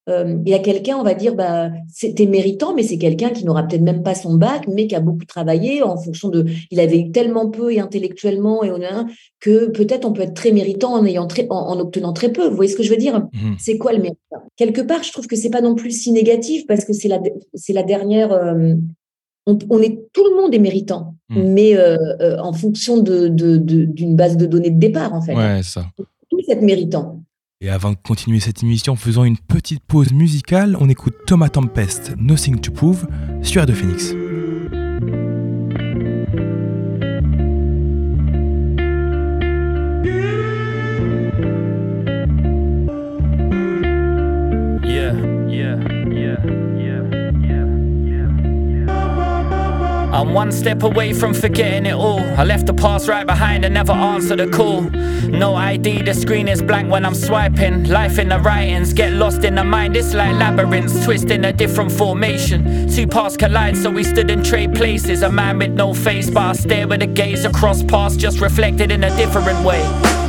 euh, 0.09 0.37
il 0.45 0.51
y 0.51 0.55
a 0.55 0.59
quelqu'un, 0.59 0.97
on 0.97 1.05
va 1.05 1.15
dire, 1.15 1.35
bah, 1.37 1.71
c'était 1.89 2.27
méritant, 2.27 2.75
mais 2.75 2.83
c'est 2.83 2.99
quelqu'un 2.99 3.31
qui 3.31 3.45
n'aura 3.45 3.63
peut-être 3.63 3.83
même 3.83 4.03
pas 4.03 4.17
son 4.17 4.35
bac, 4.35 4.67
mais 4.67 4.89
qui 4.89 4.97
a 4.97 5.01
beaucoup 5.01 5.25
travaillé 5.25 5.83
en 5.83 5.97
fonction 5.97 6.29
de. 6.29 6.45
Il 6.73 6.81
avait 6.81 6.99
eu 6.99 7.13
tellement 7.13 7.49
peu 7.49 7.73
et 7.73 7.79
intellectuellement 7.79 8.65
et 8.65 8.73
on 8.73 8.83
a 8.83 9.07
que 9.39 9.71
peut-être 9.71 10.05
on 10.05 10.13
peut 10.13 10.23
être 10.23 10.35
très 10.35 10.51
méritant 10.51 10.95
en 10.95 11.05
ayant 11.07 11.29
très, 11.29 11.47
en, 11.51 11.79
obtenant 11.79 12.13
très 12.13 12.33
peu. 12.33 12.49
Vous 12.49 12.57
voyez 12.57 12.71
ce 12.71 12.77
que 12.77 12.83
je 12.83 12.91
veux 12.91 12.97
dire? 12.97 13.21
Mmh. 13.33 13.55
C'est 13.59 13.79
quoi 13.79 13.93
le 13.93 13.99
mérite? 13.99 14.19
Quelque 14.57 14.81
part, 14.81 15.05
je 15.05 15.13
trouve 15.13 15.29
que 15.29 15.37
c'est 15.37 15.51
pas 15.51 15.61
non 15.61 15.77
plus 15.77 15.93
si 15.93 16.11
négatif 16.11 16.67
parce 16.67 16.85
que 16.85 16.93
c'est 16.93 17.09
la 17.09 17.21
c'est 17.55 17.73
la 17.73 17.85
dernière. 17.85 18.33
Euh, 18.33 18.75
on, 19.47 19.83
est 19.83 20.01
tout 20.13 20.25
le 20.25 20.41
monde 20.41 20.55
est 20.55 20.61
méritant, 20.61 21.15
mmh. 21.29 21.43
mais 21.43 21.77
euh, 21.77 21.97
en 22.41 22.53
fonction 22.53 22.99
de, 22.99 23.29
d'une 23.29 24.17
base 24.17 24.37
de 24.37 24.47
données 24.47 24.71
de 24.71 24.79
départ 24.79 25.15
en 25.15 25.21
fait. 25.21 25.35
Ouais, 25.35 25.63
ça. 25.63 25.85
Tout 25.97 26.39
être 26.49 26.63
méritant. 26.63 27.23
Et 27.65 27.71
avant 27.71 27.93
de 27.93 27.97
continuer 27.97 28.41
cette 28.41 28.65
émission, 28.65 28.97
faisons 28.97 29.23
une 29.23 29.39
petite 29.39 29.85
pause 29.85 30.13
musicale. 30.13 30.77
On 30.81 30.89
écoute 30.89 31.15
Thomas 31.29 31.49
Tempest, 31.49 32.13
Nothing 32.19 32.61
to 32.61 32.73
Prove, 32.73 33.07
sur 33.41 33.61
Radio 33.61 33.77
Phoenix. 33.77 34.17
I'm 50.23 50.35
one 50.35 50.53
step 50.53 50.85
away 50.85 51.13
from 51.13 51.35
forgetting 51.35 51.85
it 51.85 51.95
all. 51.95 52.21
I 52.21 52.45
left 52.45 52.67
the 52.67 52.73
past 52.73 53.09
right 53.09 53.27
behind 53.27 53.65
and 53.65 53.75
never 53.75 53.91
answered 53.91 54.39
a 54.39 54.49
call. 54.49 54.83
No 54.83 55.57
ID, 55.57 56.03
the 56.03 56.15
screen 56.15 56.47
is 56.47 56.63
blank 56.63 56.93
when 56.93 57.05
I'm 57.05 57.17
swiping. 57.17 57.89
Life 57.89 58.21
in 58.21 58.29
the 58.29 58.39
writings, 58.39 58.93
get 58.93 59.15
lost 59.15 59.43
in 59.43 59.57
the 59.57 59.65
mind. 59.65 59.97
It's 59.97 60.15
like 60.15 60.37
labyrinths, 60.37 61.05
twist 61.05 61.33
in 61.33 61.45
a 61.47 61.53
different 61.53 61.91
formation. 61.91 62.89
Two 62.89 63.09
paths 63.09 63.37
collide, 63.37 63.77
so 63.77 63.91
we 63.91 64.05
stood 64.05 64.31
in 64.31 64.45
trade 64.45 64.77
places. 64.77 65.23
A 65.23 65.29
man 65.29 65.59
with 65.59 65.73
no 65.73 65.93
face, 65.93 66.31
but 66.31 66.43
I 66.45 66.53
stare 66.53 66.87
with 66.87 67.03
a 67.03 67.09
gaze 67.09 67.45
across 67.45 67.83
paths, 67.83 68.17
just 68.17 68.41
reflected 68.41 68.93
in 68.93 69.03
a 69.03 69.17
different 69.17 69.65
way. 69.67 69.83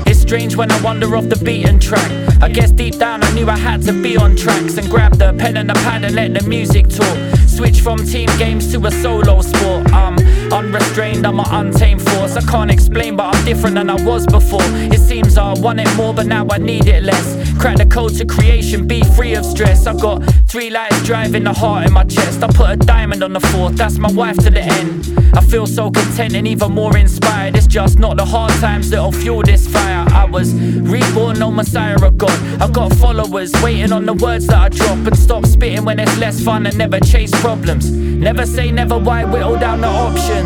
It's 0.08 0.22
strange 0.22 0.56
when 0.56 0.72
I 0.72 0.82
wander 0.82 1.16
off 1.16 1.30
the 1.30 1.36
beaten 1.36 1.80
track. 1.80 2.12
I 2.42 2.50
guess 2.50 2.72
deep 2.72 2.98
down 2.98 3.24
I 3.24 3.32
knew 3.34 3.48
I 3.48 3.58
had 3.58 3.84
to 3.84 3.94
be 3.94 4.18
on 4.18 4.36
tracks 4.36 4.76
and 4.78 4.90
grab 4.90 5.14
the 5.18 5.34
pen 5.34 5.56
and 5.56 5.70
the 5.70 5.76
pad 5.76 6.04
and 6.04 6.16
let 6.16 6.34
the 6.34 6.42
music 6.50 6.90
talk. 6.90 7.33
Switch 7.64 7.80
from 7.80 7.98
team 8.00 8.28
games 8.38 8.70
to 8.74 8.86
a 8.88 8.92
solo 8.92 9.42
sport. 9.42 9.90
I'm 9.94 10.23
unrestrained, 10.54 11.26
I'm 11.26 11.40
an 11.40 11.46
untamed 11.50 12.02
force. 12.02 12.36
I 12.36 12.42
can't 12.42 12.72
explain, 12.72 13.16
but 13.16 13.36
I'm 13.36 13.46
different 13.46 13.76
than 13.76 13.90
I 13.90 14.02
was 14.04 14.26
before. 14.26 14.62
It 14.62 15.00
seems 15.00 15.38
I 15.38 15.54
want 15.54 15.80
it 15.80 15.94
more, 15.96 16.14
but 16.14 16.28
now 16.28 16.48
I 16.50 16.58
need 16.60 16.88
it 16.88 17.04
less. 17.04 17.28
Crack 17.60 17.78
the 17.78 17.86
code 17.86 18.16
to 18.18 18.26
creation, 18.26 18.88
be 18.88 19.02
free 19.16 19.34
of 19.36 19.46
stress. 19.46 19.88
I've 19.88 20.00
got 20.00 20.24
three 20.48 20.70
lights 20.70 21.02
driving 21.04 21.44
the 21.44 21.54
heart 21.54 21.88
in 21.88 21.94
my 21.94 22.04
chest. 22.04 22.44
I 22.44 22.48
put 22.48 22.70
a 22.70 22.78
diamond 22.78 23.24
on 23.24 23.34
the 23.34 23.40
fourth, 23.40 23.76
that's 23.76 23.98
my 23.98 24.12
wife 24.12 24.38
to 24.38 24.50
the 24.50 24.62
end. 24.62 25.14
I 25.36 25.42
feel 25.42 25.66
so 25.66 25.90
content 25.90 26.36
and 26.36 26.48
even 26.48 26.72
more 26.72 26.96
inspired. 26.96 27.56
It's 27.56 27.68
just 27.68 27.98
not 27.98 28.18
the 28.18 28.26
hard 28.26 28.52
times 28.54 28.90
that'll 28.92 29.12
fuel 29.12 29.42
this 29.42 29.68
fire. 29.68 30.06
I 30.14 30.26
was 30.26 30.54
reborn, 30.54 31.40
no 31.40 31.50
messiah 31.50 32.00
of 32.06 32.18
God. 32.18 32.62
I've 32.62 32.74
got 32.74 32.94
followers 32.94 33.52
waiting 33.64 33.92
on 33.92 34.06
the 34.06 34.14
words 34.14 34.48
that 34.48 34.58
I 34.58 34.70
drop 34.70 34.98
and 35.08 35.18
stop 35.18 35.46
spitting 35.46 35.86
when 35.86 36.00
it's 36.00 36.18
less 36.20 36.44
fun 36.44 36.68
and 36.68 36.78
never 36.78 37.00
chase 37.00 37.32
problems. 37.42 37.90
Never 37.92 38.46
say 38.46 38.72
never, 38.72 38.98
why 38.98 39.26
whittle 39.26 39.58
down 39.58 39.82
the 39.82 39.88
options. 39.88 40.43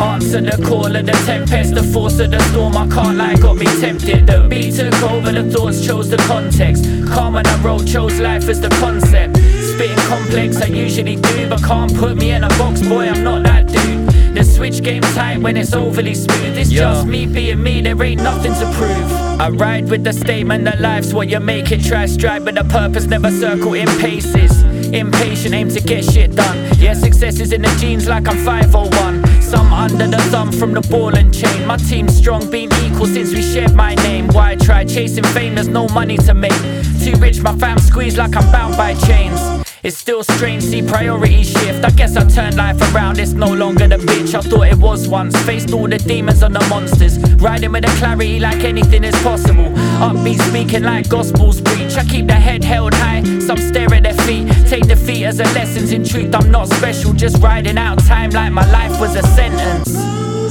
Answer 0.00 0.40
the 0.40 0.62
call 0.64 0.94
of 0.94 1.06
the 1.06 1.12
tempest, 1.26 1.74
the 1.74 1.82
force 1.82 2.20
of 2.20 2.30
the 2.30 2.40
storm. 2.50 2.76
I 2.76 2.86
can't 2.88 3.16
lie, 3.16 3.34
got 3.36 3.56
me 3.56 3.66
tempted. 3.80 4.26
The 4.26 4.46
beat 4.48 4.74
took 4.74 4.94
over, 5.02 5.32
the 5.32 5.50
thoughts 5.50 5.84
chose 5.84 6.08
the 6.08 6.18
context. 6.18 6.84
Calm 7.08 7.34
when 7.34 7.46
I 7.46 7.62
wrote, 7.62 7.86
chose 7.86 8.20
life 8.20 8.48
as 8.48 8.60
the 8.60 8.68
concept. 8.80 9.36
Spitting 9.38 9.96
complex, 10.06 10.60
I 10.60 10.66
usually 10.66 11.16
do, 11.16 11.48
but 11.48 11.64
can't 11.64 11.94
put 11.96 12.16
me 12.16 12.30
in 12.30 12.44
a 12.44 12.48
box, 12.50 12.80
boy, 12.82 13.08
I'm 13.08 13.24
not 13.24 13.42
that 13.44 13.66
dude. 13.66 14.08
There's 14.34 14.54
switch 14.54 14.82
game 14.84 15.02
tight 15.02 15.38
when 15.38 15.56
it's 15.56 15.72
overly 15.72 16.14
smooth. 16.14 16.56
It's 16.56 16.70
just 16.70 17.06
me 17.06 17.26
being 17.26 17.60
me, 17.60 17.80
there 17.80 18.00
ain't 18.00 18.22
nothing 18.22 18.54
to 18.54 18.72
prove. 18.74 19.12
I 19.40 19.48
ride 19.48 19.88
with 19.88 20.04
the 20.04 20.12
statement 20.12 20.64
that 20.64 20.80
life's 20.80 21.12
what 21.12 21.28
you 21.28 21.40
make 21.40 21.72
it. 21.72 21.82
Try 21.82 22.06
stride 22.06 22.44
with 22.44 22.56
a 22.56 22.64
purpose, 22.64 23.06
never 23.06 23.30
circle 23.32 23.74
in 23.74 23.88
paces. 23.98 24.62
Impatient, 24.92 25.54
aim 25.54 25.68
to 25.68 25.80
get 25.80 26.04
shit 26.04 26.34
done. 26.34 26.56
Yeah, 26.78 26.94
success 26.94 27.40
is 27.40 27.52
in 27.52 27.62
the 27.62 27.68
genes 27.80 28.08
like 28.08 28.26
I'm 28.28 28.38
501. 28.44 29.42
Some 29.42 29.72
under 29.72 30.06
the 30.06 30.18
thumb 30.30 30.50
from 30.50 30.72
the 30.72 30.80
ball 30.80 31.14
and 31.14 31.32
chain. 31.32 31.66
My 31.66 31.76
team's 31.76 32.16
strong, 32.16 32.50
been 32.50 32.70
equal 32.84 33.06
since 33.06 33.34
we 33.34 33.42
shared 33.42 33.74
my 33.74 33.94
name. 33.96 34.28
Why 34.28 34.56
try 34.56 34.84
chasing 34.84 35.24
fame? 35.24 35.54
There's 35.56 35.68
no 35.68 35.88
money 35.88 36.16
to 36.18 36.34
make. 36.34 36.58
Too 37.02 37.16
rich, 37.18 37.42
my 37.42 37.54
fam 37.56 37.78
squeezed 37.78 38.16
like 38.16 38.34
I'm 38.36 38.50
bound 38.50 38.76
by 38.76 38.94
chains. 38.94 39.40
It's 39.84 39.96
still 39.96 40.24
strange, 40.24 40.64
see 40.64 40.82
priorities 40.82 41.50
shift. 41.52 41.84
I 41.84 41.90
guess 41.90 42.16
I 42.16 42.24
turned 42.28 42.56
life 42.56 42.80
around, 42.92 43.18
it's 43.18 43.32
no 43.32 43.46
longer 43.46 43.86
the 43.86 43.96
bitch 43.96 44.34
I 44.34 44.40
thought 44.40 44.66
it 44.66 44.78
was 44.78 45.06
once. 45.08 45.36
Faced 45.42 45.72
all 45.72 45.86
the 45.86 45.98
demons 45.98 46.42
and 46.42 46.54
the 46.54 46.66
monsters. 46.68 47.18
Riding 47.34 47.72
with 47.72 47.84
a 47.84 47.98
clarity 47.98 48.40
like 48.40 48.64
anything 48.64 49.04
is 49.04 49.14
possible. 49.22 49.67
Upbeat 49.98 50.40
speaking 50.48 50.84
like 50.84 51.08
gospels 51.08 51.60
preach. 51.60 51.96
I 51.96 52.04
keep 52.04 52.26
the 52.28 52.34
head 52.34 52.62
held 52.62 52.94
high, 52.94 53.22
some 53.40 53.58
stare 53.58 53.92
at 53.92 54.04
their 54.04 54.14
feet. 54.14 54.46
Take 54.68 54.86
defeat 54.86 55.24
as 55.24 55.40
a 55.40 55.44
lessons 55.54 55.90
in 55.90 56.04
truth. 56.04 56.34
I'm 56.34 56.50
not 56.52 56.68
special, 56.68 57.12
just 57.12 57.42
riding 57.42 57.76
out 57.76 57.98
time 58.04 58.30
like 58.30 58.52
my 58.52 58.70
life 58.70 59.00
was 59.00 59.16
a 59.16 59.22
sentence. 59.22 59.96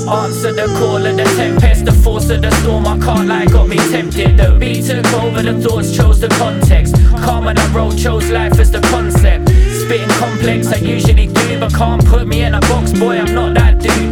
Answer 0.05 0.53
the 0.53 0.67
call 0.79 1.05
of 1.05 1.17
the 1.17 1.23
tempest, 1.35 1.85
the 1.85 1.91
force 1.91 2.29
of 2.29 2.41
the 2.41 2.51
storm. 2.61 2.85
I 2.87 2.97
can't 2.99 3.27
lie, 3.27 3.45
got 3.45 3.67
me 3.67 3.77
tempted. 3.77 4.37
The 4.37 4.57
beat 4.59 4.85
took 4.85 5.05
over, 5.13 5.41
the 5.41 5.59
thoughts 5.61 5.95
chose 5.95 6.19
the 6.19 6.29
context. 6.29 6.95
Calm 7.23 7.45
when 7.45 7.57
I 7.57 7.67
wrote, 7.73 7.97
chose 7.97 8.29
life 8.29 8.59
as 8.59 8.71
the 8.71 8.81
concept. 8.81 9.49
Spitting 9.49 10.09
complex, 10.19 10.67
I 10.73 10.77
usually 10.77 11.27
do, 11.27 11.59
but 11.59 11.73
can't 11.73 12.05
put 12.05 12.27
me 12.27 12.43
in 12.43 12.53
a 12.53 12.59
box, 12.61 12.91
boy. 12.99 13.17
I'm 13.17 13.33
not 13.33 13.53
that 13.55 13.79
dude. 13.79 14.06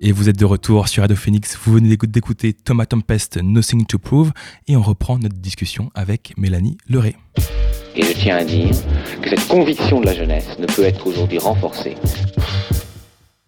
Et 0.00 0.12
vous 0.12 0.28
êtes 0.28 0.38
de 0.38 0.44
retour 0.44 0.88
sur 0.88 1.02
Radio 1.02 1.16
Phoenix. 1.16 1.58
Vous 1.64 1.72
venez 1.72 1.88
d'écou- 1.88 2.06
d'écouter 2.06 2.52
Thomas 2.52 2.84
Tempest, 2.84 3.38
Nothing 3.42 3.86
to 3.86 3.98
Prove. 3.98 4.32
Et 4.68 4.76
on 4.76 4.82
reprend 4.82 5.18
notre 5.18 5.36
discussion 5.36 5.90
avec 5.94 6.34
Mélanie 6.36 6.76
Leray. 6.88 7.16
Et 7.96 8.02
je 8.02 8.12
tiens 8.12 8.36
à 8.36 8.44
dire 8.44 8.70
que 9.22 9.30
cette 9.30 9.46
conviction 9.46 10.00
de 10.00 10.06
la 10.06 10.14
jeunesse 10.14 10.58
ne 10.58 10.66
peut 10.66 10.82
être 10.82 11.06
aujourd'hui 11.06 11.38
renforcée. 11.38 11.94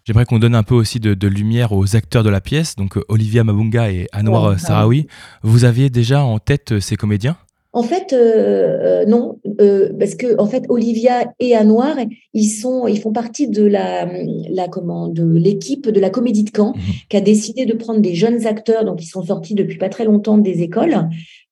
J'aimerais 0.05 0.23
qu'on 0.23 0.39
donne 0.39 0.55
un 0.55 0.63
peu 0.63 0.75
aussi 0.75 1.01
de, 1.01 1.13
de 1.13 1.27
lumière 1.27 1.73
aux 1.73 1.97
acteurs 1.97 2.23
de 2.23 2.29
la 2.29 2.39
pièce, 2.39 2.77
donc 2.77 2.95
euh, 2.95 3.03
Olivia 3.09 3.43
Mabunga 3.43 3.91
et 3.91 4.07
Anwar 4.13 4.51
Ouais, 4.51 4.57
Sarawi. 4.57 5.07
Vous 5.43 5.65
aviez 5.65 5.89
déjà 5.89 6.23
en 6.23 6.39
tête 6.39 6.71
euh, 6.71 6.79
ces 6.79 6.95
comédiens? 6.95 7.35
En 7.73 7.83
fait, 7.83 8.13
euh, 8.13 9.05
non, 9.05 9.37
euh, 9.59 9.91
parce 9.99 10.15
que 10.15 10.39
en 10.39 10.47
fait, 10.47 10.63
Olivia 10.69 11.31
et 11.39 11.53
Anouar, 11.53 11.97
ils 12.33 12.47
sont, 12.47 12.87
ils 12.87 12.99
font 12.99 13.11
partie 13.11 13.49
de 13.49 13.63
la, 13.65 14.07
la 14.49 14.67
comment, 14.69 15.09
de 15.09 15.25
l'équipe 15.25 15.89
de 15.89 15.99
la 15.99 16.09
Comédie 16.09 16.45
de 16.45 16.51
Caen, 16.55 16.73
qui 17.09 17.17
a 17.17 17.21
décidé 17.21 17.65
de 17.65 17.73
prendre 17.73 17.99
des 17.99 18.15
jeunes 18.15 18.47
acteurs, 18.47 18.85
donc 18.85 19.03
ils 19.03 19.07
sont 19.07 19.23
sortis 19.23 19.53
depuis 19.53 19.77
pas 19.77 19.89
très 19.89 20.05
longtemps 20.05 20.37
des 20.37 20.63
écoles, 20.63 21.09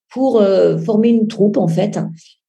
pour 0.10 0.40
euh, 0.40 0.78
former 0.78 1.10
une 1.10 1.28
troupe 1.28 1.58
en 1.58 1.68
fait, 1.68 2.00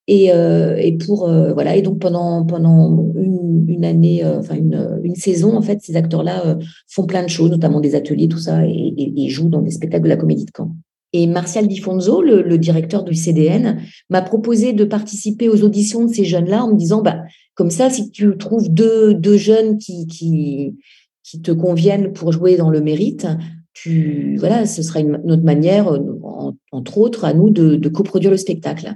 et, 0.08 0.32
euh, 0.32 0.76
et 0.76 0.96
pour 0.96 1.28
euh, 1.28 1.52
voilà, 1.52 1.76
et 1.76 1.82
donc 1.82 1.98
pendant 1.98 2.44
pendant 2.44 3.12
une, 3.16 3.64
une 3.68 3.84
année, 3.84 4.24
euh, 4.24 4.38
enfin 4.38 4.54
une, 4.54 5.00
une 5.02 5.14
saison 5.16 5.56
en 5.56 5.62
fait, 5.62 5.80
ces 5.82 5.96
acteurs-là 5.96 6.46
euh, 6.46 6.54
font 6.88 7.06
plein 7.06 7.22
de 7.22 7.28
choses, 7.28 7.50
notamment 7.50 7.80
des 7.80 7.94
ateliers, 7.94 8.28
tout 8.28 8.38
ça, 8.38 8.66
et, 8.66 8.70
et, 8.70 9.24
et 9.24 9.28
jouent 9.28 9.48
dans 9.48 9.62
des 9.62 9.70
spectacles 9.72 10.04
de 10.04 10.08
la 10.08 10.16
Comédie 10.16 10.44
de 10.44 10.50
Caen. 10.56 10.76
Et 11.12 11.26
Martial 11.26 11.66
Di 11.66 11.78
Fonzo, 11.78 12.20
le, 12.20 12.42
le 12.42 12.58
directeur 12.58 13.02
du 13.02 13.14
CDN, 13.14 13.80
m'a 14.10 14.22
proposé 14.22 14.72
de 14.72 14.84
participer 14.84 15.48
aux 15.48 15.62
auditions 15.62 16.04
de 16.04 16.12
ces 16.12 16.24
jeunes-là 16.24 16.64
en 16.64 16.72
me 16.72 16.76
disant, 16.76 17.00
bah, 17.00 17.22
comme 17.54 17.70
ça, 17.70 17.88
si 17.90 18.10
tu 18.10 18.36
trouves 18.36 18.68
deux, 18.68 19.14
deux 19.14 19.36
jeunes 19.36 19.78
qui, 19.78 20.06
qui, 20.08 20.74
qui 21.22 21.40
te 21.40 21.52
conviennent 21.52 22.12
pour 22.12 22.32
jouer 22.32 22.56
dans 22.56 22.70
le 22.70 22.80
mérite, 22.80 23.26
tu, 23.72 24.36
voilà, 24.38 24.66
ce 24.66 24.82
sera 24.82 25.00
une, 25.00 25.16
autre 25.30 25.42
manière, 25.44 25.88
euh, 25.88 26.00
en- 26.22 26.54
entre 26.72 26.98
autres, 26.98 27.24
à 27.24 27.32
nous 27.34 27.50
de, 27.50 27.76
de 27.76 27.88
coproduire 27.88 28.30
le 28.30 28.36
spectacle. 28.36 28.94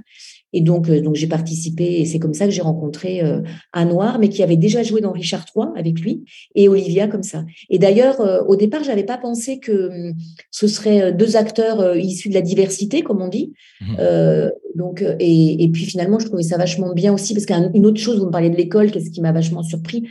Et 0.53 0.61
donc, 0.61 0.89
euh, 0.89 1.01
donc 1.01 1.15
j'ai 1.15 1.27
participé 1.27 2.01
et 2.01 2.05
c'est 2.05 2.19
comme 2.19 2.33
ça 2.33 2.45
que 2.45 2.51
j'ai 2.51 2.61
rencontré 2.61 3.21
euh, 3.21 3.41
un 3.73 3.85
noir, 3.85 4.19
mais 4.19 4.29
qui 4.29 4.43
avait 4.43 4.57
déjà 4.57 4.83
joué 4.83 5.01
dans 5.01 5.11
Richard 5.11 5.45
III 5.55 5.67
avec 5.75 5.99
lui 5.99 6.23
et 6.55 6.67
Olivia 6.67 7.07
comme 7.07 7.23
ça. 7.23 7.45
Et 7.69 7.79
d'ailleurs, 7.79 8.21
euh, 8.21 8.41
au 8.47 8.55
départ, 8.55 8.83
j'avais 8.83 9.03
pas 9.03 9.17
pensé 9.17 9.59
que 9.59 9.89
hum, 9.89 10.13
ce 10.51 10.67
seraient 10.67 11.13
deux 11.13 11.37
acteurs 11.37 11.79
euh, 11.79 11.97
issus 11.97 12.29
de 12.29 12.33
la 12.33 12.41
diversité, 12.41 13.01
comme 13.01 13.21
on 13.21 13.27
dit. 13.27 13.53
Euh, 13.99 14.49
donc, 14.75 15.03
et, 15.19 15.63
et 15.63 15.69
puis 15.69 15.85
finalement, 15.85 16.19
je 16.19 16.27
trouvais 16.27 16.43
ça 16.43 16.57
vachement 16.57 16.93
bien 16.93 17.13
aussi 17.13 17.33
parce 17.33 17.45
qu'une 17.45 17.85
autre 17.85 17.99
chose, 17.99 18.19
vous 18.19 18.27
me 18.27 18.31
parliez 18.31 18.49
de 18.49 18.55
l'école, 18.55 18.91
qu'est-ce 18.91 19.09
qui 19.09 19.21
m'a 19.21 19.31
vachement 19.31 19.63
surpris? 19.63 20.03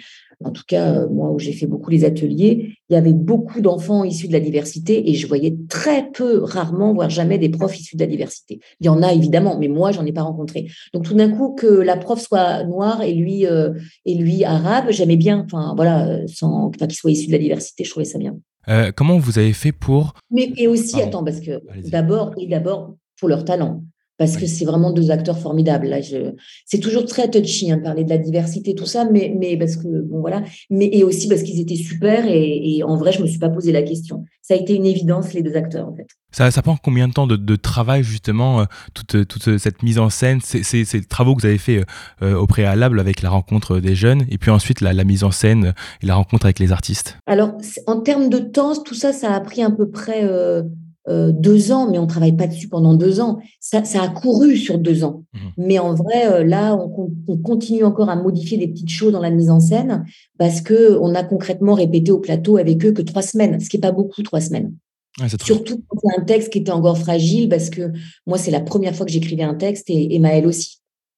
En 0.43 0.51
tout 0.51 0.63
cas, 0.67 0.95
euh, 0.95 1.09
moi, 1.09 1.31
où 1.31 1.39
j'ai 1.39 1.53
fait 1.53 1.67
beaucoup 1.67 1.91
les 1.91 2.05
ateliers, 2.05 2.75
il 2.89 2.95
y 2.95 2.97
avait 2.97 3.13
beaucoup 3.13 3.61
d'enfants 3.61 4.05
issus 4.05 4.27
de 4.29 4.33
la 4.33 4.41
diversité 4.41 5.11
et 5.11 5.15
je 5.15 5.27
voyais 5.27 5.57
très 5.69 6.11
peu, 6.11 6.43
rarement, 6.43 6.95
voire 6.95 7.11
jamais 7.11 7.39
des 7.39 7.51
profs 7.51 7.79
issus 7.79 7.97
de 7.97 8.01
la 8.01 8.07
diversité. 8.07 8.61
Il 8.81 8.87
y 8.87 8.89
en 8.89 9.03
a 9.03 9.13
évidemment, 9.13 9.59
mais 9.59 9.69
moi, 9.69 9.93
j'en 9.93 10.05
ai 10.07 10.13
pas 10.13 10.23
rencontré. 10.23 10.69
Donc 10.95 11.05
tout 11.05 11.15
d'un 11.15 11.31
coup, 11.31 11.55
que 11.55 11.67
la 11.67 11.97
prof 11.97 12.21
soit 12.21 12.65
noire 12.65 13.03
et 13.03 13.13
lui 13.13 13.47
euh, 13.47 13.73
et 14.05 14.15
lui 14.15 14.45
arabe, 14.45 14.87
j'aimais 14.91 15.17
bien. 15.17 15.45
Enfin 15.45 15.75
voilà, 15.77 16.09
euh, 16.09 16.27
sans, 16.27 16.67
enfin 16.67 16.87
qu'il 16.87 16.97
soit 16.97 17.11
issu 17.11 17.27
de 17.27 17.33
la 17.33 17.39
diversité, 17.39 17.85
je 17.85 17.91
trouvais 17.91 18.05
ça 18.05 18.19
bien. 18.19 18.37
Euh, 18.69 18.93
comment 18.95 19.19
vous 19.19 19.39
avez 19.39 19.53
fait 19.53 19.73
pour... 19.73 20.15
Mais 20.31 20.53
et 20.57 20.69
aussi, 20.69 20.93
Pardon. 20.93 21.07
attends, 21.07 21.25
parce 21.25 21.41
que 21.41 21.61
d'abord 21.89 22.33
et 22.39 22.47
d'abord 22.47 22.95
pour 23.19 23.29
leur 23.29 23.45
talent. 23.45 23.85
Parce 24.21 24.37
que 24.37 24.45
c'est 24.45 24.67
vraiment 24.67 24.93
deux 24.93 25.11
acteurs 25.11 25.39
formidables. 25.39 25.87
Là, 25.87 26.03
je... 26.03 26.35
c'est 26.67 26.79
toujours 26.79 27.07
très 27.07 27.31
touchy 27.31 27.73
hein, 27.73 27.79
de 27.79 27.83
parler 27.83 28.05
de 28.05 28.11
la 28.11 28.19
diversité, 28.19 28.75
tout 28.75 28.85
ça, 28.85 29.09
mais, 29.11 29.35
mais 29.35 29.57
parce 29.57 29.77
que 29.77 29.89
bon 30.03 30.21
voilà, 30.21 30.43
mais 30.69 30.91
et 30.93 31.05
aussi 31.05 31.27
parce 31.27 31.43
qu'ils 31.43 31.59
étaient 31.59 31.75
super 31.75 32.27
et, 32.27 32.77
et 32.77 32.85
en 32.85 32.99
vrai, 32.99 33.13
je 33.13 33.23
me 33.23 33.27
suis 33.27 33.39
pas 33.39 33.49
posé 33.49 33.73
la 33.73 33.83
question. 33.83 34.27
Ça 34.43 34.53
a 34.53 34.59
été 34.59 34.75
une 34.75 34.85
évidence 34.85 35.33
les 35.33 35.43
deux 35.43 35.57
acteurs 35.57 35.89
en 35.89 35.97
fait. 35.97 36.07
Ça, 36.33 36.51
ça 36.51 36.61
prend 36.61 36.77
combien 36.77 37.09
de 37.09 37.15
temps 37.15 37.27
de, 37.27 37.37
de 37.37 37.57
travail 37.57 38.03
justement, 38.03 38.61
euh, 38.61 38.65
toute, 38.93 39.27
toute 39.27 39.57
cette 39.57 39.83
mise 39.83 39.99
en 39.99 40.11
scène, 40.11 40.41
ces, 40.43 40.85
travaux 41.09 41.35
que 41.35 41.41
vous 41.41 41.47
avez 41.47 41.57
fait 41.57 41.83
euh, 42.21 42.37
au 42.37 42.47
préalable 42.47 43.01
avec 43.01 43.23
la 43.23 43.31
rencontre 43.31 43.81
des 43.81 43.95
jeunes, 43.95 44.27
et 44.31 44.37
puis 44.37 44.51
ensuite 44.51 44.83
la, 44.83 44.93
la 44.93 45.05
mise 45.05 45.25
en 45.25 45.31
scène 45.31 45.73
et 46.03 46.07
la 46.07 46.15
rencontre 46.15 46.45
avec 46.45 46.59
les 46.59 46.73
artistes? 46.73 47.17
Alors, 47.27 47.53
en 47.87 48.01
termes 48.01 48.29
de 48.29 48.39
temps, 48.39 48.75
tout 48.83 48.95
ça, 48.95 49.15
ça 49.15 49.33
a 49.33 49.41
pris 49.41 49.63
à 49.63 49.71
peu 49.71 49.89
près 49.89 50.25
euh, 50.25 50.63
euh, 51.09 51.33
deux 51.33 51.73
ans, 51.73 51.91
mais 51.91 51.99
on 51.99 52.07
travaille 52.07 52.37
pas 52.37 52.47
dessus 52.47 52.69
pendant 52.69 52.95
deux 52.95 53.21
ans. 53.21 53.39
Ça, 53.59 53.85
ça 53.85 54.03
a 54.03 54.09
couru 54.09 54.57
sur 54.57 54.79
deux 54.79 55.03
ans. 55.03 55.25
Mais 55.57 55.79
en 55.79 55.95
vrai, 55.95 56.27
euh, 56.27 56.45
là, 56.45 56.77
on, 56.77 56.89
con- 56.89 57.15
on 57.27 57.39
continue 57.39 57.85
encore 57.85 58.11
à 58.11 58.17
modifier 58.17 58.59
des 58.59 58.69
petites 58.69 58.91
choses 58.91 59.13
dans 59.13 59.21
la 59.23 59.31
mise 59.31 59.51
en 59.51 59.61
scène 59.61 60.05
parce 60.39 60.61
que 60.61 60.99
on 61.01 61.15
a 61.15 61.25
concrètement 61.25 61.75
répété 61.75 62.13
au 62.13 62.19
plateau 62.19 62.59
avec 62.59 62.85
eux 62.85 62.93
que 62.93 63.03
trois 63.03 63.23
semaines, 63.23 63.59
ce 63.61 63.71
qui 63.71 63.79
est 63.79 63.81
pas 63.81 63.93
beaucoup, 63.93 64.23
trois 64.23 64.41
semaines. 64.41 64.75
Ouais, 65.21 65.27
Surtout 65.43 65.83
quand 65.89 65.99
c'est 66.03 66.21
un 66.21 66.25
texte 66.25 66.51
qui 66.53 66.59
était 66.59 66.71
encore 66.71 66.97
fragile, 66.99 67.49
parce 67.49 67.71
que 67.71 67.91
moi, 68.27 68.39
c'est 68.39 68.51
la 68.51 68.61
première 68.61 68.95
fois 68.95 69.07
que 69.07 69.13
j'écrivais 69.13 69.43
un 69.43 69.55
texte 69.55 69.89
et, 69.91 70.15
et 70.15 70.19
Maëlle 70.19 70.47
aussi. 70.47 70.77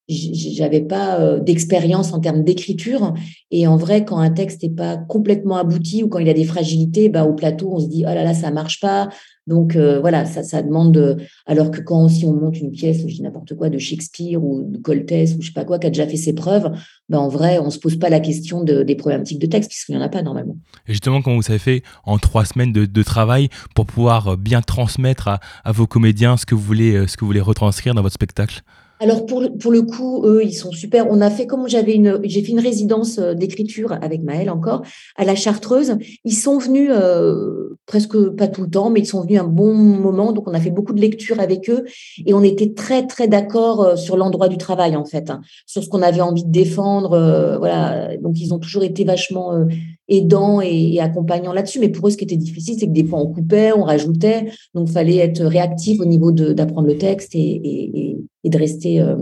J'avais 0.08 0.80
pas 0.80 1.20
euh, 1.20 1.38
d'expérience 1.40 2.12
en 2.12 2.18
termes 2.20 2.42
d'écriture. 2.42 3.14
Et 3.50 3.66
en 3.66 3.76
vrai, 3.76 4.04
quand 4.04 4.18
un 4.18 4.30
texte 4.30 4.62
n'est 4.62 4.70
pas 4.70 4.96
complètement 4.96 5.56
abouti 5.56 6.02
ou 6.02 6.08
quand 6.08 6.18
il 6.18 6.28
a 6.28 6.34
des 6.34 6.44
fragilités, 6.44 7.08
bah, 7.08 7.24
au 7.24 7.34
plateau, 7.34 7.70
on 7.72 7.78
se 7.80 7.86
dit, 7.86 8.02
oh 8.04 8.12
là 8.12 8.24
là, 8.24 8.34
ça 8.34 8.50
marche 8.50 8.80
pas. 8.80 9.08
Donc 9.46 9.74
euh, 9.76 10.00
voilà, 10.00 10.24
ça, 10.24 10.42
ça 10.42 10.62
demande. 10.62 10.92
de- 10.94 11.16
Alors 11.46 11.70
que 11.70 11.80
quand 11.80 12.08
si 12.08 12.24
on 12.26 12.32
monte 12.32 12.58
une 12.60 12.70
pièce, 12.70 13.00
je 13.00 13.06
dis 13.14 13.22
n'importe 13.22 13.54
quoi, 13.54 13.70
de 13.70 13.78
Shakespeare 13.78 14.42
ou 14.42 14.62
de 14.62 14.78
Coltès 14.78 15.34
ou 15.34 15.40
je 15.42 15.48
sais 15.48 15.52
pas 15.52 15.64
quoi, 15.64 15.78
qui 15.78 15.86
a 15.88 15.90
déjà 15.90 16.06
fait 16.06 16.16
ses 16.16 16.32
preuves, 16.32 16.70
bah, 17.12 17.20
en 17.20 17.28
vrai, 17.28 17.58
on 17.58 17.70
se 17.70 17.78
pose 17.78 17.96
pas 17.96 18.08
la 18.08 18.20
question 18.20 18.64
de- 18.64 18.82
des 18.82 18.96
problématiques 18.96 19.38
de 19.38 19.46
texte, 19.46 19.68
puisqu'il 19.70 19.94
n'y 19.94 20.00
en 20.02 20.04
a 20.04 20.08
pas 20.08 20.22
normalement. 20.22 20.56
Et 20.88 20.92
justement, 20.92 21.20
quand 21.22 21.36
vous 21.36 21.50
avez 21.50 21.58
fait 21.58 21.82
en 22.04 22.16
trois 22.18 22.44
semaines 22.44 22.72
de, 22.72 22.86
de 22.86 23.02
travail 23.02 23.50
pour 23.74 23.84
pouvoir 23.84 24.20
euh, 24.28 24.36
bien 24.36 24.62
transmettre 24.62 25.28
à, 25.28 25.38
à 25.64 25.72
vos 25.72 25.86
comédiens 25.86 26.36
ce 26.36 26.46
que 26.46 26.54
vous 26.54 26.66
voulez, 26.72 26.94
euh, 26.94 27.06
ce 27.06 27.16
que 27.16 27.20
vous 27.20 27.30
voulez 27.32 27.40
retranscrire 27.52 27.94
dans 27.94 28.02
votre 28.02 28.14
spectacle? 28.14 28.62
Alors 29.04 29.26
pour 29.26 29.40
le, 29.40 29.48
pour 29.62 29.72
le 29.72 29.82
coup, 29.82 30.22
eux, 30.26 30.42
ils 30.44 30.54
sont 30.54 30.70
super. 30.70 31.00
On 31.10 31.20
a 31.20 31.28
fait 31.28 31.48
comme 31.50 31.68
j'avais 31.68 31.94
une, 32.00 32.20
j'ai 32.22 32.40
fait 32.40 32.52
une 32.52 32.60
résidence 32.60 33.18
euh, 33.18 33.34
d'écriture 33.34 33.90
avec 34.00 34.22
Maëlle 34.22 34.48
encore 34.48 34.82
à 35.16 35.24
la 35.24 35.34
Chartreuse. 35.34 35.96
Ils 36.24 36.36
sont 36.36 36.58
venus 36.58 36.88
euh, 36.92 37.76
presque 37.84 38.16
pas 38.36 38.46
tout 38.46 38.62
le 38.62 38.70
temps, 38.70 38.90
mais 38.90 39.00
ils 39.00 39.06
sont 39.06 39.22
venus 39.22 39.40
un 39.40 39.50
bon 39.60 39.74
moment. 39.74 40.30
Donc 40.32 40.46
on 40.48 40.54
a 40.54 40.60
fait 40.60 40.70
beaucoup 40.70 40.92
de 40.92 41.00
lectures 41.00 41.40
avec 41.40 41.68
eux 41.68 41.82
et 42.24 42.32
on 42.32 42.44
était 42.44 42.74
très 42.74 43.04
très 43.08 43.26
d'accord 43.26 43.98
sur 43.98 44.16
l'endroit 44.16 44.48
du 44.48 44.56
travail 44.56 44.94
en 44.94 45.04
fait, 45.04 45.30
hein, 45.30 45.40
sur 45.66 45.82
ce 45.82 45.88
qu'on 45.88 46.02
avait 46.02 46.20
envie 46.20 46.44
de 46.44 46.52
défendre. 46.52 47.01
Euh. 47.12 48.16
Donc 48.22 48.40
ils 48.40 48.52
ont 48.52 48.58
toujours 48.58 48.82
été 48.82 49.04
vachement 49.04 49.52
euh, 49.54 49.66
aidants 50.08 50.60
et, 50.60 51.00
accompagnants 51.00 51.52
là-dessus. 51.52 51.80
Mais 51.80 51.88
pour 51.88 52.06
eux, 52.06 52.10
ce 52.10 52.16
qui 52.16 52.24
était 52.24 52.36
difficile, 52.36 52.76
c'est 52.78 52.86
que 52.86 52.92
des 52.92 53.04
fois 53.04 53.20
on 53.20 53.32
coupait, 53.32 53.72
on 53.72 53.82
rajoutait. 53.82 54.50
Donc 54.74 54.88
fallait 54.88 55.16
être 55.16 55.44
réactif 55.44 56.00
au 56.00 56.04
niveau 56.04 56.32
d'apprendre 56.32 56.88
le 56.88 56.98
texte 56.98 57.34
et, 57.34 58.16
euh, 58.44 59.16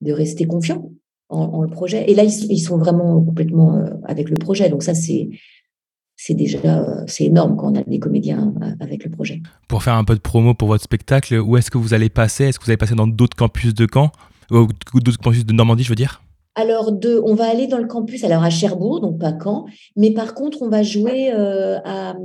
de 0.00 0.12
rester 0.12 0.46
confiant. 0.46 0.90
en, 1.28 1.62
le 1.62 1.68
projet. 1.68 2.10
Et 2.10 2.14
là, 2.14 2.24
ils, 2.24 2.60
sont 2.60 2.78
vraiment 2.78 3.20
complètement 3.22 3.82
avec 4.04 4.30
le 4.30 4.36
projet. 4.36 4.68
Donc 4.68 4.82
ça, 4.82 4.94
c'est 4.94 5.28
c'est 6.18 6.34
déjà 6.34 7.04
c'est 7.06 7.24
énorme 7.24 7.56
quand 7.56 7.72
on 7.72 7.74
a 7.74 7.82
des 7.82 7.98
comédiens 7.98 8.54
avec 8.80 9.04
le 9.04 9.10
projet. 9.10 9.42
Pour 9.68 9.82
faire 9.82 9.94
un 9.94 10.04
peu 10.04 10.14
de 10.14 10.20
promo 10.20 10.54
pour 10.54 10.68
votre 10.68 10.84
spectacle, 10.84 11.38
où 11.38 11.56
est-ce 11.56 11.70
que 11.70 11.78
vous 11.78 11.92
allez 11.94 12.08
passer? 12.08 12.44
Est-ce 12.44 12.58
que 12.58 12.64
vous 12.64 12.70
allez 12.70 12.78
passer 12.78 12.94
dans 12.94 13.06
d'autres 13.06 13.36
campus 13.36 13.74
de 13.74 13.86
Caen? 13.92 14.10
Ou 14.50 14.68
d'autres 15.00 15.18
campus 15.18 15.44
de 15.44 15.52
Normandie, 15.52 15.82
je 15.82 15.88
veux 15.88 15.96
dire? 15.96 16.22
Alors, 16.56 16.90
de, 16.90 17.20
on 17.24 17.34
va 17.34 17.44
aller 17.44 17.66
dans 17.68 17.78
le 17.78 17.86
campus, 17.86 18.24
alors 18.24 18.42
à 18.42 18.50
Cherbourg, 18.50 19.00
donc 19.00 19.20
pas 19.20 19.32
Caen, 19.38 19.66
mais 19.94 20.10
par 20.10 20.34
contre, 20.34 20.62
on 20.62 20.68
va 20.68 20.82
jouer 20.82 21.30
à, 21.30 22.16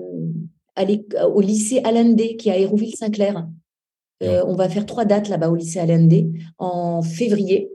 au 1.33 1.41
lycée 1.41 1.81
Allendé, 1.83 2.35
qui 2.37 2.49
est 2.49 2.53
à 2.53 2.57
Hérouville-Saint-Clair. 2.57 3.45
Euh, 4.23 4.43
on 4.45 4.55
va 4.55 4.69
faire 4.69 4.85
trois 4.85 5.05
dates 5.05 5.29
là-bas 5.29 5.49
au 5.49 5.55
lycée 5.55 5.79
Allendé 5.79 6.29
en 6.57 7.01
février, 7.01 7.69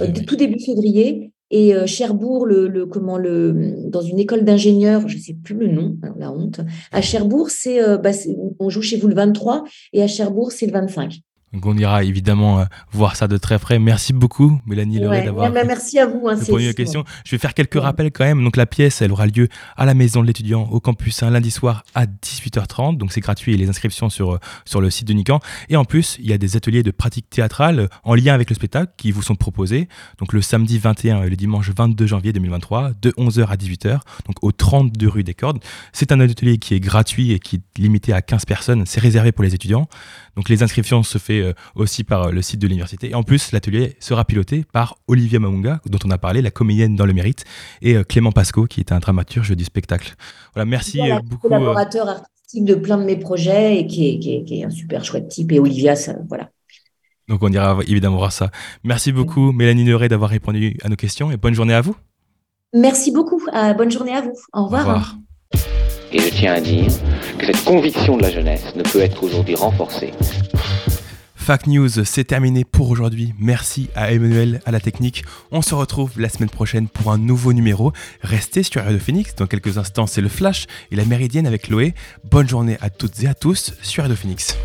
euh, 0.00 0.06
tout 0.26 0.36
début 0.36 0.60
février. 0.60 1.32
Et 1.50 1.74
euh, 1.74 1.86
Cherbourg, 1.86 2.46
le, 2.46 2.86
comment, 2.86 3.18
le, 3.18 3.74
dans 3.88 4.00
une 4.00 4.18
école 4.18 4.44
d'ingénieurs, 4.44 5.06
je 5.08 5.16
ne 5.16 5.22
sais 5.22 5.34
plus 5.34 5.54
le 5.54 5.68
nom, 5.68 5.96
la 6.16 6.32
honte. 6.32 6.60
À 6.90 7.00
Cherbourg, 7.00 7.48
bah, 8.02 8.12
c'est, 8.12 8.36
on 8.58 8.70
joue 8.70 8.82
chez 8.82 8.96
vous 8.96 9.08
le 9.08 9.14
23 9.14 9.62
et 9.92 10.02
à 10.02 10.08
Cherbourg, 10.08 10.52
c'est 10.52 10.66
le 10.66 10.72
25. 10.72 11.20
Donc 11.54 11.66
on 11.66 11.76
ira 11.78 12.02
évidemment 12.02 12.58
euh, 12.58 12.64
voir 12.92 13.14
ça 13.14 13.28
de 13.28 13.36
très 13.36 13.60
près. 13.60 13.78
Merci 13.78 14.12
beaucoup, 14.12 14.60
Mélanie 14.66 14.98
Leray, 14.98 15.24
d'avoir 15.24 15.52
bah, 15.52 15.62
merci 15.64 16.00
à 16.00 16.06
vous. 16.06 16.28
Hein, 16.28 16.34
répondu. 16.34 16.72
Je 17.24 17.30
vais 17.30 17.38
faire 17.38 17.54
quelques 17.54 17.80
rappels 17.80 18.10
quand 18.10 18.24
même. 18.24 18.42
Donc 18.42 18.56
la 18.56 18.66
pièce, 18.66 19.00
elle 19.02 19.12
aura 19.12 19.26
lieu 19.26 19.48
à 19.76 19.86
la 19.86 19.94
maison 19.94 20.20
de 20.20 20.26
l'étudiant 20.26 20.68
au 20.72 20.80
campus 20.80 21.22
un 21.22 21.30
lundi 21.30 21.52
soir 21.52 21.84
à 21.94 22.06
18h30. 22.06 22.96
Donc 22.96 23.12
c'est 23.12 23.20
gratuit 23.20 23.54
et 23.54 23.56
les 23.56 23.68
inscriptions 23.68 24.10
sur, 24.10 24.34
euh, 24.34 24.38
sur 24.64 24.80
le 24.80 24.90
site 24.90 25.06
de 25.06 25.12
Nican. 25.12 25.38
Et 25.68 25.76
en 25.76 25.84
plus, 25.84 26.16
il 26.18 26.28
y 26.28 26.32
a 26.32 26.38
des 26.38 26.56
ateliers 26.56 26.82
de 26.82 26.90
pratique 26.90 27.30
théâtrale 27.30 27.78
euh, 27.78 27.88
en 28.02 28.16
lien 28.16 28.34
avec 28.34 28.50
le 28.50 28.56
spectacle 28.56 28.92
qui 28.96 29.12
vous 29.12 29.22
sont 29.22 29.36
proposés. 29.36 29.88
Donc 30.18 30.32
le 30.32 30.42
samedi 30.42 30.78
21 30.78 31.22
et 31.22 31.30
le 31.30 31.36
dimanche 31.36 31.70
22 31.70 32.06
janvier 32.06 32.32
2023 32.32 32.90
de 33.00 33.10
11h 33.12 33.46
à 33.46 33.56
18h. 33.56 34.00
Donc 34.26 34.42
au 34.42 34.50
32 34.50 35.08
rue 35.08 35.22
des 35.22 35.34
Cordes. 35.34 35.62
C'est 35.92 36.10
un 36.10 36.18
atelier 36.18 36.58
qui 36.58 36.74
est 36.74 36.80
gratuit 36.80 37.30
et 37.30 37.38
qui 37.38 37.56
est 37.56 37.78
limité 37.78 38.12
à 38.12 38.22
15 38.22 38.44
personnes. 38.44 38.82
C'est 38.86 39.00
réservé 39.00 39.30
pour 39.30 39.44
les 39.44 39.54
étudiants. 39.54 39.88
Donc 40.34 40.48
les 40.48 40.64
inscriptions 40.64 41.04
se 41.04 41.18
fait 41.18 41.43
euh, 41.44 41.52
aussi 41.74 42.04
par 42.04 42.24
euh, 42.24 42.30
le 42.30 42.42
site 42.42 42.60
de 42.60 42.66
l'université. 42.66 43.10
Et 43.10 43.14
en 43.14 43.22
plus, 43.22 43.52
l'atelier 43.52 43.96
sera 44.00 44.24
piloté 44.24 44.64
par 44.72 44.98
Olivia 45.08 45.38
Mamunga, 45.38 45.80
dont 45.86 45.98
on 46.04 46.10
a 46.10 46.18
parlé, 46.18 46.42
la 46.42 46.50
comédienne 46.50 46.96
dans 46.96 47.06
le 47.06 47.12
mérite, 47.12 47.44
et 47.82 47.96
euh, 47.96 48.02
Clément 48.02 48.32
Pasco, 48.32 48.66
qui 48.66 48.80
est 48.80 48.92
un 48.92 48.98
dramaturge 48.98 49.54
du 49.56 49.64
spectacle. 49.64 50.14
Voilà, 50.54 50.66
merci 50.66 51.00
beaucoup. 51.22 51.48
collaborateur 51.48 52.08
artistique 52.08 52.64
de 52.64 52.74
plein 52.74 52.98
de 52.98 53.04
mes 53.04 53.16
projets 53.16 53.78
et 53.78 53.86
qui 53.86 54.44
est, 54.50 54.64
un 54.64 54.70
super 54.70 55.04
chouette 55.04 55.28
type. 55.28 55.52
Et 55.52 55.58
Olivia, 55.58 55.96
ça, 55.96 56.14
voilà. 56.28 56.50
Donc 57.28 57.42
on 57.42 57.48
ira 57.48 57.78
évidemment 57.86 58.18
voir 58.18 58.32
ça. 58.32 58.50
Merci 58.82 59.10
beaucoup 59.10 59.50
Mélanie 59.52 59.84
Neuret 59.84 60.08
d'avoir 60.08 60.28
répondu 60.28 60.76
à 60.82 60.90
nos 60.90 60.96
questions 60.96 61.30
et 61.30 61.38
bonne 61.38 61.54
journée 61.54 61.72
à 61.72 61.80
vous. 61.80 61.96
Merci 62.74 63.12
beaucoup. 63.12 63.40
bonne 63.78 63.90
journée 63.90 64.14
à 64.14 64.20
vous. 64.20 64.34
Au 64.52 64.64
revoir. 64.64 64.86
Au 64.86 64.92
revoir. 64.92 65.16
Et 66.14 66.20
je 66.20 66.28
tiens 66.28 66.54
à 66.54 66.60
dire 66.60 66.86
que 67.38 67.46
cette 67.46 67.64
conviction 67.64 68.16
de 68.16 68.22
la 68.22 68.30
jeunesse 68.30 68.76
ne 68.76 68.84
peut 68.84 69.00
être 69.00 69.20
aujourd'hui 69.24 69.56
renforcée. 69.56 70.12
Fact 71.44 71.66
News, 71.66 72.06
c'est 72.06 72.24
terminé 72.24 72.64
pour 72.64 72.88
aujourd'hui. 72.88 73.34
Merci 73.38 73.90
à 73.94 74.12
Emmanuel, 74.12 74.62
à 74.64 74.70
la 74.70 74.80
technique. 74.80 75.26
On 75.50 75.60
se 75.60 75.74
retrouve 75.74 76.18
la 76.18 76.30
semaine 76.30 76.48
prochaine 76.48 76.88
pour 76.88 77.12
un 77.12 77.18
nouveau 77.18 77.52
numéro. 77.52 77.92
Restez 78.22 78.62
sur 78.62 78.82
Radio 78.82 78.98
Phoenix. 78.98 79.34
Dans 79.34 79.46
quelques 79.46 79.76
instants, 79.76 80.06
c'est 80.06 80.22
le 80.22 80.30
Flash 80.30 80.64
et 80.90 80.96
la 80.96 81.04
Méridienne 81.04 81.46
avec 81.46 81.68
Loé. 81.68 81.92
Bonne 82.30 82.48
journée 82.48 82.78
à 82.80 82.88
toutes 82.88 83.22
et 83.22 83.26
à 83.26 83.34
tous 83.34 83.74
sur 83.82 84.04
Radio 84.04 84.16
Phoenix. 84.16 84.56